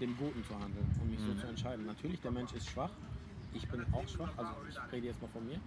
dem 0.00 0.16
Guten 0.16 0.44
zu 0.44 0.58
handeln 0.58 0.86
und 1.00 1.10
mich 1.10 1.20
Mhm. 1.20 1.34
so 1.34 1.34
zu 1.34 1.46
entscheiden. 1.46 1.86
Natürlich, 1.86 2.20
der 2.20 2.30
Mensch 2.30 2.52
ist 2.52 2.66
schwach, 2.66 2.92
ich 3.52 3.68
bin 3.70 3.84
auch 3.92 4.06
schwach, 4.08 4.36
also 4.36 4.52
ich 4.68 4.76
rede 4.92 5.06
jetzt 5.06 5.20
mal 5.22 5.28
von 5.28 5.44
mir. 5.46 5.60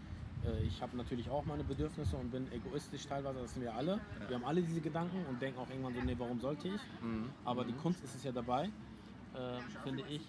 Äh, 0.45 0.63
Ich 0.65 0.81
habe 0.81 0.95
natürlich 0.97 1.29
auch 1.29 1.45
meine 1.45 1.63
Bedürfnisse 1.63 2.15
und 2.17 2.31
bin 2.31 2.51
egoistisch 2.51 3.05
teilweise, 3.07 3.39
das 3.39 3.53
sind 3.53 3.63
wir 3.63 3.73
alle. 3.73 3.99
Wir 4.27 4.35
haben 4.35 4.45
alle 4.45 4.61
diese 4.61 4.81
Gedanken 4.81 5.25
und 5.27 5.41
denken 5.41 5.59
auch 5.59 5.69
irgendwann 5.69 5.93
so, 5.93 6.01
nee, 6.01 6.15
warum 6.17 6.39
sollte 6.39 6.67
ich? 6.67 6.81
Mhm. 7.01 7.29
Aber 7.45 7.65
die 7.65 7.73
Kunst 7.73 8.03
ist 8.03 8.15
es 8.15 8.23
ja 8.23 8.31
dabei, 8.31 8.65
äh, 8.65 9.59
finde 9.83 10.03
ich, 10.03 10.21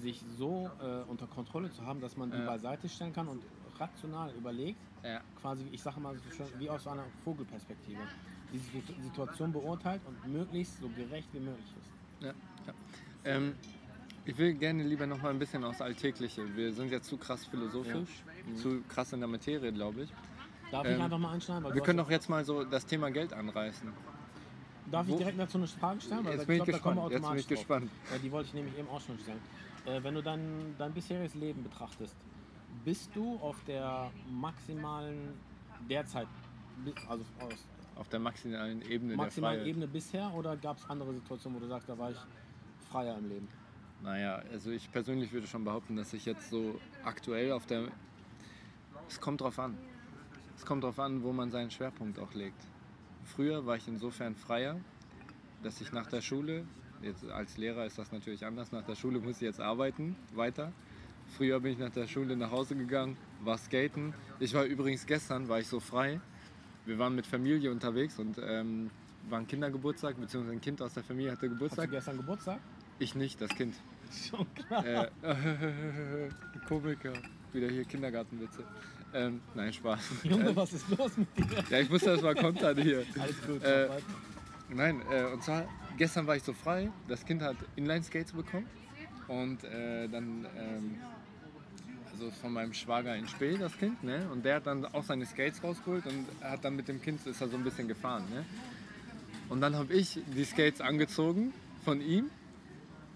sich 0.00 0.22
so 0.38 0.70
äh, 0.80 1.02
unter 1.10 1.26
Kontrolle 1.26 1.70
zu 1.70 1.84
haben, 1.84 2.00
dass 2.00 2.16
man 2.16 2.30
die 2.30 2.38
Ja. 2.38 2.46
beiseite 2.46 2.88
stellen 2.88 3.12
kann 3.12 3.28
und 3.28 3.42
rational 3.78 4.32
überlegt, 4.34 4.78
Ja. 5.02 5.20
quasi, 5.40 5.66
ich 5.72 5.82
sage 5.82 6.00
mal, 6.00 6.16
so 6.16 6.30
schön, 6.30 6.46
wie 6.58 6.70
aus 6.70 6.86
einer 6.86 7.04
Vogelperspektive, 7.24 8.00
diese 8.52 8.70
Situ- 8.70 8.94
Situation 9.02 9.52
beurteilt 9.52 10.00
und 10.06 10.32
möglichst 10.32 10.78
so 10.80 10.88
gerecht 10.90 11.28
wie 11.32 11.40
möglich 11.40 11.66
ist. 11.80 11.90
Ja, 12.24 12.32
ja. 12.66 12.72
Ähm, 13.24 13.54
ich 14.26 14.36
will 14.38 14.54
gerne 14.54 14.82
lieber 14.82 15.06
noch 15.06 15.20
mal 15.22 15.30
ein 15.30 15.38
bisschen 15.38 15.64
aufs 15.64 15.80
Alltägliche. 15.80 16.44
Wir 16.56 16.72
sind 16.72 16.90
jetzt 16.90 17.08
zu 17.08 17.16
krass 17.16 17.44
philosophisch, 17.46 18.22
zu 18.56 18.82
krass 18.88 19.12
in 19.12 19.20
der 19.20 19.28
Materie, 19.28 19.72
glaube 19.72 20.02
ich. 20.02 20.10
Darf 20.70 20.86
Ähm, 20.86 20.96
ich 20.96 21.02
einfach 21.02 21.18
mal 21.18 21.38
du 21.38 21.74
Wir 21.74 21.82
können 21.82 21.98
ja- 21.98 22.04
doch 22.04 22.10
jetzt 22.10 22.28
mal 22.28 22.44
so 22.44 22.64
das 22.64 22.86
Thema 22.86 23.10
Geld 23.10 23.32
anreißen. 23.32 23.92
Darf 24.90 25.06
ich 25.06 25.12
wo- 25.14 25.18
direkt 25.18 25.38
dazu 25.38 25.58
eine 25.58 25.66
Frage 25.66 26.00
stellen? 26.00 26.24
Weil 26.24 26.32
Jetzt 26.32 26.42
ich 26.42 26.46
bin 26.48 26.56
ich 26.58 26.64
glaub, 26.64 26.82
gespannt. 26.82 27.10
Jetzt 27.12 27.28
bin 27.28 27.38
ich 27.38 27.48
gespannt. 27.48 27.90
Ja, 28.10 28.18
die 28.18 28.32
wollte 28.32 28.48
ich 28.48 28.54
nämlich 28.54 28.78
eben 28.78 28.88
auch 28.88 29.00
schon 29.00 29.18
stellen. 29.18 29.40
Äh, 29.86 30.02
wenn 30.02 30.14
du 30.14 30.22
dein, 30.22 30.74
dein 30.78 30.92
bisheriges 30.92 31.34
Leben 31.34 31.62
betrachtest, 31.62 32.14
bist 32.84 33.10
du 33.14 33.36
auf 33.36 33.56
der 33.66 34.10
maximalen 34.30 35.34
derzeit, 35.88 36.26
also 37.08 37.24
aus 37.40 37.52
Auf 37.96 38.08
der 38.08 38.18
maximalen 38.20 38.82
Ebene 38.90 39.14
maximalen 39.16 39.60
der. 39.60 39.66
Ebene 39.68 39.86
bisher 39.86 40.32
oder 40.34 40.56
gab 40.56 40.78
es 40.78 40.88
andere 40.90 41.12
Situationen, 41.14 41.56
wo 41.56 41.60
du 41.62 41.68
sagst, 41.68 41.88
da 41.88 41.96
war 41.96 42.10
ich 42.10 42.16
freier 42.90 43.16
im 43.18 43.28
Leben? 43.28 43.48
Naja, 44.04 44.42
also 44.52 44.70
ich 44.70 44.92
persönlich 44.92 45.32
würde 45.32 45.46
schon 45.46 45.64
behaupten, 45.64 45.96
dass 45.96 46.12
ich 46.12 46.26
jetzt 46.26 46.50
so 46.50 46.78
aktuell 47.04 47.52
auf 47.52 47.64
der. 47.64 47.88
Es 49.08 49.18
kommt 49.18 49.40
drauf 49.40 49.58
an. 49.58 49.78
Es 50.56 50.66
kommt 50.66 50.84
drauf 50.84 50.98
an, 50.98 51.22
wo 51.22 51.32
man 51.32 51.50
seinen 51.50 51.70
Schwerpunkt 51.70 52.18
auch 52.18 52.34
legt. 52.34 52.60
Früher 53.24 53.64
war 53.64 53.76
ich 53.76 53.88
insofern 53.88 54.34
freier, 54.36 54.78
dass 55.62 55.80
ich 55.80 55.90
nach 55.92 56.06
der 56.06 56.20
Schule, 56.20 56.66
jetzt 57.00 57.24
als 57.30 57.56
Lehrer 57.56 57.86
ist 57.86 57.98
das 57.98 58.12
natürlich 58.12 58.44
anders, 58.44 58.72
nach 58.72 58.84
der 58.84 58.94
Schule 58.94 59.20
muss 59.20 59.36
ich 59.36 59.42
jetzt 59.42 59.60
arbeiten, 59.60 60.16
weiter. 60.34 60.72
Früher 61.38 61.58
bin 61.60 61.72
ich 61.72 61.78
nach 61.78 61.90
der 61.90 62.06
Schule 62.06 62.36
nach 62.36 62.50
Hause 62.50 62.76
gegangen, 62.76 63.16
war 63.42 63.56
skaten. 63.56 64.12
Ich 64.38 64.52
war 64.52 64.64
übrigens 64.64 65.06
gestern, 65.06 65.48
war 65.48 65.60
ich 65.60 65.66
so 65.66 65.80
frei. 65.80 66.20
Wir 66.84 66.98
waren 66.98 67.14
mit 67.14 67.26
Familie 67.26 67.70
unterwegs 67.72 68.18
und 68.18 68.38
ähm, 68.38 68.90
war 69.30 69.38
ein 69.38 69.46
Kindergeburtstag, 69.46 70.20
beziehungsweise 70.20 70.54
ein 70.54 70.60
Kind 70.60 70.82
aus 70.82 70.92
der 70.92 71.02
Familie 71.02 71.32
hatte 71.32 71.46
Hast 71.46 71.50
du 71.50 71.54
Geburtstag. 71.54 71.90
gestern 71.90 72.16
Geburtstag? 72.18 72.60
Ich 72.98 73.14
nicht, 73.14 73.40
das 73.40 73.48
Kind. 73.48 73.74
Schon 74.12 74.46
klar. 74.54 74.84
Äh, 74.86 75.08
Komiker. 76.68 77.12
Wieder 77.52 77.68
hier 77.68 77.84
Kindergartenwitze. 77.84 78.64
Ähm, 79.14 79.40
nein, 79.54 79.72
Spaß. 79.72 80.00
Junge, 80.24 80.54
was 80.56 80.72
ist 80.72 80.88
los 80.90 81.16
mit 81.16 81.28
dir? 81.38 81.64
Ja, 81.70 81.78
ich 81.78 81.88
muss 81.88 82.02
das 82.02 82.20
mal 82.20 82.34
kontern 82.34 82.76
hier. 82.82 83.04
Alles 83.18 83.40
gut. 83.46 83.62
Äh. 83.62 83.88
Nein, 84.70 85.02
äh, 85.10 85.24
und 85.32 85.42
zwar, 85.42 85.68
gestern 85.96 86.26
war 86.26 86.36
ich 86.36 86.42
so 86.42 86.52
frei. 86.52 86.90
Das 87.06 87.24
Kind 87.24 87.42
hat 87.42 87.56
Inline-Skates 87.76 88.32
bekommen. 88.32 88.66
Und 89.28 89.62
äh, 89.64 90.08
dann, 90.08 90.46
ähm, 90.58 90.96
also 92.10 92.30
von 92.30 92.52
meinem 92.52 92.74
Schwager 92.74 93.14
in 93.14 93.28
Spee, 93.28 93.56
das 93.56 93.76
Kind, 93.78 94.02
ne? 94.02 94.28
Und 94.32 94.44
der 94.44 94.56
hat 94.56 94.66
dann 94.66 94.84
auch 94.86 95.04
seine 95.04 95.26
Skates 95.26 95.62
rausgeholt 95.62 96.06
und 96.06 96.26
hat 96.42 96.64
dann 96.64 96.76
mit 96.76 96.88
dem 96.88 97.00
Kind, 97.00 97.24
ist 97.26 97.40
er 97.40 97.48
so 97.48 97.56
ein 97.56 97.64
bisschen 97.64 97.88
gefahren, 97.88 98.24
ne? 98.30 98.44
Und 99.48 99.60
dann 99.60 99.76
habe 99.76 99.92
ich 99.94 100.18
die 100.34 100.44
Skates 100.44 100.80
angezogen 100.80 101.52
von 101.84 102.00
ihm. 102.00 102.30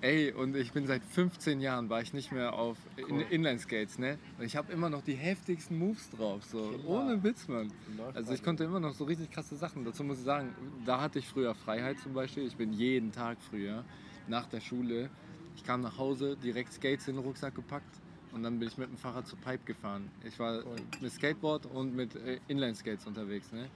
Ey, 0.00 0.32
und 0.32 0.54
ich 0.54 0.70
bin 0.72 0.86
seit 0.86 1.02
15 1.02 1.60
Jahren, 1.60 1.90
war 1.90 2.00
ich 2.00 2.12
nicht 2.12 2.30
mehr 2.30 2.52
auf 2.52 2.76
in 3.08 3.18
Inline-Skates, 3.20 3.98
ne? 3.98 4.16
Und 4.38 4.44
ich 4.44 4.54
habe 4.56 4.72
immer 4.72 4.88
noch 4.88 5.02
die 5.02 5.14
heftigsten 5.14 5.76
Moves 5.76 6.08
drauf, 6.10 6.44
so. 6.44 6.70
Killer. 6.70 6.88
Ohne 6.88 7.22
Witz, 7.24 7.48
Mann. 7.48 7.72
Also 8.14 8.32
ich 8.32 8.42
konnte 8.44 8.62
immer 8.62 8.78
noch 8.78 8.94
so 8.94 9.04
richtig 9.04 9.28
krasse 9.32 9.56
Sachen. 9.56 9.84
Dazu 9.84 10.04
muss 10.04 10.18
ich 10.18 10.24
sagen, 10.24 10.54
da 10.86 11.00
hatte 11.00 11.18
ich 11.18 11.26
früher 11.26 11.52
Freiheit 11.52 11.98
zum 11.98 12.14
Beispiel. 12.14 12.46
Ich 12.46 12.54
bin 12.54 12.72
jeden 12.72 13.10
Tag 13.10 13.38
früher 13.50 13.84
nach 14.28 14.46
der 14.46 14.60
Schule. 14.60 15.10
Ich 15.56 15.64
kam 15.64 15.80
nach 15.80 15.98
Hause, 15.98 16.36
direkt 16.36 16.72
Skates 16.72 17.08
in 17.08 17.16
den 17.16 17.24
Rucksack 17.24 17.56
gepackt 17.56 17.96
und 18.32 18.44
dann 18.44 18.60
bin 18.60 18.68
ich 18.68 18.78
mit 18.78 18.88
dem 18.88 18.96
Fahrrad 18.98 19.26
zur 19.26 19.40
Pipe 19.40 19.64
gefahren. 19.64 20.08
Ich 20.24 20.38
war 20.38 20.58
Cool. 20.64 20.76
mit 21.00 21.10
Skateboard 21.12 21.66
und 21.66 21.96
mit 21.96 22.14
äh, 22.14 22.38
Inline-Skates 22.46 23.04
unterwegs. 23.08 23.50
Ne? 23.50 23.68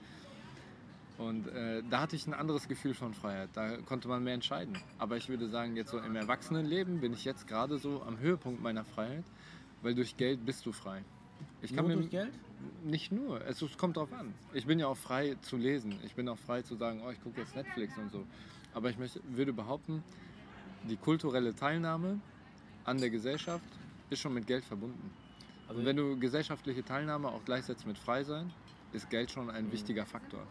Und 1.22 1.46
äh, 1.48 1.82
da 1.88 2.00
hatte 2.00 2.16
ich 2.16 2.26
ein 2.26 2.34
anderes 2.34 2.66
Gefühl 2.68 2.94
von 2.94 3.14
Freiheit. 3.14 3.50
Da 3.52 3.76
konnte 3.78 4.08
man 4.08 4.24
mehr 4.24 4.34
entscheiden. 4.34 4.76
Aber 4.98 5.16
ich 5.16 5.28
würde 5.28 5.48
sagen, 5.48 5.76
jetzt 5.76 5.90
so 5.90 5.98
im 5.98 6.16
Erwachsenenleben 6.16 7.00
bin 7.00 7.12
ich 7.12 7.24
jetzt 7.24 7.46
gerade 7.46 7.78
so 7.78 8.02
am 8.02 8.18
Höhepunkt 8.18 8.62
meiner 8.62 8.84
Freiheit, 8.84 9.24
weil 9.82 9.94
durch 9.94 10.16
Geld 10.16 10.44
bist 10.44 10.66
du 10.66 10.72
frei. 10.72 11.02
Ich 11.60 11.74
kann 11.74 11.86
Nur 11.86 11.96
mir 11.96 12.00
durch 12.02 12.10
Geld? 12.10 12.32
nicht 12.84 13.12
nur, 13.12 13.44
es, 13.46 13.62
es 13.62 13.78
kommt 13.78 13.96
drauf 13.96 14.12
an. 14.12 14.34
Ich 14.52 14.66
bin 14.66 14.78
ja 14.78 14.86
auch 14.88 14.96
frei 14.96 15.36
zu 15.42 15.56
lesen. 15.56 15.98
Ich 16.04 16.14
bin 16.14 16.28
auch 16.28 16.38
frei 16.38 16.62
zu 16.62 16.74
sagen, 16.74 17.02
oh, 17.06 17.10
ich 17.10 17.22
gucke 17.22 17.40
jetzt 17.40 17.54
Netflix 17.54 17.96
und 17.98 18.10
so. 18.10 18.24
Aber 18.74 18.90
ich 18.90 18.98
möchte, 18.98 19.20
würde 19.28 19.52
behaupten, 19.52 20.02
die 20.88 20.96
kulturelle 20.96 21.54
Teilnahme 21.54 22.20
an 22.84 22.98
der 22.98 23.10
Gesellschaft 23.10 23.64
ist 24.10 24.20
schon 24.20 24.34
mit 24.34 24.46
Geld 24.46 24.64
verbunden. 24.64 25.10
Also 25.68 25.80
Und 25.80 25.86
wenn 25.86 25.96
du 25.96 26.18
gesellschaftliche 26.18 26.84
Teilnahme 26.84 27.28
auch 27.28 27.44
gleichsetzt 27.44 27.86
mit 27.86 27.98
frei 27.98 28.24
sein, 28.24 28.52
ist 28.92 29.08
Geld 29.08 29.30
schon 29.30 29.50
ein 29.50 29.70
wichtiger 29.70 30.04
Faktor. 30.04 30.46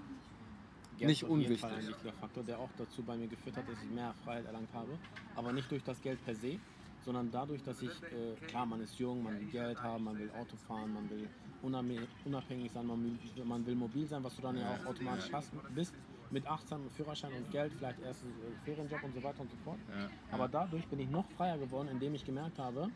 Geld 1.01 1.09
nicht 1.09 1.23
auf 1.23 1.29
jeden 1.29 1.41
unwichtig. 1.41 1.59
Fall 1.61 1.79
ein 1.79 1.87
wichtiger 1.87 2.13
Faktor, 2.13 2.43
der 2.43 2.59
auch 2.59 2.69
dazu 2.77 3.03
bei 3.03 3.17
mir 3.17 3.27
geführt 3.27 3.57
hat, 3.57 3.67
dass 3.67 3.81
ich 3.83 3.89
mehr 3.89 4.13
Freiheit 4.23 4.45
erlangt 4.45 4.73
habe. 4.73 4.97
Aber 5.35 5.51
nicht 5.51 5.69
durch 5.71 5.83
das 5.83 5.99
Geld 6.01 6.23
per 6.23 6.35
se, 6.35 6.59
sondern 7.03 7.31
dadurch, 7.31 7.63
dass 7.63 7.81
ich, 7.81 7.89
äh, 8.03 8.35
klar, 8.47 8.65
man 8.65 8.81
ist 8.81 8.97
jung, 8.99 9.23
man 9.23 9.39
will 9.39 9.47
Geld 9.47 9.81
haben, 9.81 10.03
man 10.03 10.19
will 10.19 10.29
Auto 10.31 10.55
fahren, 10.67 10.93
man 10.93 11.09
will 11.09 11.27
unabhängig, 11.63 12.71
sein, 12.71 12.85
man 12.85 13.03
will, 13.03 13.45
man 13.45 13.65
will 13.65 13.75
mobil 13.75 14.05
sein, 14.07 14.23
was 14.23 14.35
du 14.35 14.41
dann 14.43 14.57
ja 14.57 14.75
auch 14.75 14.85
automatisch 14.89 15.31
hast, 15.31 15.51
bist. 15.73 15.93
Mit 16.29 16.47
18 16.47 16.81
mit 16.83 16.93
Führerschein 16.93 17.33
und 17.33 17.51
Geld, 17.51 17.73
vielleicht 17.73 17.99
erst 18.03 18.23
äh, 18.23 18.27
Ferienjob 18.63 19.03
und 19.03 19.13
so 19.13 19.21
weiter 19.21 19.41
und 19.41 19.51
so 19.51 19.57
fort. 19.65 19.79
Ja, 19.89 20.09
Aber 20.31 20.47
dadurch 20.47 20.87
bin 20.87 20.99
ich 20.99 21.09
noch 21.09 21.29
freier 21.31 21.57
geworden, 21.57 21.89
indem 21.89 22.15
ich 22.15 22.23
gemerkt 22.23 22.57
habe, 22.57 22.89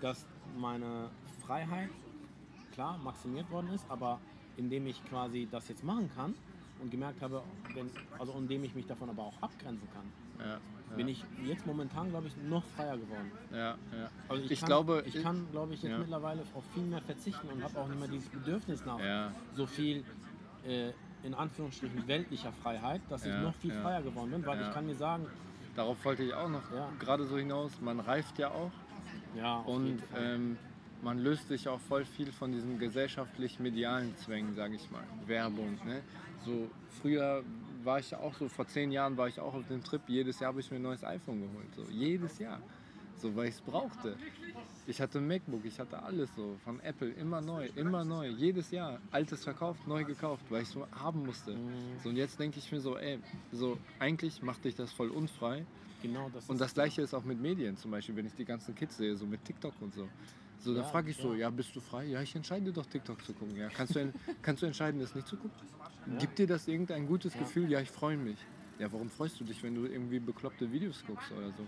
dass 0.00 0.26
meine 0.56 1.10
Freiheit 1.46 1.90
klar 2.72 2.98
maximiert 2.98 3.48
worden 3.50 3.68
ist, 3.72 3.84
aber 3.88 4.18
indem 4.56 4.86
ich 4.88 5.04
quasi 5.04 5.46
das 5.50 5.68
jetzt 5.68 5.84
machen 5.84 6.10
kann 6.16 6.34
und 6.84 6.90
gemerkt 6.90 7.22
habe, 7.22 7.42
wenn, 7.72 7.90
also 8.18 8.32
indem 8.38 8.62
ich 8.62 8.74
mich 8.74 8.86
davon 8.86 9.08
aber 9.08 9.24
auch 9.24 9.42
abgrenzen 9.42 9.88
kann, 9.90 10.12
ja, 10.38 10.60
bin 10.96 11.08
ich 11.08 11.24
jetzt 11.42 11.64
momentan, 11.66 12.10
glaube 12.10 12.28
ich, 12.28 12.36
noch 12.36 12.64
freier 12.66 12.98
geworden. 12.98 13.32
ja, 13.50 13.78
ja. 13.90 14.10
Also 14.28 14.42
ich, 14.44 14.50
Ich 14.52 14.60
kann, 14.60 14.68
glaube, 14.68 15.02
ich 15.06 15.14
kann, 15.14 15.50
glaube 15.50 15.72
ich, 15.74 15.82
jetzt 15.82 15.92
ja. 15.92 15.98
mittlerweile 15.98 16.44
auf 16.52 16.64
viel 16.66 16.84
mehr 16.84 17.00
verzichten 17.00 17.48
und 17.48 17.62
habe 17.62 17.78
auch 17.78 17.88
nicht 17.88 17.98
mehr 17.98 18.08
dieses 18.08 18.28
Bedürfnis 18.28 18.84
nach 18.84 19.00
Ja. 19.00 19.32
so 19.52 19.66
viel 19.66 20.04
äh, 20.62 20.92
in 21.22 21.32
Anführungsstrichen 21.34 22.06
weltlicher 22.06 22.52
Freiheit, 22.52 23.00
dass 23.10 23.22
ich 23.24 23.32
Ja, 23.32 23.40
noch 23.40 23.54
viel 23.54 23.72
ja. 23.72 23.82
freier 23.82 24.02
geworden 24.02 24.30
bin, 24.30 24.44
weil 24.44 24.60
Ja. 24.60 24.68
ich 24.68 24.74
kann 24.74 24.84
mir 24.86 24.94
sagen, 24.94 25.26
Darauf 25.74 26.04
wollte 26.04 26.22
ich 26.22 26.34
auch 26.34 26.48
noch 26.48 26.70
Ja. 26.70 26.92
gerade 27.00 27.24
so 27.24 27.36
hinaus. 27.38 27.80
Man 27.80 27.98
reift 27.98 28.38
ja 28.38 28.50
auch 28.50 28.72
ja, 29.34 29.60
und 29.60 30.02
ähm, 30.14 30.58
man 31.04 31.18
löst 31.18 31.48
sich 31.48 31.68
auch 31.68 31.80
voll 31.80 32.04
viel 32.04 32.32
von 32.32 32.50
diesen 32.50 32.78
gesellschaftlich-medialen 32.78 34.16
Zwängen, 34.16 34.54
sage 34.54 34.74
ich 34.76 34.90
mal. 34.90 35.04
Werbung. 35.26 35.78
Ne? 35.84 36.02
So 36.44 36.70
früher 37.02 37.44
war 37.84 37.98
ich 37.98 38.10
ja 38.10 38.18
auch 38.18 38.34
so, 38.34 38.48
vor 38.48 38.66
zehn 38.66 38.90
Jahren 38.90 39.16
war 39.16 39.28
ich 39.28 39.38
auch 39.38 39.54
auf 39.54 39.68
dem 39.68 39.84
Trip, 39.84 40.00
jedes 40.08 40.40
Jahr 40.40 40.48
habe 40.48 40.60
ich 40.60 40.70
mir 40.70 40.78
ein 40.78 40.82
neues 40.82 41.04
iPhone 41.04 41.42
geholt. 41.42 41.74
So, 41.76 41.84
jedes 41.90 42.38
Jahr. 42.38 42.60
So, 43.18 43.36
weil 43.36 43.48
ich 43.48 43.54
es 43.54 43.60
brauchte. 43.60 44.16
Ich 44.86 45.00
hatte 45.00 45.18
ein 45.18 45.26
MacBook, 45.26 45.64
ich 45.64 45.78
hatte 45.78 46.02
alles 46.02 46.34
so, 46.34 46.56
von 46.64 46.80
Apple, 46.80 47.10
immer 47.10 47.40
neu, 47.40 47.68
immer 47.76 48.04
neu, 48.04 48.28
jedes 48.28 48.70
Jahr. 48.70 48.98
Altes 49.10 49.44
verkauft, 49.44 49.86
neu 49.86 50.04
gekauft, 50.04 50.44
weil 50.48 50.62
ich 50.62 50.68
es 50.68 50.74
so 50.74 50.86
haben 50.92 51.24
musste. 51.24 51.52
Mhm. 51.52 52.00
So, 52.02 52.08
und 52.08 52.16
jetzt 52.16 52.40
denke 52.40 52.58
ich 52.58 52.72
mir 52.72 52.80
so, 52.80 52.96
ey, 52.96 53.18
so, 53.52 53.78
eigentlich 53.98 54.42
macht 54.42 54.64
dich 54.64 54.74
das 54.74 54.92
voll 54.92 55.08
unfrei. 55.10 55.64
genau 56.02 56.30
das 56.32 56.48
Und 56.48 56.60
das 56.60 56.74
gleiche 56.74 57.02
ist 57.02 57.14
auch 57.14 57.24
mit 57.24 57.40
Medien, 57.40 57.76
zum 57.76 57.90
Beispiel, 57.90 58.16
wenn 58.16 58.26
ich 58.26 58.34
die 58.34 58.44
ganzen 58.44 58.74
Kids 58.74 58.96
sehe, 58.96 59.16
so 59.16 59.26
mit 59.26 59.44
TikTok 59.44 59.74
und 59.80 59.94
so. 59.94 60.08
So, 60.64 60.72
da 60.72 60.80
Ja, 60.80 60.86
frage 60.86 61.10
ich 61.10 61.18
so, 61.18 61.34
ja. 61.34 61.50
bist 61.50 61.76
du 61.76 61.80
frei? 61.80 62.06
Ja, 62.06 62.22
ich 62.22 62.34
entscheide 62.34 62.72
doch 62.72 62.86
TikTok 62.86 63.22
zu 63.22 63.34
gucken. 63.34 63.54
Ja, 63.54 63.68
kannst 63.68 63.94
du, 63.96 64.10
kannst 64.42 64.62
du 64.62 64.66
entscheiden, 64.66 64.98
das 64.98 65.14
nicht 65.14 65.28
zu 65.28 65.36
gucken? 65.36 65.52
Ja. 66.06 66.16
Gibt 66.16 66.38
dir 66.38 66.46
das 66.46 66.66
irgendein 66.68 67.06
gutes. 67.06 67.34
Gefühl? 67.34 67.70
Ja, 67.70 67.80
ich 67.80 67.90
freue 67.90 68.16
mich. 68.16 68.38
Ja, 68.78 68.90
warum 68.90 69.10
freust 69.10 69.38
du 69.38 69.44
dich, 69.44 69.62
wenn 69.62 69.74
du 69.74 69.84
irgendwie 69.84 70.18
bekloppte 70.18 70.72
Videos 70.72 71.04
guckst 71.06 71.30
oder 71.32 71.48
so? 71.48 71.66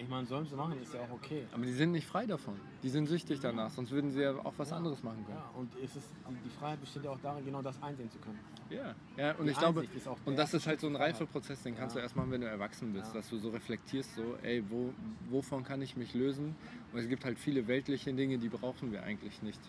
Ich 0.00 0.08
meine, 0.08 0.26
sollen 0.26 0.46
sie 0.46 0.54
machen, 0.54 0.80
ist 0.80 0.94
ja 0.94 1.00
auch 1.00 1.10
okay. 1.10 1.44
Aber 1.52 1.64
die 1.64 1.72
sind 1.72 1.90
nicht 1.90 2.06
frei 2.06 2.24
davon. 2.24 2.54
Die 2.84 2.88
sind 2.88 3.06
süchtig 3.08 3.40
danach, 3.40 3.70
sonst 3.70 3.90
würden 3.90 4.12
sie 4.12 4.20
ja 4.20 4.30
auch 4.44 4.54
was 4.56 4.72
anderes 4.72 5.02
machen 5.02 5.24
können. 5.26 5.38
Ja, 5.38 5.50
und 5.58 5.70
es 5.82 5.96
ist, 5.96 6.08
die 6.44 6.50
Freiheit 6.50 6.80
besteht 6.80 7.02
ja 7.04 7.10
auch 7.10 7.18
darin, 7.20 7.44
genau 7.44 7.62
das 7.62 7.82
einsehen 7.82 8.08
zu 8.08 8.18
können. 8.20 8.38
Ja, 8.70 8.94
ja 9.16 9.32
und 9.34 9.46
Die 9.46 9.50
ich 9.50 9.58
glaube, 9.58 9.80
Einsicht 9.80 10.06
der 10.06 10.16
und 10.24 10.38
das 10.38 10.54
ist 10.54 10.66
halt 10.68 10.80
so 10.80 10.86
ein. 10.86 10.94
Reifeprozess, 10.94 11.62
den 11.64 11.74
kannst 11.76 11.96
Ja. 11.96 12.00
du 12.00 12.04
erst 12.04 12.14
machen, 12.14 12.30
wenn 12.30 12.42
du 12.42 12.46
erwachsen 12.46 12.92
bist, 12.92 13.08
Ja. 13.08 13.14
dass 13.14 13.28
du 13.28 13.38
so 13.38 13.50
reflektierst, 13.50 14.14
so, 14.14 14.36
ey, 14.42 14.62
wo, 14.70 14.92
wovon 15.30 15.64
kann 15.64 15.82
ich 15.82 15.96
mich 15.96 16.14
lösen? 16.14 16.54
Und 16.92 17.00
es 17.00 17.08
gibt 17.08 17.24
halt 17.24 17.38
viele 17.38 17.66
weltliche 17.66 18.14
Dinge, 18.14 18.38
die 18.38 18.48
brauchen 18.48 18.92
wir 18.92 19.02
eigentlich 19.02 19.42
nicht. 19.42 19.60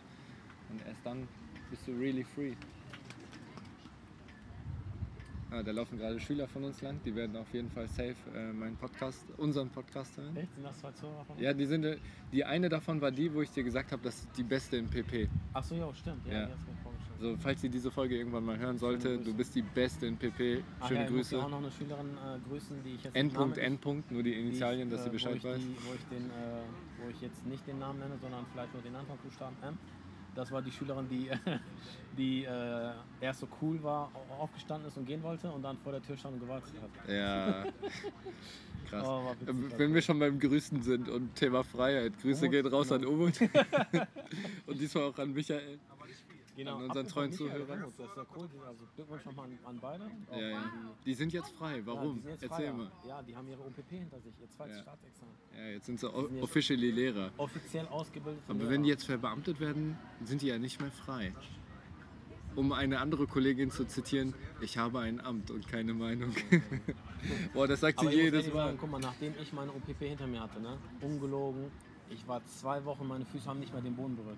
Und 0.70 0.86
erst 0.86 1.04
dann 1.04 1.28
bist 1.72 1.88
du 1.88 1.92
really 1.94 2.24
free. 2.24 2.54
Ah, 5.52 5.64
da 5.64 5.72
laufen 5.72 5.98
gerade 5.98 6.20
Schüler 6.20 6.48
von 6.48 6.64
uns 6.64 6.80
lang, 6.84 7.00
die 7.04 7.16
werden 7.16 7.36
auf 7.36 7.52
jeden 7.54 7.72
Fall 7.72 7.88
safe 7.88 8.14
äh, 8.36 8.54
meinen 8.54 8.76
Podcast, 8.78 9.26
unseren 9.38 9.68
Podcast 9.70 10.16
hören. 10.16 10.38
Echt? 10.38 10.54
Sind 10.54 10.64
das 10.64 10.78
zwei 10.80 10.92
Zuhörer 10.92 11.26
von 11.26 11.36
uns? 11.36 11.44
Ja, 11.44 11.54
die 11.54 11.66
sind, 11.66 11.84
äh, 11.86 11.98
die 12.32 12.46
eine 12.46 12.70
davon 12.70 13.02
war 13.02 13.10
die, 13.10 13.34
wo 13.34 13.42
ich 13.42 13.50
dir 13.50 13.64
gesagt 13.64 13.92
habe, 13.92 14.04
das 14.04 14.20
ist 14.20 14.38
die 14.38 14.44
beste 14.44 14.78
im 14.78 14.88
PP. 14.88 15.28
Achso, 15.54 15.74
ja, 15.74 15.92
stimmt. 15.96 16.24
Ja, 16.28 16.34
Ja. 16.34 16.46
die 16.46 16.52
hat's 16.52 16.68
mir 16.68 16.76
vorgestellt. 16.84 17.20
So, 17.20 17.36
falls 17.40 17.62
sie 17.62 17.70
diese 17.70 17.90
Folge 17.90 18.16
irgendwann 18.18 18.46
mal 18.46 18.60
hören 18.60 18.78
sollte, 18.78 19.18
du 19.18 19.34
bist 19.34 19.56
die 19.56 19.64
beste 19.64 20.06
in 20.06 20.18
PP. 20.18 20.64
Ach 20.80 20.88
Schöne 20.88 21.00
ja, 21.00 21.06
ich 21.06 21.10
ja 21.12 21.16
Grüße. 21.18 21.40
auch 21.44 21.50
noch 21.50 21.58
eine 21.58 21.72
Schülerin 21.72 22.10
äh, 22.12 22.48
grüßen, 22.48 22.84
die 22.86 22.90
ich 22.94 23.04
jetzt 23.04 23.16
Endpunkt, 23.16 23.58
Namen- 23.58 23.66
Endpunkt, 23.66 24.12
nur 24.12 24.22
die 24.22 24.30
die 24.32 24.36
ich, 24.38 24.46
Initialien, 24.50 24.90
dass 24.92 25.00
äh, 25.02 25.04
sie 25.06 25.10
wo 25.10 25.14
Bescheid 25.14 25.36
ich 25.38 25.44
weiß. 25.44 25.58
Die, 25.60 25.76
wo, 25.84 25.94
ich 25.96 26.06
den, 26.16 26.30
äh, 26.30 27.04
wo 27.04 27.10
ich 27.10 27.22
jetzt 27.22 27.46
nicht 27.48 27.66
den 27.68 27.80
Namen 27.80 27.98
nenne, 28.00 28.18
sondern 28.22 28.46
vielleicht 28.54 28.72
nur 28.74 28.84
den 28.84 28.96
Anfangsbuchstaben 28.96 29.58
M. 29.64 29.78
Das 30.36 30.52
war 30.52 30.62
die 30.62 30.72
Schülerin, 30.72 31.08
die, 31.10 31.30
die 32.18 32.44
äh, 32.46 32.92
erst 33.20 33.42
so 33.42 33.48
cool 33.62 33.82
war, 33.84 34.10
au- 34.13 34.44
aufgestanden 34.44 34.88
ist 34.88 34.98
und 34.98 35.06
gehen 35.06 35.22
wollte 35.24 35.52
und 35.52 35.62
dann 35.63 35.78
vor 35.78 35.92
der 35.92 36.02
Tür 36.02 36.15
stand 36.18 36.36
und 36.36 36.39
gewartet 36.42 36.72
hat. 36.82 37.10
Ja, 37.13 37.65
krass. 38.89 39.06
Oh, 39.08 39.32
witzig, 39.39 39.74
Äh, 39.74 39.80
Wenn 39.80 39.94
wir 39.94 40.02
schon 40.02 40.20
beim 40.20 40.39
Grüßen 40.39 40.82
sind 40.82 41.10
und 41.10 41.36
Thema 41.36 41.63
Freiheit, 41.63 42.13
Grüße 42.22 42.42
Umut, 42.46 42.52
gehen 42.52 42.68
raus 42.68 42.89
genau. 42.89 43.08
an 43.10 43.13
Umut. 43.13 43.34
und 44.68 44.80
diesmal 44.80 45.04
auch 45.06 45.18
an 45.18 45.34
Michael. 45.34 45.80
Genau, 46.60 46.76
An 46.76 46.84
unseren 46.88 47.08
treuen 47.08 47.32
Zuhörern. 47.32 47.80
Das 47.80 47.93
ist 47.93 48.00
ja 48.17 48.26
cool. 48.36 48.50
Also 48.67 48.84
Glückwunsch 48.93 49.24
nochmal 49.24 49.45
an, 49.45 49.60
an 49.63 49.80
beide. 49.80 50.12
Ja, 50.32 50.48
ja. 50.50 50.72
Die 51.06 51.13
sind 51.13 51.32
jetzt 51.32 51.52
frei, 51.52 51.78
ja, 51.78 51.86
warum? 51.86 52.15
sind 52.22 52.32
jetzt 52.32 52.43
Erzähl 52.43 52.65
freier. 52.65 52.74
mal. 52.74 52.91
Ja, 53.08 53.22
die 53.24 53.34
haben 53.34 53.48
ihre 53.48 53.62
OPP 53.62 53.89
hinter 53.91 54.19
sich, 54.19 54.34
ihr 54.41 54.50
zweites 54.50 54.76
Ja. 54.76 54.82
Staatsexamen. 54.84 55.34
Ja, 55.58 55.67
jetzt 55.69 55.86
sind 55.86 56.00
sie 56.02 56.10
sind 56.10 56.43
officially 56.43 56.91
Lehrer. 56.91 57.32
Offiziell 57.38 57.88
ausgebildet. 57.88 58.43
Aber 58.50 58.69
wenn 58.69 58.84
die 58.84 58.89
jetzt 58.89 59.06
verbeamtet 59.06 59.62
werden, 59.62 59.98
sind 60.22 60.41
die 60.41 60.48
ja 60.48 60.58
nicht 60.58 60.82
mehr 60.82 60.91
frei. 60.91 61.32
Um 62.58 62.74
eine 62.74 63.00
andere 63.00 63.26
Kollegin 63.26 63.72
zu 63.72 63.86
zitieren, 63.86 64.34
ich 64.60 64.78
habe 64.78 65.00
ein 65.00 65.22
Amt 65.22 65.52
und 65.52 65.65
keine 65.69 65.93
Meinung. 65.93 66.36
Boah, 67.54 67.69
das 67.69 67.80
sagt 67.80 68.02
sie 68.02 68.08
Aber 68.08 68.13
muss 68.13 68.22
jedes 68.22 68.48
Mal. 68.48 68.54
sagen, 68.65 68.78
guck 68.82 68.91
mal, 68.91 69.00
nachdem 69.00 69.34
ich 69.41 69.54
meine 69.54 69.72
OPP 69.72 70.00
hinter 70.02 70.28
mir 70.28 70.41
hatte, 70.41 70.60
ne, 70.60 70.78
ungelogen, 71.00 71.72
ich 72.10 72.28
war 72.28 72.45
zwei 72.48 72.84
Wochen, 72.84 73.08
meine 73.08 73.24
Füße 73.24 73.45
haben 73.48 73.62
nicht 73.62 73.72
mehr 73.72 73.82
den 73.82 73.95
Boden 73.95 74.17
berührt. 74.17 74.36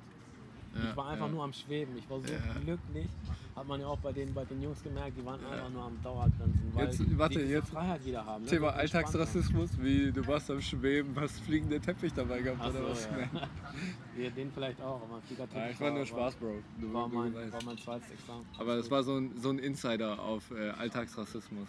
Ich 0.74 0.96
war 0.96 1.10
einfach 1.10 1.30
nur 1.30 1.44
am 1.44 1.54
Schweben. 1.54 1.98
Ich 1.98 2.10
war 2.10 2.20
so 2.20 2.34
glücklich. 2.64 3.08
Hat 3.56 3.68
man 3.68 3.82
ja 3.82 3.88
auch 3.88 3.98
bei 3.98 4.14
den, 4.14 4.34
bei 4.34 4.46
den 4.46 4.62
Jungs 4.62 4.82
gemerkt, 4.82 5.18
die 5.18 5.26
waren 5.26 5.40
einfach 5.46 5.70
nur 5.70 5.84
am 5.84 6.02
Dauergrenzen. 6.02 6.72
Weil 6.74 6.86
Jetzt- 6.86 7.18
warte, 7.18 7.40
die 7.40 7.46
jetzt- 7.52 7.70
Freiheit 7.70 8.06
wieder 8.06 8.26
haben. 8.26 8.44
Ne? 8.46 8.50
Thema 8.50 8.72
so 8.72 8.78
Alltagsrassismus, 8.78 9.70
wie 9.82 10.12
du 10.12 10.26
warst 10.26 10.50
am 10.50 10.62
Schweben, 10.62 11.14
hast 11.20 11.42
fliegende 11.42 11.80
Teppich 11.80 12.14
dabei 12.14 12.42
gehabt 12.42 12.60
Ach 12.64 12.72
so, 12.72 12.78
oder 12.80 12.90
was? 12.92 13.10
ja. 14.18 14.30
Den 14.30 14.52
vielleicht 14.52 14.82
auch, 14.82 15.02
aber 15.02 15.22
Fliegertipp 15.28 15.58
Ja, 15.58 15.70
ich 15.70 15.80
war 15.82 15.92
nur 15.92 16.06
Spaß, 16.06 16.36
Bro. 16.36 16.56
Du, 16.80 16.94
War 16.94 17.08
mein, 17.10 17.34
war 17.34 17.64
mein 17.66 17.78
zweites 17.78 18.12
Examen. 18.12 18.46
Aber 18.58 18.76
es 18.76 18.90
war 18.90 19.04
so 19.04 19.18
ein, 19.18 19.38
so 19.38 19.50
ein 19.50 19.60
Insider 19.60 20.20
auf 20.20 20.50
äh, 20.52 20.70
Alltagsrassismus, 20.70 21.68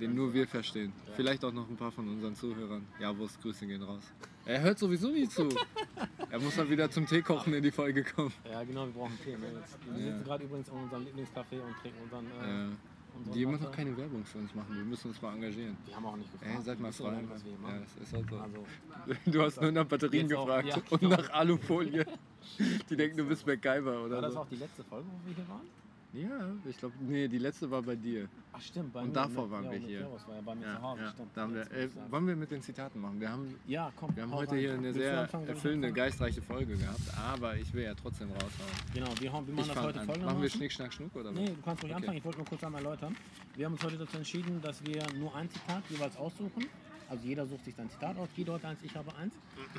den 0.00 0.14
nur 0.14 0.32
wir 0.32 0.46
verstehen. 0.48 0.92
Vielleicht 1.14 1.44
auch 1.44 1.52
noch 1.52 1.68
ein 1.68 1.76
paar 1.76 1.92
von 1.92 2.08
unseren 2.08 2.34
Zuhörern. 2.34 2.86
Ja, 2.98 3.16
wo 3.16 3.24
es 3.24 3.38
Grüße 3.40 3.66
gehen 3.66 3.82
raus. 3.82 4.02
Er 4.46 4.60
hört 4.62 4.78
sowieso 4.78 5.08
nie 5.10 5.28
zu. 5.28 5.48
er 6.30 6.40
muss 6.40 6.56
mal 6.56 6.68
wieder 6.68 6.90
zum 6.90 7.06
Teekochen 7.06 7.52
in 7.54 7.62
die 7.62 7.70
Folge 7.70 8.02
kommen. 8.02 8.32
Ja, 8.50 8.62
genau, 8.64 8.86
wir 8.86 8.92
brauchen 8.92 9.18
Tee. 9.22 9.32
Ne? 9.36 9.38
Wir 9.42 9.50
Ja. 10.06 10.12
sitzen 10.12 10.24
gerade 10.24 10.44
übrigens 10.44 10.68
in 10.68 10.74
unserem 10.74 11.04
Lieblingscafé 11.04 11.60
und 11.60 11.76
trinken 11.82 12.02
unseren. 12.02 12.26
Äh, 12.26 12.68
unseren 13.16 13.34
die 13.34 13.44
Latte. 13.44 13.64
noch 13.64 13.72
keine 13.72 13.96
Werbung 13.96 14.24
für 14.24 14.38
uns 14.38 14.54
machen. 14.54 14.74
Wir 14.76 14.84
müssen 14.84 15.08
uns 15.08 15.20
mal 15.20 15.34
engagieren. 15.34 15.76
Die 15.86 15.94
haben 15.94 16.06
auch 16.06 16.16
nicht 16.16 16.32
gefragt. 16.32 16.52
Ey, 16.56 16.62
seid 16.62 16.80
mal 16.80 16.86
ja 16.88 16.92
frei. 16.92 17.12
Ja, 17.22 17.78
das 17.80 18.02
ist 18.02 18.12
halt 18.14 18.30
so. 18.30 18.36
Also, 18.38 18.64
Du 19.26 19.42
hast 19.42 19.60
nur 19.60 19.72
nach 19.72 19.84
Batterien 19.84 20.28
Jetzt 20.28 20.38
auch, 20.38 20.46
gefragt 20.46 20.68
ja, 20.68 20.76
und 20.90 21.00
genau. 21.00 21.16
nach 21.16 21.30
Alufolie. 21.30 22.06
Die 22.88 22.96
denken, 22.96 23.16
du 23.18 23.24
bist 23.24 23.46
MacGyver 23.46 23.84
war 23.84 24.04
oder 24.04 24.20
das 24.22 24.32
so. 24.34 24.40
auch 24.40 24.48
die 24.48 24.56
letzte 24.56 24.82
Folge, 24.84 25.06
wo 25.08 25.28
wir 25.28 25.34
hier 25.36 25.48
waren? 25.48 25.66
Ja, 26.12 26.50
ich 26.68 26.76
glaube, 26.76 26.94
nee, 27.00 27.28
die 27.28 27.38
letzte 27.38 27.70
war 27.70 27.82
bei 27.82 27.94
dir. 27.94 28.28
Ach 28.52 28.60
stimmt, 28.60 28.92
bei 28.92 29.00
Und 29.00 29.08
mir, 29.08 29.12
davor 29.14 29.44
mit- 29.44 29.52
waren 29.52 29.64
ja, 29.66 29.70
wir 29.70 29.78
hier. 29.78 29.98
Servus 30.00 30.26
war 30.26 30.34
ja 30.34 30.40
bei 30.40 30.54
mir 30.56 30.66
Ja, 30.66 30.74
zu 30.76 30.82
Hause, 30.82 31.02
ja. 31.02 31.10
stimmt. 31.12 31.28
Da 31.36 31.40
haben 31.42 31.54
wir, 31.54 31.62
äh, 31.70 31.88
wollen 32.10 32.26
wir 32.26 32.34
mit 32.36 32.50
den 32.50 32.62
Zitaten 32.62 33.00
machen? 33.00 33.20
Wir 33.20 33.30
haben, 33.30 33.54
ja, 33.68 33.92
komm. 33.94 34.16
wir 34.16 34.24
haben 34.24 34.34
heute 34.34 34.50
rein. 34.52 34.58
hier 34.58 34.72
eine 34.72 34.82
Willst 34.82 34.98
sehr 34.98 35.20
anfangen? 35.20 35.46
Erfüllende, 35.46 35.92
geistreiche 35.92 36.42
Folge 36.42 36.76
gehabt, 36.76 37.00
aber 37.16 37.54
ich 37.56 37.72
will 37.72 37.84
ja 37.84 37.94
trotzdem 37.94 38.28
raushauen. 38.32 38.50
Genau, 38.92 39.06
wir, 39.20 39.32
haben, 39.32 39.46
wir 39.46 39.54
machen 39.54 39.66
Ich 39.68 39.72
das 39.74 39.84
heute 39.84 39.98
folgendermaßen. 40.00 40.24
Machen 40.26 40.42
wir 40.42 40.50
Schnick, 40.50 40.72
Schnack, 40.72 40.92
Schnuck 40.92 41.14
oder 41.14 41.26
was? 41.26 41.34
Nee, 41.34 41.46
du 41.46 41.62
kannst 41.62 41.82
ruhig 41.84 41.92
Okay. 41.92 42.00
anfangen. 42.02 42.18
Ich 42.18 42.24
wollte 42.24 42.38
nur 42.38 42.46
kurz 42.48 42.64
einmal 42.64 42.82
erläutern. 42.84 43.16
Wir 43.54 43.66
haben 43.66 43.72
uns 43.74 43.84
heute 43.84 43.96
dazu 43.98 44.16
entschieden, 44.16 44.60
dass 44.62 44.84
wir 44.84 45.02
nur 45.16 45.32
ein 45.36 45.48
Zitat 45.48 45.84
jeweils 45.90 46.16
aussuchen 46.16 46.66
Also 47.10 47.26
jeder 47.26 47.44
sucht 47.44 47.64
sich 47.64 47.74
sein 47.74 47.90
Zitat 47.90 48.16
aus. 48.16 48.28
Guido 48.36 48.54
hat 48.54 48.64
eins, 48.64 48.78
ich 48.84 48.94
habe 48.94 49.12
eins. 49.16 49.34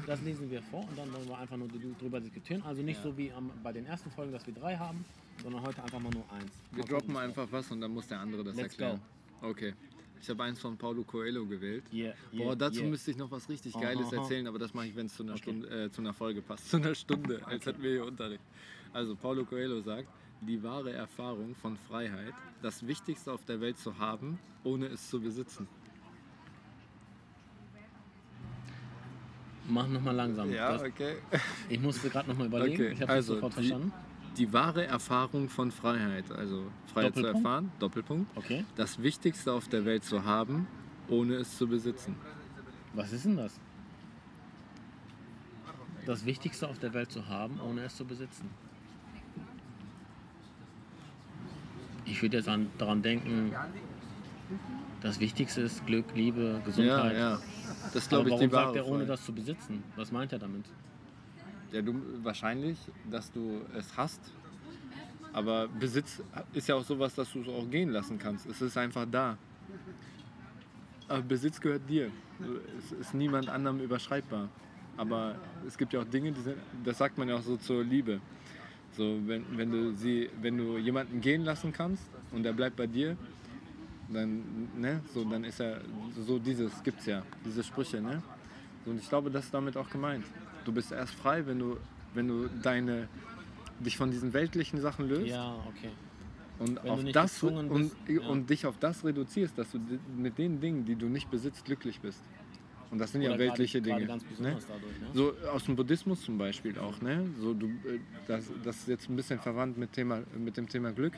Das 0.06 0.22
lesen 0.22 0.52
wir 0.52 0.62
vor 0.64 0.82
und 0.82 0.98
dann 0.98 1.12
wollen 1.14 1.28
wir 1.30 1.38
einfach 1.38 1.56
nur 1.56 1.70
drüber 1.98 2.20
diskutieren. 2.20 2.62
Also 2.64 2.82
nicht 2.82 3.02
so 3.02 3.18
wie 3.18 3.32
am, 3.32 3.50
bei 3.64 3.72
den 3.72 3.86
ersten 3.86 4.12
Folgen, 4.12 4.34
dass 4.34 4.46
wir 4.46 4.54
drei 4.54 4.76
haben, 4.76 5.06
sondern 5.42 5.64
heute 5.64 5.82
einfach 5.82 6.00
mal 6.00 6.12
nur 6.12 6.26
eins. 6.30 6.52
Wir 6.72 6.84
Mal 6.84 6.90
droppen 6.90 7.16
einfach 7.16 7.48
was 7.50 7.72
und 7.72 7.80
dann 7.80 7.94
muss 7.94 8.08
der 8.08 8.20
andere 8.20 8.44
das 8.44 8.56
Let's 8.58 8.74
erklären. 8.74 9.02
Okay. 9.42 9.74
Ich 10.22 10.30
habe 10.30 10.44
eins 10.44 10.60
von 10.60 10.78
Paulo 10.78 11.04
Coelho 11.04 11.46
gewählt. 11.46 11.86
Yeah, 11.92 12.14
Boah, 12.32 12.48
yeah, 12.48 12.56
dazu 12.56 12.82
yeah. 12.82 12.90
müsste 12.90 13.12
ich 13.12 13.18
noch 13.18 13.32
was 13.32 13.48
richtig 13.48 13.74
Aha, 13.76 13.82
Geiles 13.82 14.08
aha. 14.08 14.18
erzählen, 14.18 14.46
aber 14.46 14.60
das 14.60 14.74
mache 14.74 14.88
ich, 14.88 14.96
wenn 14.96 15.06
es 15.06 15.16
zu, 15.16 15.24
einer 15.24 15.32
Okay. 15.32 15.42
Stunde, 15.42 15.86
äh, 15.86 15.90
zu 15.90 16.02
einer 16.02 16.14
Folge 16.14 16.42
passt. 16.42 16.70
Zu 16.70 16.78
einer 16.78 16.94
Stunde, 16.94 17.42
als 17.46 17.66
hätten 17.66 17.82
wir 17.82 17.92
hier 17.92 18.06
Unterricht. 18.06 18.44
Also, 18.94 19.16
Paulo 19.16 19.46
Coelho 19.46 19.82
sagt, 19.82 20.10
die 20.42 20.62
wahre 20.62 20.92
Erfahrung 20.92 21.56
von 21.56 21.78
Freiheit, 21.88 22.34
das 22.62 22.86
Wichtigste 22.86 23.32
auf 23.32 23.46
der 23.46 23.62
Welt 23.62 23.80
zu 23.80 23.98
haben, 23.98 24.38
ohne 24.64 24.88
es 24.88 25.10
zu 25.10 25.20
besitzen. 25.20 25.68
Mach 29.72 29.88
nochmal 29.88 30.16
langsam. 30.16 30.52
das, 30.52 30.84
okay. 30.84 31.16
ich 31.70 31.80
musste 31.80 32.10
gerade 32.10 32.30
nochmal 32.30 32.48
überlegen. 32.48 32.74
Okay, 32.74 32.92
ich 32.92 33.02
habe 33.02 33.14
also, 33.14 33.36
sofort 33.36 33.54
verstanden. 33.54 33.94
Die 34.38 34.52
wahre 34.52 34.86
Erfahrung 34.86 35.48
von 35.48 35.72
Freiheit, 35.72 36.30
also 36.32 36.66
Freiheit 36.94 37.16
zu 37.16 37.26
erfahren, 37.26 37.72
Doppelpunkt, 37.80 38.30
Okay. 38.38 38.66
das 38.76 39.02
Wichtigste 39.02 39.54
auf 39.54 39.70
der 39.70 39.86
Welt 39.86 40.04
zu 40.04 40.26
haben, 40.26 40.68
ohne 41.08 41.36
es 41.36 41.58
zu 41.58 41.68
besitzen. 41.68 42.16
Was 42.94 43.14
ist 43.14 43.26
denn 43.26 43.38
das? 43.38 43.60
Das 46.06 46.26
Wichtigste 46.26 46.68
auf 46.68 46.80
der 46.80 46.94
Welt 46.94 47.12
zu 47.12 47.28
haben, 47.28 47.60
ohne 47.62 47.84
es 47.84 47.96
zu 47.96 48.04
besitzen. 48.04 48.50
Ich 52.06 52.22
würde 52.22 52.38
jetzt 52.38 52.50
an, 52.50 52.68
daran 52.78 53.02
denken, 53.02 53.54
das 55.02 55.20
Wichtigste 55.20 55.62
ist 55.62 55.86
Glück, 55.86 56.06
Liebe, 56.16 56.54
Ja, 56.54 56.60
Gesundheit. 56.60 57.18
ja. 57.18 57.40
Das 57.94 58.12
Aber 58.14 58.24
glaube 58.24 58.30
ich 58.30 58.34
warum 58.34 58.50
die 58.50 58.56
sagt 58.56 58.76
er, 58.76 58.88
ohne 58.88 59.06
das 59.06 59.26
zu 59.26 59.34
besitzen? 59.34 59.84
Was 59.96 60.12
meint 60.12 60.32
er 60.34 60.40
damit? 60.40 60.66
Ja, 61.72 61.82
du 61.82 61.96
wahrscheinlich, 62.22 62.78
dass 63.10 63.32
du 63.32 63.62
es 63.78 63.96
hast. 63.98 64.20
Aber 65.34 65.68
Besitz 65.68 66.22
ist 66.54 66.68
ja 66.68 66.76
auch 66.76 66.84
sowas, 66.84 67.16
dass 67.16 67.32
du 67.32 67.42
es 67.42 67.48
auch 67.48 67.70
gehen 67.70 67.90
lassen 67.92 68.20
kannst. 68.20 68.46
Es 68.46 68.62
ist 68.62 68.78
einfach 68.78 69.06
da. 69.10 69.38
Aber 71.08 71.22
Besitz 71.22 71.60
gehört 71.60 71.90
dir. 71.90 72.12
Es 72.80 72.92
ist 72.92 73.14
niemand 73.14 73.48
anderem 73.48 73.80
überschreitbar. 73.80 74.50
Aber 74.98 75.36
es 75.66 75.78
gibt 75.78 75.94
ja 75.94 76.02
auch 76.02 76.06
Dinge, 76.06 76.32
die 76.34 76.42
sind, 76.42 76.58
das 76.84 76.98
sagt 76.98 77.18
man 77.18 77.30
ja 77.30 77.36
auch 77.38 77.42
so 77.42 77.56
zur 77.56 77.84
Liebe. 77.84 78.20
So, 78.98 79.20
wenn, 79.26 79.46
wenn, 79.58 79.72
du 79.72 79.96
sie, 79.96 80.30
wenn 80.42 80.58
du 80.58 80.78
jemanden 80.78 81.22
gehen 81.22 81.46
lassen 81.46 81.72
kannst 81.72 82.04
und 82.34 82.44
der 82.44 82.52
bleibt 82.52 82.76
bei 82.76 82.88
dir, 82.88 83.16
dann, 84.14 84.70
ne, 84.78 85.02
so, 85.14 85.24
dann 85.24 85.44
ist 85.44 85.60
er 85.60 85.82
so 86.26 86.40
dieses, 86.40 86.84
gibt's 86.84 87.06
ja, 87.06 87.24
diese 87.46 87.64
Sprüche, 87.64 88.02
ne? 88.02 88.22
Und 88.86 89.00
ich 89.00 89.10
glaube, 89.10 89.30
das 89.30 89.46
ist 89.46 89.54
damit 89.54 89.78
auch 89.78 89.90
gemeint. 89.90 90.26
Du 90.66 90.72
bist 90.72 90.92
erst 90.92 91.14
frei, 91.14 91.46
wenn 91.46 91.60
du, 91.60 91.78
wenn 92.14 92.28
du 92.28 92.48
deine, 92.62 93.08
dich 93.80 93.98
von 93.98 94.12
diesen 94.12 94.34
weltlichen 94.34 94.82
Sachen 94.82 95.08
löst 95.08 95.28
Ja, 95.28 95.56
okay. 95.68 95.90
und, 96.60 96.84
wenn 96.84 96.90
auf 96.92 97.04
das, 97.12 97.44
und, 97.44 97.70
bist, 97.70 97.96
ja. 98.08 98.28
und 98.28 98.50
dich 98.50 98.66
auf 98.66 98.78
das 98.80 99.04
reduzierst, 99.04 99.58
dass 99.58 99.72
du 99.72 99.80
mit 100.18 100.38
den 100.38 100.60
Dingen, 100.60 100.86
die 100.86 100.96
du 100.96 101.08
nicht 101.08 101.30
besitzt, 101.30 101.66
glücklich 101.66 102.00
bist. 102.00 102.24
Und 102.92 102.98
das 102.98 103.14
sind 103.14 103.22
ja 103.22 103.30
Oder 103.30 103.40
weltliche 103.40 103.82
gerade, 103.82 104.02
Dinge. 104.02 104.08
Gerade 104.08 104.24
ganz 104.26 104.40
ne? 104.40 104.58
dadurch, 104.68 105.00
ne? 105.00 105.08
So 105.14 105.34
aus 105.48 105.64
dem 105.64 105.78
Buddhismus 105.78 106.22
zum 106.24 106.38
Beispiel 106.38 106.78
auch, 106.78 107.00
ne? 107.02 107.26
So 107.40 107.54
du, 107.54 107.68
äh, 107.68 108.00
das, 108.28 108.52
das 108.64 108.80
ist 108.80 108.88
jetzt 108.90 109.10
ein 109.10 109.16
bisschen 109.16 109.40
verwandt 109.40 109.78
mit, 109.78 109.94
Thema, 109.94 110.22
mit 110.38 110.58
dem 110.58 110.68
Thema 110.68 110.92
Glück. 110.92 111.14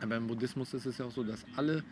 Aber 0.00 0.16
im 0.16 0.26
Buddhismus 0.26 0.74
ist 0.74 0.86
es 0.86 0.98
ja 0.98 1.06
auch 1.06 1.10
so, 1.10 1.24
dass 1.24 1.44
alle 1.56 1.84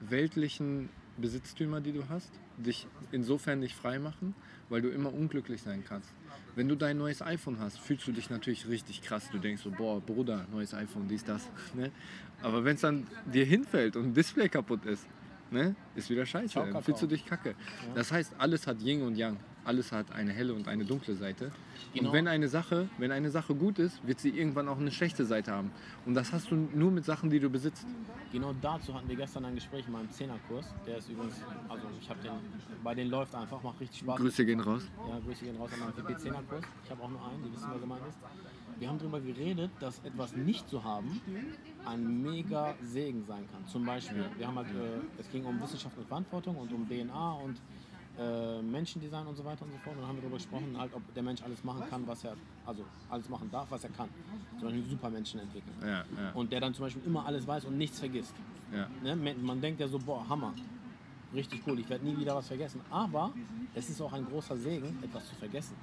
weltlichen 0.00 0.88
Besitztümer, 1.16 1.80
die 1.80 1.92
du 1.92 2.08
hast, 2.08 2.32
dich 2.56 2.86
insofern 3.12 3.60
nicht 3.60 3.74
frei 3.74 3.98
machen, 3.98 4.34
weil 4.68 4.82
du 4.82 4.88
immer 4.88 5.12
unglücklich 5.12 5.62
sein 5.62 5.84
kannst. 5.86 6.12
Wenn 6.56 6.68
du 6.68 6.76
dein 6.76 6.98
neues 6.98 7.22
iPhone 7.22 7.58
hast, 7.58 7.78
fühlst 7.78 8.06
du 8.06 8.12
dich 8.12 8.30
natürlich 8.30 8.68
richtig 8.68 9.02
krass. 9.02 9.28
Du 9.30 9.38
denkst 9.38 9.62
so, 9.62 9.70
boah, 9.70 10.00
Bruder, 10.00 10.46
neues 10.52 10.74
iPhone, 10.74 11.08
dies, 11.08 11.24
das. 11.24 11.48
Ne? 11.74 11.90
Aber 12.42 12.64
wenn 12.64 12.76
es 12.76 12.80
dann 12.80 13.06
dir 13.32 13.44
hinfällt 13.44 13.96
und 13.96 14.06
ein 14.06 14.14
Display 14.14 14.48
kaputt 14.48 14.84
ist, 14.86 15.06
ne, 15.50 15.74
ist 15.94 16.10
wieder 16.10 16.26
scheiße. 16.26 16.54
Dann 16.54 16.82
fühlst 16.82 17.02
du 17.02 17.06
dich 17.06 17.24
kacke. 17.24 17.54
Das 17.94 18.12
heißt, 18.12 18.34
alles 18.38 18.66
hat 18.66 18.80
Yin 18.82 19.02
und 19.02 19.16
Yang. 19.16 19.38
Alles 19.64 19.92
hat 19.92 20.12
eine 20.12 20.32
helle 20.32 20.52
und 20.52 20.68
eine 20.68 20.84
dunkle 20.84 21.14
Seite. 21.14 21.50
Genau. 21.92 22.08
Und 22.08 22.14
wenn 22.14 22.28
eine 22.28 22.48
Sache, 22.48 22.88
wenn 22.98 23.10
eine 23.12 23.30
Sache 23.30 23.54
gut 23.54 23.78
ist, 23.78 24.06
wird 24.06 24.20
sie 24.20 24.30
irgendwann 24.30 24.68
auch 24.68 24.78
eine 24.78 24.90
schlechte 24.90 25.24
Seite 25.24 25.52
haben. 25.52 25.70
Und 26.04 26.14
das 26.14 26.32
hast 26.32 26.50
du 26.50 26.56
nur 26.56 26.90
mit 26.90 27.04
Sachen, 27.04 27.30
die 27.30 27.40
du 27.40 27.48
besitzt. 27.48 27.86
Genau 28.32 28.52
dazu 28.60 28.94
hatten 28.94 29.08
wir 29.08 29.16
gestern 29.16 29.44
ein 29.46 29.54
Gespräch 29.54 29.86
in 29.86 29.92
meinem 29.92 30.10
Zehnerkurs. 30.10 30.74
Der 30.86 30.98
ist 30.98 31.08
übrigens, 31.08 31.36
also 31.68 31.86
ich 32.00 32.10
habe 32.10 32.20
den, 32.22 32.32
bei 32.82 32.94
den 32.94 33.08
läuft 33.08 33.34
einfach, 33.34 33.62
macht 33.62 33.80
richtig 33.80 34.00
Spaß. 34.00 34.18
Grüße 34.18 34.44
gehen 34.44 34.60
raus. 34.60 34.82
Ja, 35.08 35.18
Grüße 35.20 35.44
gehen 35.44 35.56
raus 35.56 35.70
an 35.72 35.80
meinen 35.80 35.92
PP 35.92 36.28
10er 36.28 36.42
Kurs. 36.48 36.64
Ich 36.84 36.90
habe 36.90 37.02
auch 37.02 37.10
nur 37.10 37.24
einen, 37.24 37.44
die 37.44 37.52
wissen, 37.52 37.68
wer 37.70 37.80
gemeint 37.80 38.02
ist. 38.08 38.18
Wir 38.78 38.88
haben 38.88 38.98
darüber 38.98 39.20
geredet, 39.20 39.70
dass 39.80 40.00
etwas 40.00 40.34
nicht 40.34 40.68
zu 40.68 40.82
haben 40.82 41.20
ein 41.86 42.22
mega 42.22 42.74
Segen 42.82 43.24
sein 43.24 43.46
kann. 43.52 43.66
Zum 43.66 43.84
Beispiel, 43.84 44.24
wir 44.36 44.46
haben 44.46 44.56
halt, 44.56 44.68
äh, 44.68 45.20
es 45.20 45.30
ging 45.30 45.44
um 45.44 45.60
Wissenschaft 45.60 45.96
und 45.96 46.06
Verantwortung 46.08 46.56
und 46.56 46.72
um 46.72 46.88
DNA 46.88 47.32
und 47.34 47.60
äh, 48.18 48.62
Menschendesign 48.62 49.26
und 49.26 49.36
so 49.36 49.44
weiter 49.44 49.62
und 49.64 49.72
so 49.72 49.78
fort. 49.78 49.96
Und 49.96 50.02
dann 50.02 50.08
haben 50.08 50.16
wir 50.16 50.22
darüber 50.22 50.36
gesprochen, 50.36 50.76
halt, 50.78 50.92
ob 50.94 51.02
der 51.14 51.22
Mensch 51.22 51.42
alles 51.42 51.62
machen 51.64 51.82
kann, 51.88 52.06
was 52.06 52.24
er, 52.24 52.36
also 52.66 52.84
alles 53.10 53.28
machen 53.28 53.50
darf, 53.50 53.70
was 53.70 53.84
er 53.84 53.90
kann. 53.90 54.08
Zum 54.58 54.62
Beispiel 54.62 54.82
einen 54.82 54.90
Supermenschen 54.90 55.40
entwickeln. 55.40 55.76
Ja, 55.82 55.88
ja, 55.88 56.04
Und 56.34 56.52
der 56.52 56.60
dann 56.60 56.74
zum 56.74 56.84
Beispiel 56.84 57.02
immer 57.04 57.26
alles 57.26 57.46
weiß 57.46 57.64
und 57.64 57.76
nichts 57.78 57.98
vergisst. 57.98 58.34
ja. 58.72 58.88
Ne? 59.02 59.34
Man 59.42 59.60
denkt 59.60 59.80
ja 59.80 59.88
so, 59.88 59.98
boah, 59.98 60.28
Hammer. 60.28 60.54
Richtig 61.34 61.62
cool, 61.66 61.80
ich 61.80 61.88
werde 61.88 62.04
nie 62.04 62.16
wieder 62.16 62.36
was 62.36 62.46
vergessen. 62.46 62.80
Aber 62.90 63.32
es 63.74 63.88
ist 63.88 64.00
auch 64.00 64.12
ein 64.12 64.24
großer 64.24 64.56
Segen, 64.56 64.96
etwas 65.02 65.28
zu 65.28 65.34
vergessen. 65.34 65.74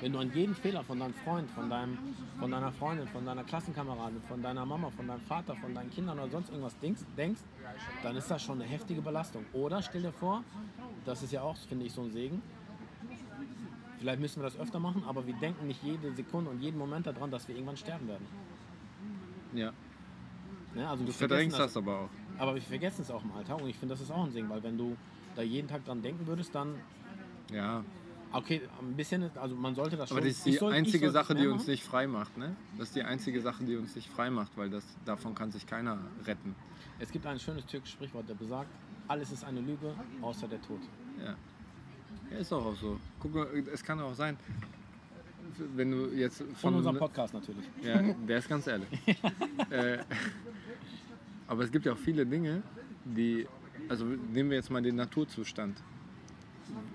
Wenn 0.00 0.12
du 0.12 0.18
an 0.18 0.32
jeden 0.34 0.56
Fehler 0.56 0.82
von 0.82 0.98
deinem 0.98 1.14
Freund, 1.14 1.48
von, 1.50 1.70
deinem, 1.70 1.96
von 2.40 2.50
deiner 2.50 2.72
Freundin, 2.72 3.06
von 3.06 3.24
deiner 3.24 3.44
Klassenkameradin, 3.44 4.20
von 4.22 4.42
deiner 4.42 4.66
Mama, 4.66 4.90
von 4.90 5.06
deinem 5.06 5.20
Vater, 5.20 5.54
von 5.54 5.72
deinen 5.72 5.90
Kindern 5.90 6.18
oder 6.18 6.28
sonst 6.28 6.48
irgendwas 6.48 6.76
denkst, 6.80 7.02
denkst, 7.16 7.40
dann 8.02 8.16
ist 8.16 8.28
das 8.28 8.42
schon 8.42 8.60
eine 8.60 8.68
heftige 8.68 9.00
Belastung. 9.00 9.44
Oder 9.52 9.82
stell 9.82 10.02
dir 10.02 10.12
vor, 10.12 10.42
das 11.06 11.22
ist 11.22 11.32
ja 11.32 11.42
auch, 11.42 11.56
finde 11.56 11.86
ich, 11.86 11.92
so 11.92 12.02
ein 12.02 12.10
Segen. 12.10 12.42
Vielleicht 13.98 14.20
müssen 14.20 14.40
wir 14.40 14.44
das 14.44 14.58
öfter 14.58 14.78
machen, 14.78 15.02
aber 15.06 15.26
wir 15.26 15.34
denken 15.34 15.66
nicht 15.66 15.82
jede 15.82 16.12
Sekunde 16.12 16.50
und 16.50 16.60
jeden 16.60 16.78
Moment 16.78 17.06
daran, 17.06 17.30
dass 17.30 17.48
wir 17.48 17.54
irgendwann 17.54 17.76
sterben 17.76 18.06
werden. 18.08 18.26
ja. 19.54 19.72
Ne? 20.74 20.86
Also 20.86 21.04
Du 21.04 21.12
verdrängst 21.12 21.56
vergessen 21.56 21.74
das 21.74 21.82
aber 21.82 22.00
auch. 22.00 22.08
Aber 22.38 22.54
wir 22.54 22.60
vergessen 22.60 23.00
es 23.00 23.10
auch 23.10 23.24
im 23.24 23.32
Alltag 23.32 23.62
und 23.62 23.68
ich 23.70 23.76
finde, 23.76 23.94
das 23.94 24.02
ist 24.02 24.10
auch 24.10 24.24
ein 24.24 24.30
Segen, 24.32 24.50
weil 24.50 24.62
wenn 24.62 24.76
du 24.76 24.94
da 25.34 25.40
jeden 25.40 25.68
Tag 25.68 25.86
dran 25.86 26.02
denken 26.02 26.26
würdest, 26.26 26.54
dann, 26.54 26.74
Ja. 27.50 27.82
okay, 28.32 28.60
ein 28.82 28.94
bisschen, 28.94 29.30
also 29.38 29.54
man 29.56 29.74
sollte 29.74 29.96
das 29.96 30.10
schon. 30.10 30.18
Aber 30.18 30.26
das 30.26 30.36
ist 30.36 30.44
die 30.44 30.52
soll- 30.52 30.74
einzige 30.74 31.10
Sache, 31.10 31.34
die 31.34 31.46
uns 31.46 31.62
machen. 31.62 31.70
nicht 31.70 31.82
frei 31.84 32.06
macht. 32.06 32.36
Ne? 32.36 32.54
Das 32.76 32.88
ist 32.88 32.96
die 32.96 33.02
einzige 33.04 33.40
Sache, 33.40 33.64
die 33.64 33.76
uns 33.76 33.96
nicht 33.96 34.10
frei 34.10 34.28
macht, 34.28 34.54
weil 34.58 34.68
das, 34.68 34.84
davon 35.06 35.34
kann 35.34 35.50
sich 35.50 35.66
keiner 35.66 35.98
retten. 36.26 36.54
Es 36.98 37.10
gibt 37.10 37.24
ein 37.24 37.38
schönes 37.40 37.64
türkisches 37.64 37.94
Sprichwort, 37.94 38.28
der 38.28 38.34
besagt, 38.34 38.68
alles 39.08 39.32
ist 39.32 39.44
eine 39.44 39.60
Lüge, 39.60 39.94
außer 40.20 40.48
der 40.48 40.60
Tod. 40.62 40.80
Ja. 41.18 41.34
ja, 42.30 42.38
ist 42.38 42.52
doch 42.52 42.64
auch 42.64 42.76
so. 42.76 42.98
Guck 43.20 43.34
mal, 43.34 43.46
es 43.72 43.82
kann 43.82 44.00
auch 44.00 44.14
sein, 44.14 44.36
wenn 45.74 45.90
du 45.90 46.06
jetzt 46.14 46.38
Von 46.38 46.54
von 46.54 46.74
unserem 46.74 46.98
Podcast 46.98 47.34
natürlich. 47.34 47.64
Ja, 47.82 48.00
der 48.02 48.38
ist 48.38 48.48
ganz 48.48 48.66
ehrlich. 48.66 48.88
äh, 49.70 49.98
aber 51.48 51.64
es 51.64 51.70
gibt 51.70 51.86
ja 51.86 51.92
auch 51.92 51.98
viele 51.98 52.26
Dinge, 52.26 52.62
die, 53.04 53.46
also 53.88 54.04
nehmen 54.04 54.50
wir 54.50 54.56
jetzt 54.56 54.70
mal 54.70 54.82
den 54.82 54.96
Naturzustand. 54.96 55.82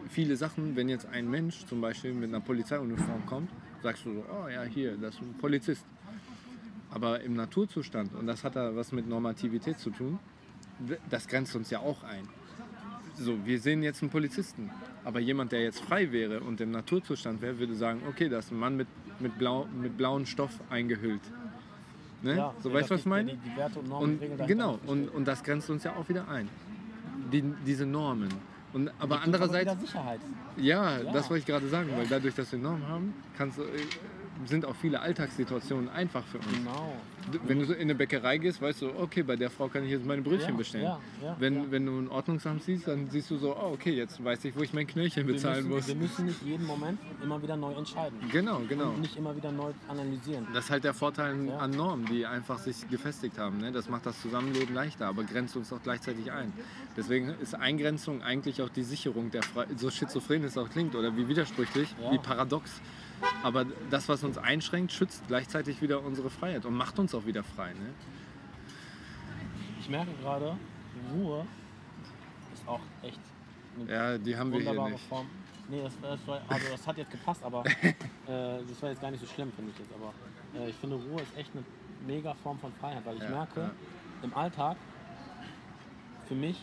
Viele 0.09 0.35
Sachen, 0.35 0.75
wenn 0.75 0.89
jetzt 0.89 1.05
ein 1.05 1.29
Mensch 1.29 1.65
zum 1.65 1.79
Beispiel 1.79 2.13
mit 2.13 2.29
einer 2.29 2.41
Polizeiuniform 2.41 3.25
kommt, 3.25 3.49
sagst 3.81 4.05
du 4.05 4.15
so, 4.15 4.25
oh 4.29 4.49
ja, 4.49 4.63
hier, 4.63 4.97
das 4.97 5.15
ist 5.15 5.21
ein 5.21 5.35
Polizist. 5.39 5.85
Aber 6.89 7.21
im 7.21 7.35
Naturzustand, 7.35 8.13
und 8.13 8.27
das 8.27 8.43
hat 8.43 8.57
da 8.57 8.75
was 8.75 8.91
mit 8.91 9.07
Normativität 9.07 9.79
zu 9.79 9.91
tun, 9.91 10.19
das 11.09 11.27
grenzt 11.27 11.55
uns 11.55 11.69
ja 11.69 11.79
auch 11.79 12.03
ein. 12.03 12.27
So, 13.15 13.45
wir 13.45 13.59
sehen 13.59 13.83
jetzt 13.83 14.01
einen 14.01 14.09
Polizisten, 14.09 14.71
aber 15.03 15.19
jemand, 15.19 15.51
der 15.51 15.63
jetzt 15.63 15.81
frei 15.81 16.11
wäre 16.11 16.39
und 16.39 16.61
im 16.61 16.71
Naturzustand 16.71 17.41
wäre, 17.41 17.59
würde 17.59 17.75
sagen, 17.75 18.01
okay, 18.07 18.29
das 18.29 18.45
ist 18.45 18.51
ein 18.51 18.59
Mann 18.59 18.77
mit, 18.77 18.87
mit, 19.19 19.37
blau, 19.37 19.67
mit 19.79 19.97
blauem 19.97 20.25
Stoff 20.25 20.59
eingehüllt. 20.69 21.21
Ne? 22.23 22.37
Ja, 22.37 22.53
so 22.61 22.71
weißt 22.71 22.89
du, 22.89 22.93
was 22.93 23.01
ich 23.01 23.05
meine? 23.05 23.31
Die, 23.31 23.37
die 23.49 23.57
Werte 23.57 23.79
und 23.79 23.89
Normen 23.89 24.13
Und 24.13 24.21
Regeln 24.21 24.47
genau, 24.47 24.79
und, 24.85 25.09
und 25.09 25.27
das 25.27 25.43
grenzt 25.43 25.69
uns 25.69 25.83
ja 25.83 25.95
auch 25.95 26.07
wieder 26.07 26.27
ein. 26.29 26.47
Die, 27.31 27.43
diese 27.65 27.85
Normen. 27.85 28.29
Und, 28.73 28.91
aber 28.99 29.21
andererseits, 29.21 29.73
ja, 30.57 30.97
Ja. 30.97 31.11
das 31.11 31.29
wollte 31.29 31.39
ich 31.39 31.45
gerade 31.45 31.67
sagen, 31.67 31.89
weil 31.97 32.07
dadurch, 32.07 32.35
dass 32.35 32.51
wir 32.51 32.59
Normen 32.59 32.87
haben, 32.87 33.13
kannst 33.37 33.57
du, 33.57 33.63
äh, 33.63 33.65
sind 34.45 34.65
auch 34.65 34.75
viele 34.75 34.99
Alltagssituationen 34.99 35.89
einfach 35.89 36.23
für 36.25 36.37
uns. 36.37 36.47
Genau. 36.57 36.93
Wenn 37.45 37.59
du 37.59 37.65
so 37.65 37.73
in 37.73 37.81
eine 37.81 37.95
Bäckerei 37.95 38.37
gehst, 38.39 38.61
weißt 38.61 38.81
du, 38.81 38.89
okay, 38.97 39.21
bei 39.23 39.35
der 39.35 39.49
Frau 39.49 39.67
kann 39.67 39.83
ich 39.83 39.91
jetzt 39.91 40.05
meine 40.05 40.21
Brötchen 40.21 40.49
Ja, 40.51 40.55
bestellen. 40.55 40.83
ja, 40.83 40.99
ja, 41.23 41.35
wenn, 41.39 41.71
wenn 41.71 41.85
du 41.85 41.99
ein 41.99 42.07
Ordnungsamt 42.09 42.63
siehst, 42.63 42.87
dann 42.87 43.09
siehst 43.09 43.29
du 43.29 43.37
so, 43.37 43.55
oh, 43.55 43.73
okay, 43.73 43.91
jetzt 43.91 44.23
weiß 44.23 44.43
ich, 44.45 44.55
wo 44.55 44.61
ich 44.61 44.73
mein 44.73 44.87
Knöllchen 44.87 45.27
Wir 45.27 45.33
bezahlen 45.35 45.67
müssen, 45.67 45.77
muss. 45.77 45.87
wir 45.87 45.95
müssen 45.95 46.25
nicht 46.25 46.41
jeden 46.41 46.65
Moment 46.65 46.99
immer 47.23 47.41
wieder 47.41 47.55
neu 47.55 47.73
entscheiden. 47.73 48.17
Genau, 48.31 48.61
genau. 48.67 48.89
Und 48.89 49.01
nicht 49.01 49.15
immer 49.17 49.35
wieder 49.35 49.51
neu 49.51 49.71
analysieren. 49.87 50.47
Das 50.53 50.65
ist 50.65 50.71
halt 50.71 50.83
der 50.83 50.93
Vorteil 50.93 51.35
an 51.59 51.71
Normen, 51.71 52.05
die 52.07 52.25
einfach 52.25 52.57
sich 52.57 52.89
gefestigt 52.89 53.37
haben. 53.37 53.59
Ne? 53.59 53.71
Das 53.71 53.87
macht 53.89 54.05
das 54.05 54.19
Zusammenleben 54.21 54.73
leichter, 54.73 55.07
aber 55.07 55.23
grenzt 55.23 55.55
uns 55.55 55.71
auch 55.71 55.81
gleichzeitig 55.83 56.31
ein. 56.31 56.51
Deswegen 56.97 57.29
ist 57.41 57.53
Eingrenzung 57.55 58.21
eigentlich 58.23 58.61
auch 58.61 58.69
die 58.69 58.83
Sicherung 58.83 59.29
der 59.31 59.43
Freiheit. 59.43 59.79
So 59.79 59.89
schizophren 59.91 60.43
es 60.43 60.57
auch 60.57 60.69
klingt 60.69 60.95
oder 60.95 61.15
wie 61.15 61.27
widersprüchlich, 61.27 61.93
wie 62.09 62.17
paradox. 62.17 62.81
Aber 63.43 63.65
das, 63.89 64.07
was 64.09 64.23
uns 64.23 64.37
einschränkt, 64.37 64.91
schützt 64.91 65.23
gleichzeitig 65.27 65.81
wieder 65.81 66.01
unsere 66.03 66.29
Freiheit 66.29 66.65
und 66.65 66.73
macht 66.75 66.99
uns 66.99 67.13
auch 67.15 67.25
wieder 67.25 67.43
frei. 67.43 67.73
Ne? 67.73 67.93
Ich 69.79 69.89
merke 69.89 70.11
gerade, 70.21 70.55
Ruhe 71.13 71.45
ist 72.53 72.67
auch 72.67 72.79
echt 73.01 73.19
eine 73.79 73.91
Ja, 73.91 74.17
die 74.17 74.35
haben 74.37 74.51
wir 74.51 74.59
hier 74.59 74.69
wunderbare 74.69 74.91
nicht. 74.91 75.07
Form. 75.07 75.27
Nee, 75.69 75.81
das, 75.83 75.93
das, 76.01 76.27
war, 76.27 76.41
also 76.47 76.65
das 76.71 76.85
hat 76.87 76.97
jetzt 76.97 77.11
gepasst, 77.11 77.41
aber 77.43 77.65
äh, 77.65 77.93
das 78.27 78.81
war 78.81 78.89
jetzt 78.89 79.01
gar 79.01 79.11
nicht 79.11 79.21
so 79.21 79.27
schlimm, 79.27 79.51
finde 79.53 79.71
ich 79.71 79.79
jetzt. 79.79 79.91
Aber 79.93 80.13
äh, 80.63 80.69
ich 80.69 80.75
finde, 80.75 80.97
Ruhe 80.97 81.21
ist 81.21 81.35
echt 81.37 81.51
eine 81.53 81.63
mega 82.05 82.33
Form 82.35 82.59
von 82.59 82.71
Freiheit, 82.73 83.05
weil 83.05 83.15
ich 83.17 83.23
Ja, 83.23 83.29
merke, 83.29 83.59
ja. 83.61 83.71
im 84.23 84.33
Alltag, 84.35 84.77
für 86.27 86.35
mich, 86.35 86.61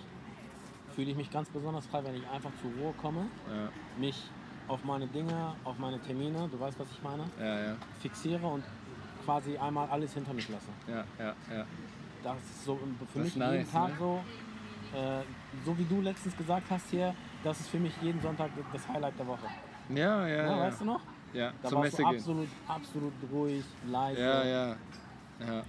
fühle 0.94 1.11
ich 1.11 1.16
mich 1.16 1.31
ganz 1.31 1.49
besonders 1.49 1.87
frei, 1.87 2.05
wenn 2.05 2.14
ich 2.14 2.27
einfach 2.29 2.51
zur 2.61 2.71
Ruhe 2.73 2.92
komme, 3.01 3.27
Ja, 3.49 3.68
mich 3.99 4.31
auf 4.68 4.85
meine 4.85 5.07
Dinge, 5.07 5.54
auf 5.64 5.78
meine 5.78 5.98
Termine, 6.00 6.48
du 6.50 6.61
weißt, 6.61 6.78
was 6.78 6.88
ich 6.92 7.02
meine, 7.02 7.24
ja, 7.40 7.61
ja, 7.70 7.76
fixiere 8.00 8.46
und 8.46 8.62
quasi 9.24 9.57
einmal 9.57 9.88
alles 9.90 10.12
hinter 10.14 10.33
mich 10.35 10.48
lasse. 10.48 10.68
ja, 10.87 11.04
ja, 11.18 11.35
ja. 11.57 11.64
Das 12.22 12.37
ist 12.37 12.64
so 12.64 12.76
für 13.12 13.18
Das 13.18 13.24
mich 13.24 13.37
nice, 13.37 13.52
jeden 13.59 13.70
Tag 13.72 13.88
ne? 13.90 13.96
so, 13.98 14.20
äh, 14.96 15.20
so 15.64 15.78
wie 15.78 15.85
du 15.85 16.00
letztens 16.00 16.37
gesagt 16.37 16.66
hast 16.70 16.90
hier, 16.90 17.14
das 17.44 17.61
ist 17.61 17.68
für 17.68 17.78
mich 17.78 17.92
jeden 18.02 18.20
Sonntag 18.20 18.50
das 18.72 18.88
Highlight 18.88 19.18
der 19.18 19.26
Woche. 19.26 19.46
Ja, 19.90 20.26
ja, 20.26 20.37
Ja, 20.37 20.42
ja. 20.50 20.59
Weißt 20.61 20.81
du 20.81 20.85
noch? 20.85 21.00
Ja, 21.33 21.52
Da 21.62 21.68
zur 21.68 21.78
warst 21.78 21.92
Messe 21.92 22.02
du 22.02 22.09
gehen. 22.09 22.18
absolut, 22.18 22.48
absolut 22.66 23.12
ruhig, 23.33 23.64
leise. 23.87 24.20
Ja, 24.20 24.44
ja. 24.44 24.76
ja. 25.40 25.62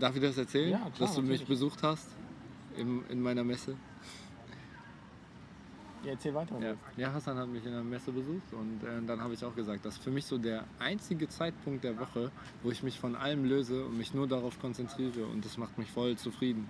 Darf 0.00 0.16
ich 0.16 0.22
das 0.22 0.36
erzählen, 0.38 0.70
Ja, 0.72 0.78
klar, 0.78 0.90
dass 0.98 1.14
du 1.14 1.20
mich 1.22 1.30
natürlich. 1.40 1.48
besucht 1.48 1.82
hast 1.82 2.08
in, 2.76 3.04
in 3.08 3.20
meiner 3.22 3.44
Messe? 3.44 3.76
Ja, 6.04 6.10
erzähl 6.10 6.34
weiter. 6.34 6.58
Ja. 6.60 6.74
ja, 6.96 7.12
Hassan 7.12 7.36
hat 7.38 7.48
mich 7.48 7.64
in 7.64 7.72
der 7.72 7.82
Messe 7.82 8.10
besucht 8.12 8.52
und 8.52 8.82
äh, 8.82 9.06
dann 9.06 9.20
habe 9.20 9.34
ich 9.34 9.44
auch 9.44 9.54
gesagt, 9.54 9.84
das 9.84 9.94
ist 9.94 10.02
für 10.02 10.10
mich 10.10 10.26
so 10.26 10.36
der 10.38 10.64
einzige 10.78 11.28
Zeitpunkt 11.28 11.84
der 11.84 11.98
Woche, 11.98 12.30
wo 12.62 12.70
ich 12.70 12.82
mich 12.82 12.98
von 12.98 13.14
allem 13.14 13.44
löse 13.44 13.84
und 13.84 13.96
mich 13.96 14.12
nur 14.12 14.26
darauf 14.26 14.60
konzentriere 14.60 15.24
und 15.26 15.44
das 15.44 15.56
macht 15.58 15.78
mich 15.78 15.90
voll 15.90 16.16
zufrieden. 16.16 16.68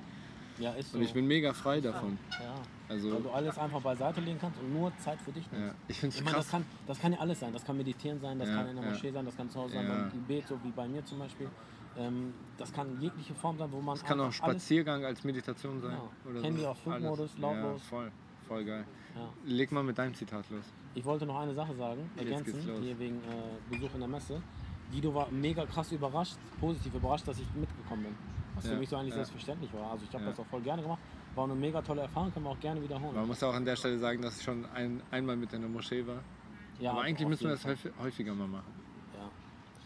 Ja, 0.59 0.73
ist 0.73 0.93
so. 0.93 0.99
Und 0.99 1.05
ich 1.05 1.15
bin 1.15 1.27
mega 1.27 1.53
frei 1.55 1.81
davon. 1.81 2.19
ja. 2.31 2.55
Also, 2.89 3.11
Weil 3.11 3.23
du 3.23 3.31
alles 3.31 3.57
einfach 3.57 3.81
beiseite 3.81 4.21
legen 4.21 4.37
kannst 4.39 4.61
und 4.61 4.71
nur 4.71 4.93
Zeit 4.99 5.19
für 5.23 5.33
dich 5.33 5.51
nimmst. 5.51 5.67
ja, 5.67 5.75
ich 5.89 5.99
finde 5.99 6.15
Ich 6.15 6.23
meine, 6.23 6.37
das 6.37 6.51
kann, 6.51 6.65
das 6.87 7.01
kann 7.01 7.13
ja 7.13 7.19
alles 7.21 7.41
sein. 7.41 7.51
Das 7.55 7.65
kann 7.65 7.79
meditieren 7.79 8.21
sein, 8.21 8.39
das 8.39 8.51
Ja, 8.51 8.57
kann 8.57 8.69
in 8.69 8.77
der. 8.77 8.85
Moschee 8.91 9.11
sein, 9.11 9.25
das 9.25 9.35
kann 9.35 9.49
zu 9.49 9.61
Hause 9.61 9.73
sein 9.73 9.89
beim 9.89 10.11
Gebet, 10.11 10.47
so 10.47 10.59
wie 10.63 10.71
bei 10.71 10.87
mir 10.87 11.03
zum 11.07 11.21
Beispiel. 11.21 11.49
Ähm, 11.97 12.35
das 12.59 12.71
kann 12.73 13.01
jegliche 13.01 13.35
Form 13.35 13.57
sein, 13.57 13.69
wo 13.73 13.81
man 13.81 13.95
Es 13.97 14.05
kann 14.05 14.21
auch 14.21 14.31
Spaziergang 14.33 15.05
als 15.07 15.25
Meditation 15.25 15.81
sein. 15.81 15.93
Genau. 15.93 16.11
Oder 16.31 16.43
Handy 16.47 16.61
so. 16.61 16.69
auf 16.69 16.79
Flugmodus, 16.83 17.39
lautlos. 17.39 17.81
Ja, 17.83 17.89
voll, 17.89 18.11
voll 18.53 18.65
geil. 18.65 18.85
ja. 19.17 19.29
Leg 19.47 19.73
mal 19.73 19.83
mit 19.83 19.97
deinem 19.99 20.15
Zitat 20.15 20.45
los. 20.51 20.65
Ich 20.95 21.05
wollte 21.05 21.25
noch 21.27 21.39
eine 21.41 21.55
Sache 21.55 21.75
sagen, 21.75 22.11
ergänzen, 22.17 22.61
hier 22.83 22.99
wegen 22.99 23.17
äh, 23.17 23.75
Besuch 23.75 23.93
in 23.95 24.01
der 24.01 24.09
Messe. 24.09 24.43
Guido 24.93 25.15
war 25.15 25.31
mega 25.31 25.65
krass 25.65 25.91
überrascht, 25.93 26.37
positiv 26.61 26.95
überrascht, 26.95 27.27
dass 27.27 27.39
ich 27.39 27.47
mitgekommen 27.55 28.03
bin. 28.05 28.15
Was 28.55 28.65
Ja, 28.65 28.73
für 28.73 28.77
mich 28.79 28.89
so 28.91 28.97
eigentlich 28.97 29.11
ja. 29.11 29.17
selbstverständlich 29.17 29.73
war. 29.73 29.91
Also 29.93 30.05
ich 30.07 30.15
habe 30.15 30.25
das 30.27 30.39
auch 30.39 30.47
voll 30.47 30.61
gerne 30.61 30.83
gemacht. 30.83 31.01
War 31.35 31.45
eine 31.45 31.55
mega 31.55 31.81
tolle 31.81 32.03
Erfahrung, 32.03 32.31
können 32.33 32.45
wir 32.45 32.51
auch 32.51 32.61
gerne 32.61 32.83
wiederholen. 32.83 33.15
Man 33.15 33.27
muss 33.27 33.43
auch 33.43 33.55
an 33.55 33.65
der 33.65 33.77
Stelle 33.77 33.99
sagen, 33.99 34.21
dass 34.21 34.37
ich 34.37 34.43
schon 34.45 34.67
ein, 34.75 35.01
einmal 35.11 35.35
mit 35.37 35.51
in 35.55 35.63
der 35.63 35.71
Moschee 35.71 36.07
war. 36.07 36.21
Ja, 36.79 36.91
Aber 36.93 37.03
eigentlich 37.03 37.27
müssen 37.27 37.45
wir 37.45 37.53
das 37.53 37.65
häufig- 37.65 37.93
häufiger 38.03 38.35
mal 38.35 38.49
machen. 38.49 38.71
Ja. 39.19 39.31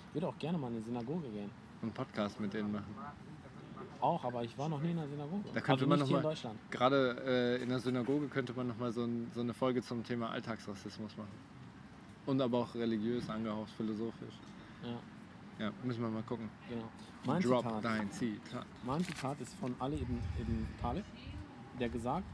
Ich 0.08 0.14
würde 0.14 0.26
auch 0.28 0.38
gerne 0.38 0.58
mal 0.58 0.68
in 0.72 0.78
die 0.78 0.82
Synagoge 0.82 1.28
gehen. 1.28 1.50
Und 1.82 1.82
einen 1.82 1.92
Podcast 1.92 2.40
mit 2.40 2.52
denen 2.52 2.72
machen. 2.72 2.92
Auch, 4.00 4.24
aber 4.24 4.44
ich 4.44 4.56
war 4.58 4.68
noch 4.68 4.80
nie 4.80 4.90
in 4.90 4.96
der 4.96 5.08
Synagoge. 5.08 5.48
Da 5.52 5.60
könnte 5.60 5.84
also 5.84 5.86
man 5.86 5.98
noch 6.00 6.06
hier 6.06 6.16
in 6.18 6.22
mal- 6.22 6.28
Deutschland. 6.30 6.58
Gerade 6.70 7.56
äh, 7.58 7.62
in 7.62 7.68
der 7.68 7.78
Synagoge 7.80 8.28
könnte 8.28 8.52
man 8.54 8.66
noch 8.68 8.78
mal 8.78 8.92
so, 8.92 9.04
ein, 9.04 9.30
so 9.34 9.40
eine 9.40 9.54
Folge 9.54 9.82
zum 9.82 10.04
Thema 10.04 10.30
Alltagsrassismus 10.30 11.16
machen. 11.16 11.30
Und 12.26 12.40
aber 12.40 12.58
auch 12.58 12.74
religiös 12.74 13.28
angehaucht, 13.30 13.70
philosophisch. 13.76 14.34
Ja, 14.82 15.66
Ja, 15.66 15.72
müssen 15.84 16.02
wir 16.02 16.10
mal 16.10 16.22
gucken. 16.24 16.50
genau. 16.68 16.88
Mein 17.24 17.42
Drop 17.42 17.62
Zitat, 17.64 17.84
dein 17.84 18.10
Zitat. 18.12 18.66
mein 18.84 19.04
Zitat 19.04 19.40
ist 19.40 19.54
von 19.54 19.74
Ali 19.80 19.96
ibn, 19.96 20.18
ibn 20.40 20.66
Talib, 20.80 21.04
der 21.80 21.88
gesagt, 21.88 22.24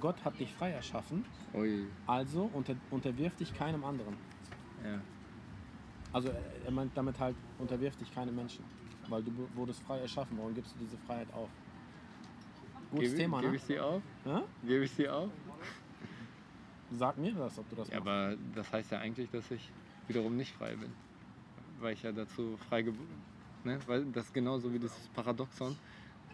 Gott 0.00 0.22
hat 0.24 0.38
dich 0.38 0.52
frei 0.52 0.70
erschaffen, 0.70 1.24
Ui, 1.54 1.86
also 2.06 2.48
unter, 2.52 2.74
unterwirf 2.90 3.34
dich 3.36 3.52
keinem 3.56 3.84
anderen. 3.84 4.14
ja. 4.84 5.00
Also 6.12 6.28
er- 6.28 6.40
er 6.64 6.70
meint 6.70 6.92
damit 6.96 7.18
halt, 7.18 7.36
unterwirf 7.58 7.96
dich 7.96 8.14
keinem 8.14 8.34
Menschen. 8.36 8.64
Weil 9.08 9.22
du 9.22 9.30
wurdest 9.54 9.80
frei 9.82 9.98
erschaffen, 10.00 10.36
warum 10.38 10.54
gibst 10.54 10.74
du 10.74 10.78
diese 10.80 10.96
Freiheit 10.98 11.32
auf? 11.32 11.48
Gutes 12.90 13.10
Gebe 13.10 13.22
Thema, 13.22 13.42
ne? 13.42 13.54
ich 13.54 13.62
sie 13.62 13.78
auf? 13.80 14.02
Ja? 14.24 14.42
Gebe 14.64 14.84
ich 14.84 14.90
sie 14.92 15.08
auf? 15.08 15.30
Sag 16.92 17.18
mir 17.18 17.32
das, 17.34 17.58
ob 17.58 17.68
du 17.68 17.76
das 17.76 17.88
Ja, 17.88 17.96
machst. 17.98 18.08
aber 18.08 18.36
das 18.54 18.72
heißt 18.72 18.92
ja 18.92 18.98
eigentlich, 18.98 19.28
dass 19.30 19.50
ich 19.50 19.70
wiederum 20.06 20.36
nicht 20.36 20.54
frei 20.54 20.76
bin. 20.76 20.92
Weil 21.80 21.94
ich 21.94 22.02
ja 22.02 22.12
dazu 22.12 22.56
frei 22.68 22.82
geboren 22.82 23.08
ne? 23.64 23.78
Weil 23.86 24.04
das 24.06 24.26
ist 24.26 24.34
genauso 24.34 24.72
wie 24.72 24.78
dieses 24.78 25.08
Paradoxon. 25.08 25.76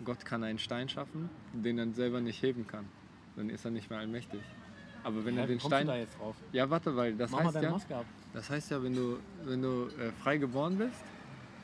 Gott 0.04 0.24
kann 0.24 0.42
einen 0.44 0.58
Stein 0.58 0.88
schaffen, 0.88 1.30
den 1.52 1.78
er 1.78 1.88
selber 1.92 2.20
nicht 2.20 2.42
heben 2.42 2.66
kann. 2.66 2.86
Dann 3.36 3.48
ist 3.50 3.64
er 3.64 3.70
nicht 3.70 3.88
mehr 3.88 3.98
allmächtig. 4.00 4.40
Aber 5.04 5.24
wenn 5.24 5.34
Hä, 5.34 5.40
er 5.40 5.46
den 5.46 5.60
Stein. 5.60 5.86
du 5.86 5.92
da 5.92 5.98
jetzt 5.98 6.18
drauf? 6.18 6.36
Ja, 6.52 6.68
warte, 6.70 6.94
weil 6.94 7.14
das 7.14 7.30
Mach 7.30 7.44
mal 7.44 7.54
heißt 7.54 7.88
ja, 7.90 8.04
das 8.34 8.50
heißt 8.50 8.70
ja, 8.70 8.82
wenn 8.82 8.94
du, 8.94 9.18
wenn 9.44 9.62
du 9.62 9.86
äh, 9.98 10.12
frei 10.22 10.38
geboren 10.38 10.76
bist, 10.78 11.02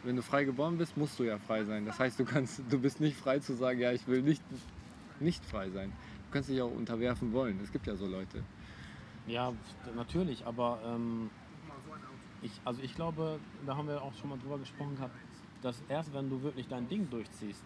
wenn 0.04 0.16
du 0.16 0.22
frei 0.22 0.44
geboren 0.44 0.78
bist, 0.78 0.96
musst 0.96 1.18
du 1.18 1.24
ja 1.24 1.38
frei 1.38 1.64
sein. 1.64 1.84
Das 1.84 1.98
heißt, 1.98 2.18
du 2.18 2.24
kannst, 2.24 2.60
du 2.70 2.78
bist 2.78 3.00
nicht 3.00 3.16
frei 3.16 3.38
zu 3.40 3.54
sagen, 3.54 3.80
ja, 3.80 3.92
ich 3.92 4.06
will 4.06 4.22
nicht, 4.22 4.42
nicht 5.20 5.44
frei 5.44 5.70
sein. 5.70 5.90
Du 6.26 6.32
kannst 6.32 6.48
dich 6.48 6.60
auch 6.62 6.70
unterwerfen 6.70 7.32
wollen. 7.32 7.58
Es 7.62 7.72
gibt 7.72 7.86
ja 7.86 7.96
so 7.96 8.06
Leute. 8.06 8.42
Ja, 9.26 9.52
natürlich, 9.94 10.46
aber 10.46 10.80
ähm, 10.84 11.30
ich, 12.42 12.52
also 12.64 12.80
ich 12.82 12.94
glaube, 12.94 13.40
da 13.66 13.76
haben 13.76 13.88
wir 13.88 14.02
auch 14.02 14.14
schon 14.14 14.30
mal 14.30 14.38
drüber 14.38 14.58
gesprochen 14.58 14.96
gehabt, 14.96 15.14
dass 15.62 15.82
erst 15.88 16.14
wenn 16.14 16.30
du 16.30 16.42
wirklich 16.42 16.68
dein 16.68 16.88
Ding 16.88 17.10
durchziehst 17.10 17.62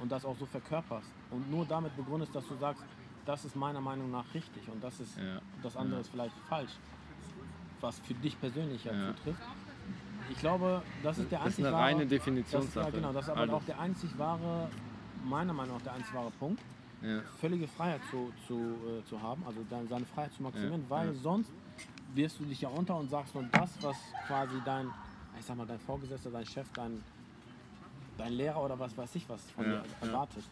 und 0.00 0.10
das 0.12 0.24
auch 0.24 0.36
so 0.36 0.46
verkörperst 0.46 1.08
und 1.30 1.50
nur 1.50 1.64
damit 1.64 1.96
begründest, 1.96 2.34
dass 2.34 2.46
du 2.48 2.56
sagst, 2.56 2.82
das 3.24 3.44
ist 3.44 3.56
meiner 3.56 3.80
Meinung 3.80 4.10
nach 4.10 4.24
richtig 4.34 4.68
und 4.68 4.82
das 4.82 5.00
ist 5.00 5.16
Ja. 5.16 5.40
das 5.62 5.76
andere 5.76 6.00
ist 6.00 6.08
vielleicht 6.08 6.34
falsch, 6.48 6.72
was 7.80 7.98
für 8.00 8.14
dich 8.14 8.38
persönlich 8.40 8.84
Ja. 8.84 8.92
zutrifft. 9.06 9.42
Ich 10.30 10.38
glaube, 10.38 10.82
das 11.02 11.18
ist 11.18 11.30
der 11.30 11.38
Das 11.38 11.48
ist 11.48 11.58
einzig 11.58 11.66
eine 11.66 11.74
wahre, 11.74 11.84
reine 11.84 12.00
das, 12.02 12.08
Definitionssache. 12.10 12.84
ja, 12.86 12.90
genau, 12.90 13.12
das 13.12 13.24
ist 13.24 13.30
aber 13.30 13.40
Alles. 13.40 13.54
auch 13.54 13.64
der 13.64 13.80
einzig 13.80 14.18
wahre, 14.18 14.68
meiner 15.24 15.52
Meinung 15.52 15.76
nach 15.76 15.82
der 15.82 15.92
einzig 15.94 16.14
wahre 16.14 16.30
Punkt 16.38 16.60
Ja. 17.02 17.20
völlige 17.40 17.68
Freiheit 17.68 18.00
zu, 18.10 18.32
zu, 18.46 18.54
äh, 18.88 19.04
zu 19.08 19.20
haben, 19.20 19.42
also 19.46 19.60
deine, 19.70 19.86
seine 19.88 20.06
Freiheit 20.06 20.32
zu 20.32 20.42
maximieren, 20.42 20.82
Ja, 20.84 20.90
weil 20.90 21.14
sonst 21.14 21.50
wirst 22.14 22.40
du 22.40 22.44
dich 22.44 22.60
ja 22.60 22.68
unter 22.68 22.96
und 22.96 23.08
sagst 23.10 23.34
nur 23.34 23.44
das, 23.52 23.70
was 23.82 23.96
quasi 24.26 24.54
dein, 24.64 24.90
ich 25.38 25.44
sag 25.44 25.56
mal, 25.56 25.66
dein 25.66 25.78
Vorgesetzter, 25.80 26.30
dein 26.30 26.46
Chef, 26.46 26.66
dein, 26.74 27.02
dein 28.18 28.32
Lehrer 28.32 28.62
oder 28.62 28.78
was 28.78 28.96
weiß 28.96 29.14
ich 29.14 29.28
was 29.28 29.42
von 29.50 29.64
dir 29.64 29.82
erwartet. 30.00 30.44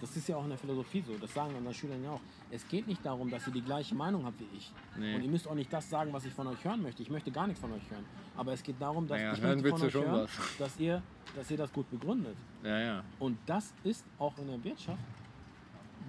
Das 0.00 0.16
ist 0.16 0.28
ja 0.28 0.36
auch 0.36 0.42
in 0.44 0.50
der 0.50 0.58
Philosophie 0.58 1.02
so, 1.06 1.16
das 1.18 1.32
sagen 1.32 1.54
unseren 1.54 1.74
Schülern 1.74 2.02
ja 2.04 2.10
auch. 2.10 2.20
Es 2.50 2.66
geht 2.68 2.86
nicht 2.86 3.04
darum, 3.04 3.30
dass 3.30 3.46
ihr 3.46 3.52
die 3.52 3.62
gleiche 3.62 3.94
Meinung 3.94 4.24
habt 4.24 4.38
wie 4.40 4.48
ich. 4.56 4.72
Nee. 4.96 5.14
Und 5.14 5.22
ihr 5.22 5.30
müsst 5.30 5.48
auch 5.48 5.54
nicht 5.54 5.72
das 5.72 5.88
sagen, 5.88 6.12
was 6.12 6.24
ich 6.24 6.32
von 6.32 6.46
euch 6.46 6.62
hören 6.64 6.82
möchte. 6.82 7.02
Ich 7.02 7.10
möchte 7.10 7.30
gar 7.30 7.46
nichts 7.46 7.60
von 7.60 7.72
euch 7.72 7.90
hören. 7.90 8.04
Aber 8.36 8.52
es 8.52 8.62
geht 8.62 8.80
darum, 8.80 9.06
dass 9.06 9.18
Naja, 9.18 9.32
ich 9.32 9.42
möchte 9.42 9.68
von 9.70 9.82
euch 9.82 9.94
hören, 9.94 10.12
was. 10.12 10.30
dass 10.58 10.78
ihr, 10.78 11.02
dass 11.34 11.50
ihr 11.50 11.56
das 11.56 11.72
gut 11.72 11.90
begründet. 11.90 12.36
Ja, 12.62 12.78
ja. 12.78 13.04
Und 13.18 13.38
das 13.46 13.72
ist 13.84 14.04
auch 14.18 14.36
in 14.38 14.48
der 14.48 14.62
Wirtschaft 14.62 15.02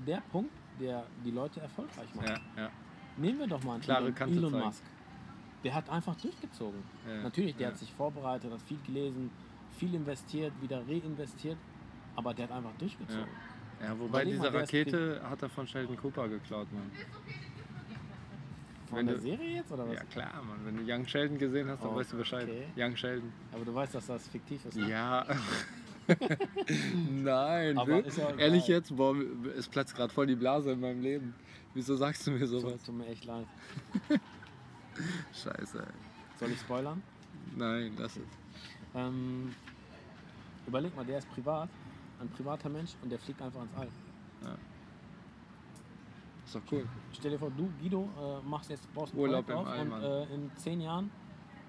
der 0.05 0.21
Punkt, 0.31 0.51
der 0.79 1.05
die 1.23 1.31
Leute 1.31 1.61
erfolgreich 1.61 2.13
macht. 2.15 2.41
Ja. 2.57 2.69
Nehmen 3.17 3.39
wir 3.39 3.47
doch 3.47 3.63
mal 3.63 3.75
einen 3.75 3.83
Klare 3.83 4.07
Elon, 4.07 4.37
Elon. 4.37 4.59
Musk. 4.59 4.83
Der 5.63 5.73
hat 5.73 5.89
einfach 5.89 6.15
durchgezogen. 6.15 6.83
Natürlich, 7.23 7.55
der 7.55 7.69
hat 7.69 7.77
sich 7.77 7.91
vorbereitet, 7.91 8.51
hat 8.51 8.61
viel 8.61 8.77
gelesen, 8.85 9.31
viel 9.77 9.93
investiert, 9.95 10.53
wieder 10.61 10.81
reinvestiert, 10.87 11.57
aber 12.15 12.33
der 12.33 12.47
hat 12.47 12.55
einfach 12.55 12.75
durchgezogen. 12.77 13.27
Ja, 13.81 13.91
wobei 13.99 14.05
Überleg 14.23 14.27
diese 14.33 14.39
mal, 14.39 14.47
ist 14.47 14.55
Rakete 14.61 15.21
hat 15.29 15.41
er 15.41 15.49
von 15.49 15.67
Sheldon 15.67 15.97
Cooper 15.97 16.27
geklaut, 16.29 16.71
Mann. 16.71 16.91
Von 18.89 18.97
Wenn 18.99 19.05
der 19.07 19.15
du- 19.15 19.21
Serie 19.21 19.55
jetzt 19.57 19.71
oder 19.71 19.87
was? 19.87 19.95
Ja 19.95 20.03
klar, 20.05 20.41
Mann. 20.43 20.59
Wenn 20.63 20.77
du 20.85 20.91
Young 20.93 21.07
Sheldon 21.07 21.37
gesehen 21.37 21.67
hast, 21.69 21.83
dann 21.83 21.89
Oh, 21.91 21.95
weißt 21.95 22.13
du 22.13 22.17
Bescheid. 22.17 22.43
okay. 22.43 22.65
Young 22.77 22.95
Sheldon. 22.95 23.31
Aber 23.51 23.65
du 23.65 23.73
weißt, 23.73 23.95
dass 23.95 24.07
das 24.07 24.27
fiktiv 24.27 24.63
ist. 24.65 24.77
ne? 24.77 24.89
Ja. 24.89 25.25
Nein, 27.09 27.77
Aber 27.79 28.05
ist 28.05 28.17
ja 28.19 28.29
ehrlich 28.35 28.67
jetzt, 28.67 28.95
boah, 28.95 29.15
es 29.57 29.67
platzt 29.67 29.95
gerade 29.95 30.13
voll 30.13 30.27
die 30.27 30.35
Blase 30.35 30.71
in 30.71 30.79
meinem 30.79 31.01
Leben. 31.01 31.33
Wieso 31.73 31.95
sagst 31.95 32.25
du 32.27 32.31
mir 32.31 32.39
Tut, 32.41 32.47
sowas? 32.49 32.83
tut 32.83 32.95
mir 32.95 33.07
echt 33.07 33.25
leid. 33.25 33.47
Scheiße, 35.33 35.79
ey. 35.79 35.85
Soll 36.39 36.51
ich 36.51 36.59
spoilern? 36.59 37.01
Nein, 37.55 37.93
lass 37.97 38.17
es. 38.17 38.23
Ähm, 38.93 39.53
überleg 40.67 40.95
mal, 40.95 41.03
der 41.05 41.17
ist 41.17 41.29
privat, 41.31 41.69
ein 42.25 42.29
privater 42.29 42.69
Mensch 42.69 42.91
und 43.01 43.09
der 43.11 43.19
fliegt 43.19 43.41
einfach 43.41 43.61
ins 43.61 43.73
All. 43.75 43.87
Ist 46.45 46.55
doch 46.55 46.61
cool. 46.71 46.85
Stell 47.13 47.31
dir 47.31 47.39
vor, 47.39 47.49
du, 47.57 47.69
Guido, 47.81 48.07
äh, 48.19 48.47
machst 48.47 48.69
jetzt, 48.69 48.91
baust 48.93 49.13
Urlaub 49.15 49.49
im 49.49 49.55
auf 49.55 49.67
All, 49.67 49.79
und 49.79 50.03
äh, 50.03 50.23
in 50.35 50.51
zehn 50.55 50.79
Jahren 50.81 51.09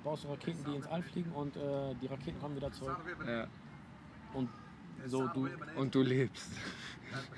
baust 0.05 0.25
du 0.25 0.29
Raketen, 0.29 0.63
die 0.67 0.77
ins 0.77 0.87
All 0.87 1.03
fliegen 1.03 1.33
und 1.33 1.57
äh, 1.57 1.95
die 2.01 2.07
Raketen 2.07 2.39
kommen 2.41 2.57
wieder 2.57 2.71
zurück. 2.73 2.97
Ja. 3.27 3.47
Und 4.35 4.51
so, 5.07 5.27
du, 5.29 5.49
Und 5.77 5.95
du 5.95 6.03
lebst. 6.03 6.51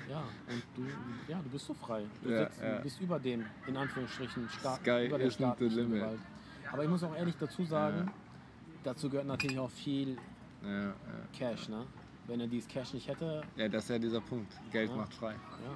ja, 0.09 0.19
und 0.49 0.63
du, 0.75 0.83
ja, 1.31 1.39
du 1.41 1.49
bist 1.49 1.65
so 1.65 1.73
frei. 1.73 2.05
Du, 2.23 2.29
Ja, 2.29 2.39
sitzt, 2.45 2.61
ja. 2.61 2.75
du 2.77 2.83
bist 2.83 2.99
über 3.01 3.19
dem, 3.19 3.45
in 3.67 3.77
Anführungsstrichen, 3.77 4.49
Staat, 4.49 4.79
Sky 4.81 5.07
über 5.07 5.17
der 5.17 5.27
isn't 5.27 5.29
the 5.29 5.33
staatlichen 5.35 5.75
limit. 5.77 6.01
Gewalt. 6.01 6.19
Aber 6.71 6.83
ich 6.83 6.89
muss 6.89 7.03
auch 7.03 7.15
ehrlich 7.15 7.35
dazu 7.39 7.63
sagen, 7.63 8.05
Ja. 8.07 8.13
dazu 8.83 9.09
gehört 9.09 9.27
natürlich 9.27 9.59
auch 9.59 9.71
viel 9.71 10.17
Ja, 10.63 10.87
ja. 10.87 10.93
Cash, 11.31 11.69
ne? 11.69 11.85
Wenn 12.29 12.39
er 12.41 12.47
dieses 12.47 12.67
Cash 12.69 12.93
nicht 12.93 13.07
hätte, 13.07 13.41
ja, 13.55 13.67
das 13.67 13.83
ist 13.85 13.89
ja 13.89 13.97
dieser 13.99 14.21
Punkt. 14.21 14.53
Geld 14.71 14.89
Ja. 14.91 14.95
macht 14.97 15.13
frei. 15.15 15.31
ja, 15.33 15.73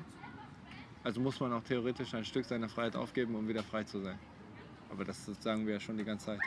Also 1.03 1.19
muss 1.19 1.39
man 1.39 1.51
auch 1.51 1.63
theoretisch 1.63 2.13
ein 2.13 2.23
Stück 2.23 2.45
seiner 2.45 2.69
Freiheit 2.69 2.95
aufgeben, 2.95 3.33
um 3.35 3.47
wieder 3.47 3.63
frei 3.63 3.83
zu 3.83 3.99
sein. 4.01 4.19
Aber 4.91 5.03
das 5.03 5.25
sagen 5.41 5.65
wir 5.65 5.73
ja 5.73 5.79
schon 5.79 5.97
die 5.97 6.03
ganze 6.03 6.27
Zeit. 6.27 6.39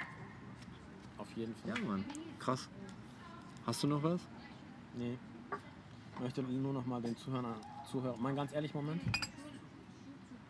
auf 1.18 1.26
jeden 1.36 1.54
Fall. 1.56 1.76
Ja, 1.76 1.84
Mann. 1.84 2.04
Krass. 2.38 2.68
Hast 3.66 3.82
du 3.82 3.88
noch 3.88 4.02
was? 4.02 4.20
Nee. 4.96 5.18
Ich 6.14 6.20
möchte 6.20 6.42
nur 6.42 6.72
noch 6.72 6.86
mal 6.86 7.02
den 7.02 7.16
Zuhörern, 7.16 7.56
Zuhörer, 7.90 8.16
mein 8.18 8.36
ganz 8.36 8.52
ehrlich 8.52 8.72
Moment, 8.72 9.02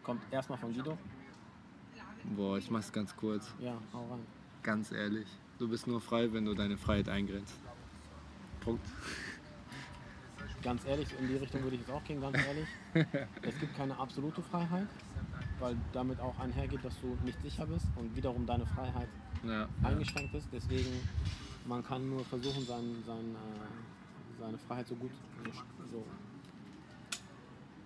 kommt 0.02 0.22
erstmal 0.30 0.58
von 0.58 0.72
Guido. 0.74 0.98
Boah, 2.36 2.58
ich 2.58 2.70
mach's 2.70 2.92
ganz 2.92 3.16
kurz. 3.16 3.52
Ja, 3.58 3.74
hau 3.92 4.06
rein. 4.10 4.20
Ganz 4.62 4.92
ehrlich. 4.92 5.26
Du 5.58 5.66
bist 5.68 5.86
nur 5.86 6.00
frei, 6.00 6.30
wenn 6.32 6.44
du 6.44 6.52
deine 6.54 6.76
Freiheit 6.76 7.08
eingrenzt. 7.08 7.54
Punkt. 8.60 8.84
Ganz 10.66 10.84
ehrlich, 10.84 11.06
in 11.20 11.28
die 11.28 11.36
Richtung 11.36 11.62
würde 11.62 11.76
ich 11.76 11.82
jetzt 11.82 11.92
auch 11.92 12.02
gehen, 12.02 12.20
ganz 12.20 12.36
ehrlich. 12.44 12.66
es 13.42 13.56
gibt 13.60 13.76
keine 13.76 13.96
absolute 13.96 14.42
Freiheit, 14.42 14.88
weil 15.60 15.76
damit 15.92 16.18
auch 16.18 16.36
einhergeht, 16.40 16.84
dass 16.84 17.00
du 17.00 17.16
nicht 17.24 17.40
sicher 17.40 17.64
bist 17.66 17.86
und 17.94 18.16
wiederum 18.16 18.44
deine 18.46 18.66
Freiheit 18.66 19.06
Ja. 19.44 19.60
ja. 19.60 19.68
eingeschränkt 19.84 20.34
ist. 20.34 20.48
Deswegen, 20.52 20.90
man 21.66 21.84
kann 21.84 22.10
nur 22.10 22.24
versuchen, 22.24 22.66
sein, 22.66 22.96
sein, 23.06 23.36
äh, 23.36 24.40
seine 24.40 24.58
Freiheit 24.58 24.88
so 24.88 24.96
gut, 24.96 25.12
so, 25.92 26.04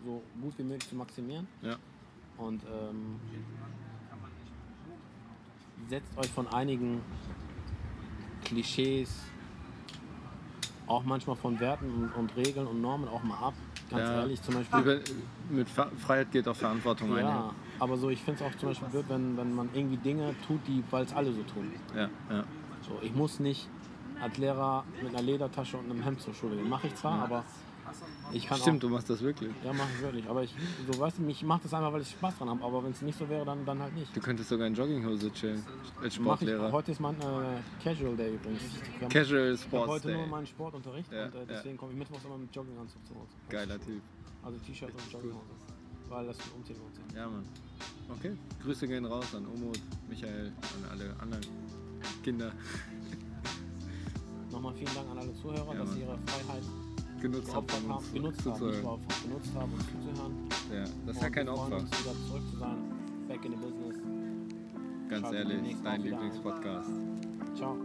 so 0.07 0.23
gut 0.41 0.55
wie 0.57 0.63
möglich 0.63 0.89
zu 0.89 0.97
maximieren. 0.97 1.47
ja. 1.61 1.77
Und 2.39 2.63
ähm, 2.65 3.21
setzt 5.91 6.17
euch 6.17 6.29
von 6.31 6.49
einigen 6.49 7.03
Klischees, 8.47 9.11
auch 10.91 11.05
manchmal 11.05 11.37
von 11.37 11.59
Werten 11.61 12.11
und, 12.17 12.37
Regeln 12.37 12.67
und 12.67 12.81
Normen 12.81 13.09
auch 13.09 13.23
mal 13.23 13.39
ab. 13.39 13.55
Ganz 13.91 14.09
Ja. 14.09 14.21
ehrlich, 14.21 14.43
zum 14.43 14.55
Beispiel. 14.55 15.03
Mit 15.49 15.69
Freiheit 15.69 16.31
geht 16.33 16.49
auch 16.49 16.57
Verantwortung 16.57 17.13
einher. 17.13 17.29
Ja, 17.29 17.55
aber 17.79 17.97
so, 17.97 18.11
ich 18.11 18.21
finde 18.21 18.45
es 18.45 18.51
auch 18.51 18.57
zum 18.59 18.71
Beispiel 18.71 18.89
blöd, 18.89 19.05
wenn, 19.09 19.37
wenn 19.37 19.55
man 19.55 19.69
irgendwie 19.73 19.97
Dinge 19.97 20.35
tut, 20.47 20.61
die, 20.67 20.83
weil 20.91 21.05
es 21.05 21.13
alle 21.13 21.33
so 21.33 21.43
tun. 21.43 21.73
Ja, 21.95 22.09
ja. 22.29 22.45
So, 22.83 22.99
ich 23.03 23.15
muss 23.15 23.39
nicht 23.41 23.69
als 24.21 24.37
Lehrer 24.39 24.85
mit 25.03 25.15
einer 25.15 25.23
Ledertasche 25.23 25.77
und 25.77 25.91
einem 25.91 26.03
Hemd 26.03 26.21
zur 26.21 26.35
Schule 26.35 26.57
gehen. 26.57 26.69
Mache 26.69 26.89
ich 26.89 26.95
zwar, 26.97 27.23
aber 27.23 27.45
ich 28.33 28.47
kann 28.47 28.59
Stimmt, 28.59 28.77
auch. 28.79 28.81
du 28.81 28.89
machst 28.91 29.11
das 29.11 29.21
wirklich. 29.23 29.51
Ja, 29.65 29.73
mache 29.73 29.89
ich 29.97 30.03
wirklich. 30.03 30.29
Aber 30.29 30.43
ich, 30.43 30.55
so, 30.91 30.99
weißt 31.01 31.19
du, 31.19 31.27
ich 31.29 31.43
mache 31.43 31.61
das 31.65 31.75
einfach, 31.75 31.93
weil 31.93 32.03
ich 32.03 32.11
Spaß 32.11 32.39
dran 32.39 32.49
habe. 32.51 32.63
Aber 32.65 32.83
wenn 32.85 32.93
es 32.93 33.03
nicht 33.03 33.19
so 33.19 33.29
wäre, 33.29 33.45
dann, 33.45 33.65
dann 33.65 33.81
halt 33.81 33.95
nicht. 33.95 34.15
Du 34.17 34.21
könntest 34.21 34.49
sogar 34.49 34.67
in 34.67 34.75
Jogginghose 34.75 35.33
chillen. 35.33 35.63
Als 36.03 36.19
Mach 36.19 36.41
ich, 36.41 36.49
Sportlehrer. 36.49 36.73
heute 36.73 36.93
ist 36.93 37.01
mein 37.01 37.15
äh, 37.21 37.25
Casual 37.83 38.17
Day 38.17 38.35
übrigens. 38.35 38.63
Ich 38.97 39.03
habe 39.03 39.13
Casual 39.13 39.53
hab 39.53 39.59
Sports 39.61 39.89
heute 39.89 40.09
Day. 40.09 40.17
nur 40.17 40.27
meinen 40.27 40.47
Sportunterricht 40.47 41.13
Ja, 41.13 41.25
und 41.27 41.35
äh, 41.35 41.39
ja. 41.39 41.45
deswegen 41.49 41.77
komme 41.77 41.93
ich 41.93 41.99
mittwochs 41.99 42.25
immer 42.25 42.39
mit 42.39 42.55
Jogginganzug 42.55 43.07
zu 43.07 43.15
Hause. 43.15 43.29
Geiler 43.49 43.81
Typ. 43.81 44.03
Also 44.43 44.59
T-Shirt 44.59 44.91
und 44.93 45.13
Jogginghose. 45.13 45.45
Weil 46.09 46.27
das 46.27 46.37
für 46.39 46.55
Umziehen 46.55 46.77
lohnt 46.79 46.95
sich. 46.95 47.05
Ja, 47.15 47.29
Mann. 47.29 47.45
Okay. 48.19 48.33
Grüße 48.63 48.89
gehen 48.89 49.05
raus 49.05 49.35
an 49.35 49.47
Umut, 49.47 49.79
Michael, 50.09 50.47
an 50.83 50.91
alle 50.91 51.15
anderen 51.21 51.47
Kinder. 52.25 52.53
Nochmal 54.51 54.75
vielen 54.75 54.93
Dank 54.95 55.09
an 55.11 55.19
alle 55.19 55.33
Zuhörer, 55.35 55.73
Ja, 55.73 55.79
dass 55.81 55.93
sie 55.93 56.01
ihre 56.01 56.19
Freiheit 56.27 56.63
Genutzt 57.21 57.53
geopfert 57.53 57.83
um 57.85 57.91
haben, 57.91 57.99
uns 57.99 58.13
genutzt 58.13 58.39
haben, 58.47 58.51
nicht 58.51 58.61
zuzuhören. 58.61 58.83
geopfert, 58.83 59.23
genutzt 59.23 59.51
haben, 59.55 59.73
uns 59.73 59.85
zuzuhören. 59.87 60.49
Ja, 60.73 60.85
das 61.07 61.17
ist 61.17 61.23
ja 61.23 61.31
kein 61.31 61.49
Opfer. 61.49 61.77
uns 61.77 61.91
wieder 61.91 62.15
zurück 62.29 62.43
zu 62.51 62.57
sein. 62.59 62.77
Back 63.29 63.45
in 63.45 63.53
the 63.53 63.57
business. 63.59 63.97
Ganz 65.09 65.23
Schaltet 65.23 65.51
ehrlich, 65.51 65.77
dein. 65.83 66.03
Lieblingspodcast. 66.03 66.91
Ciao. 67.57 67.77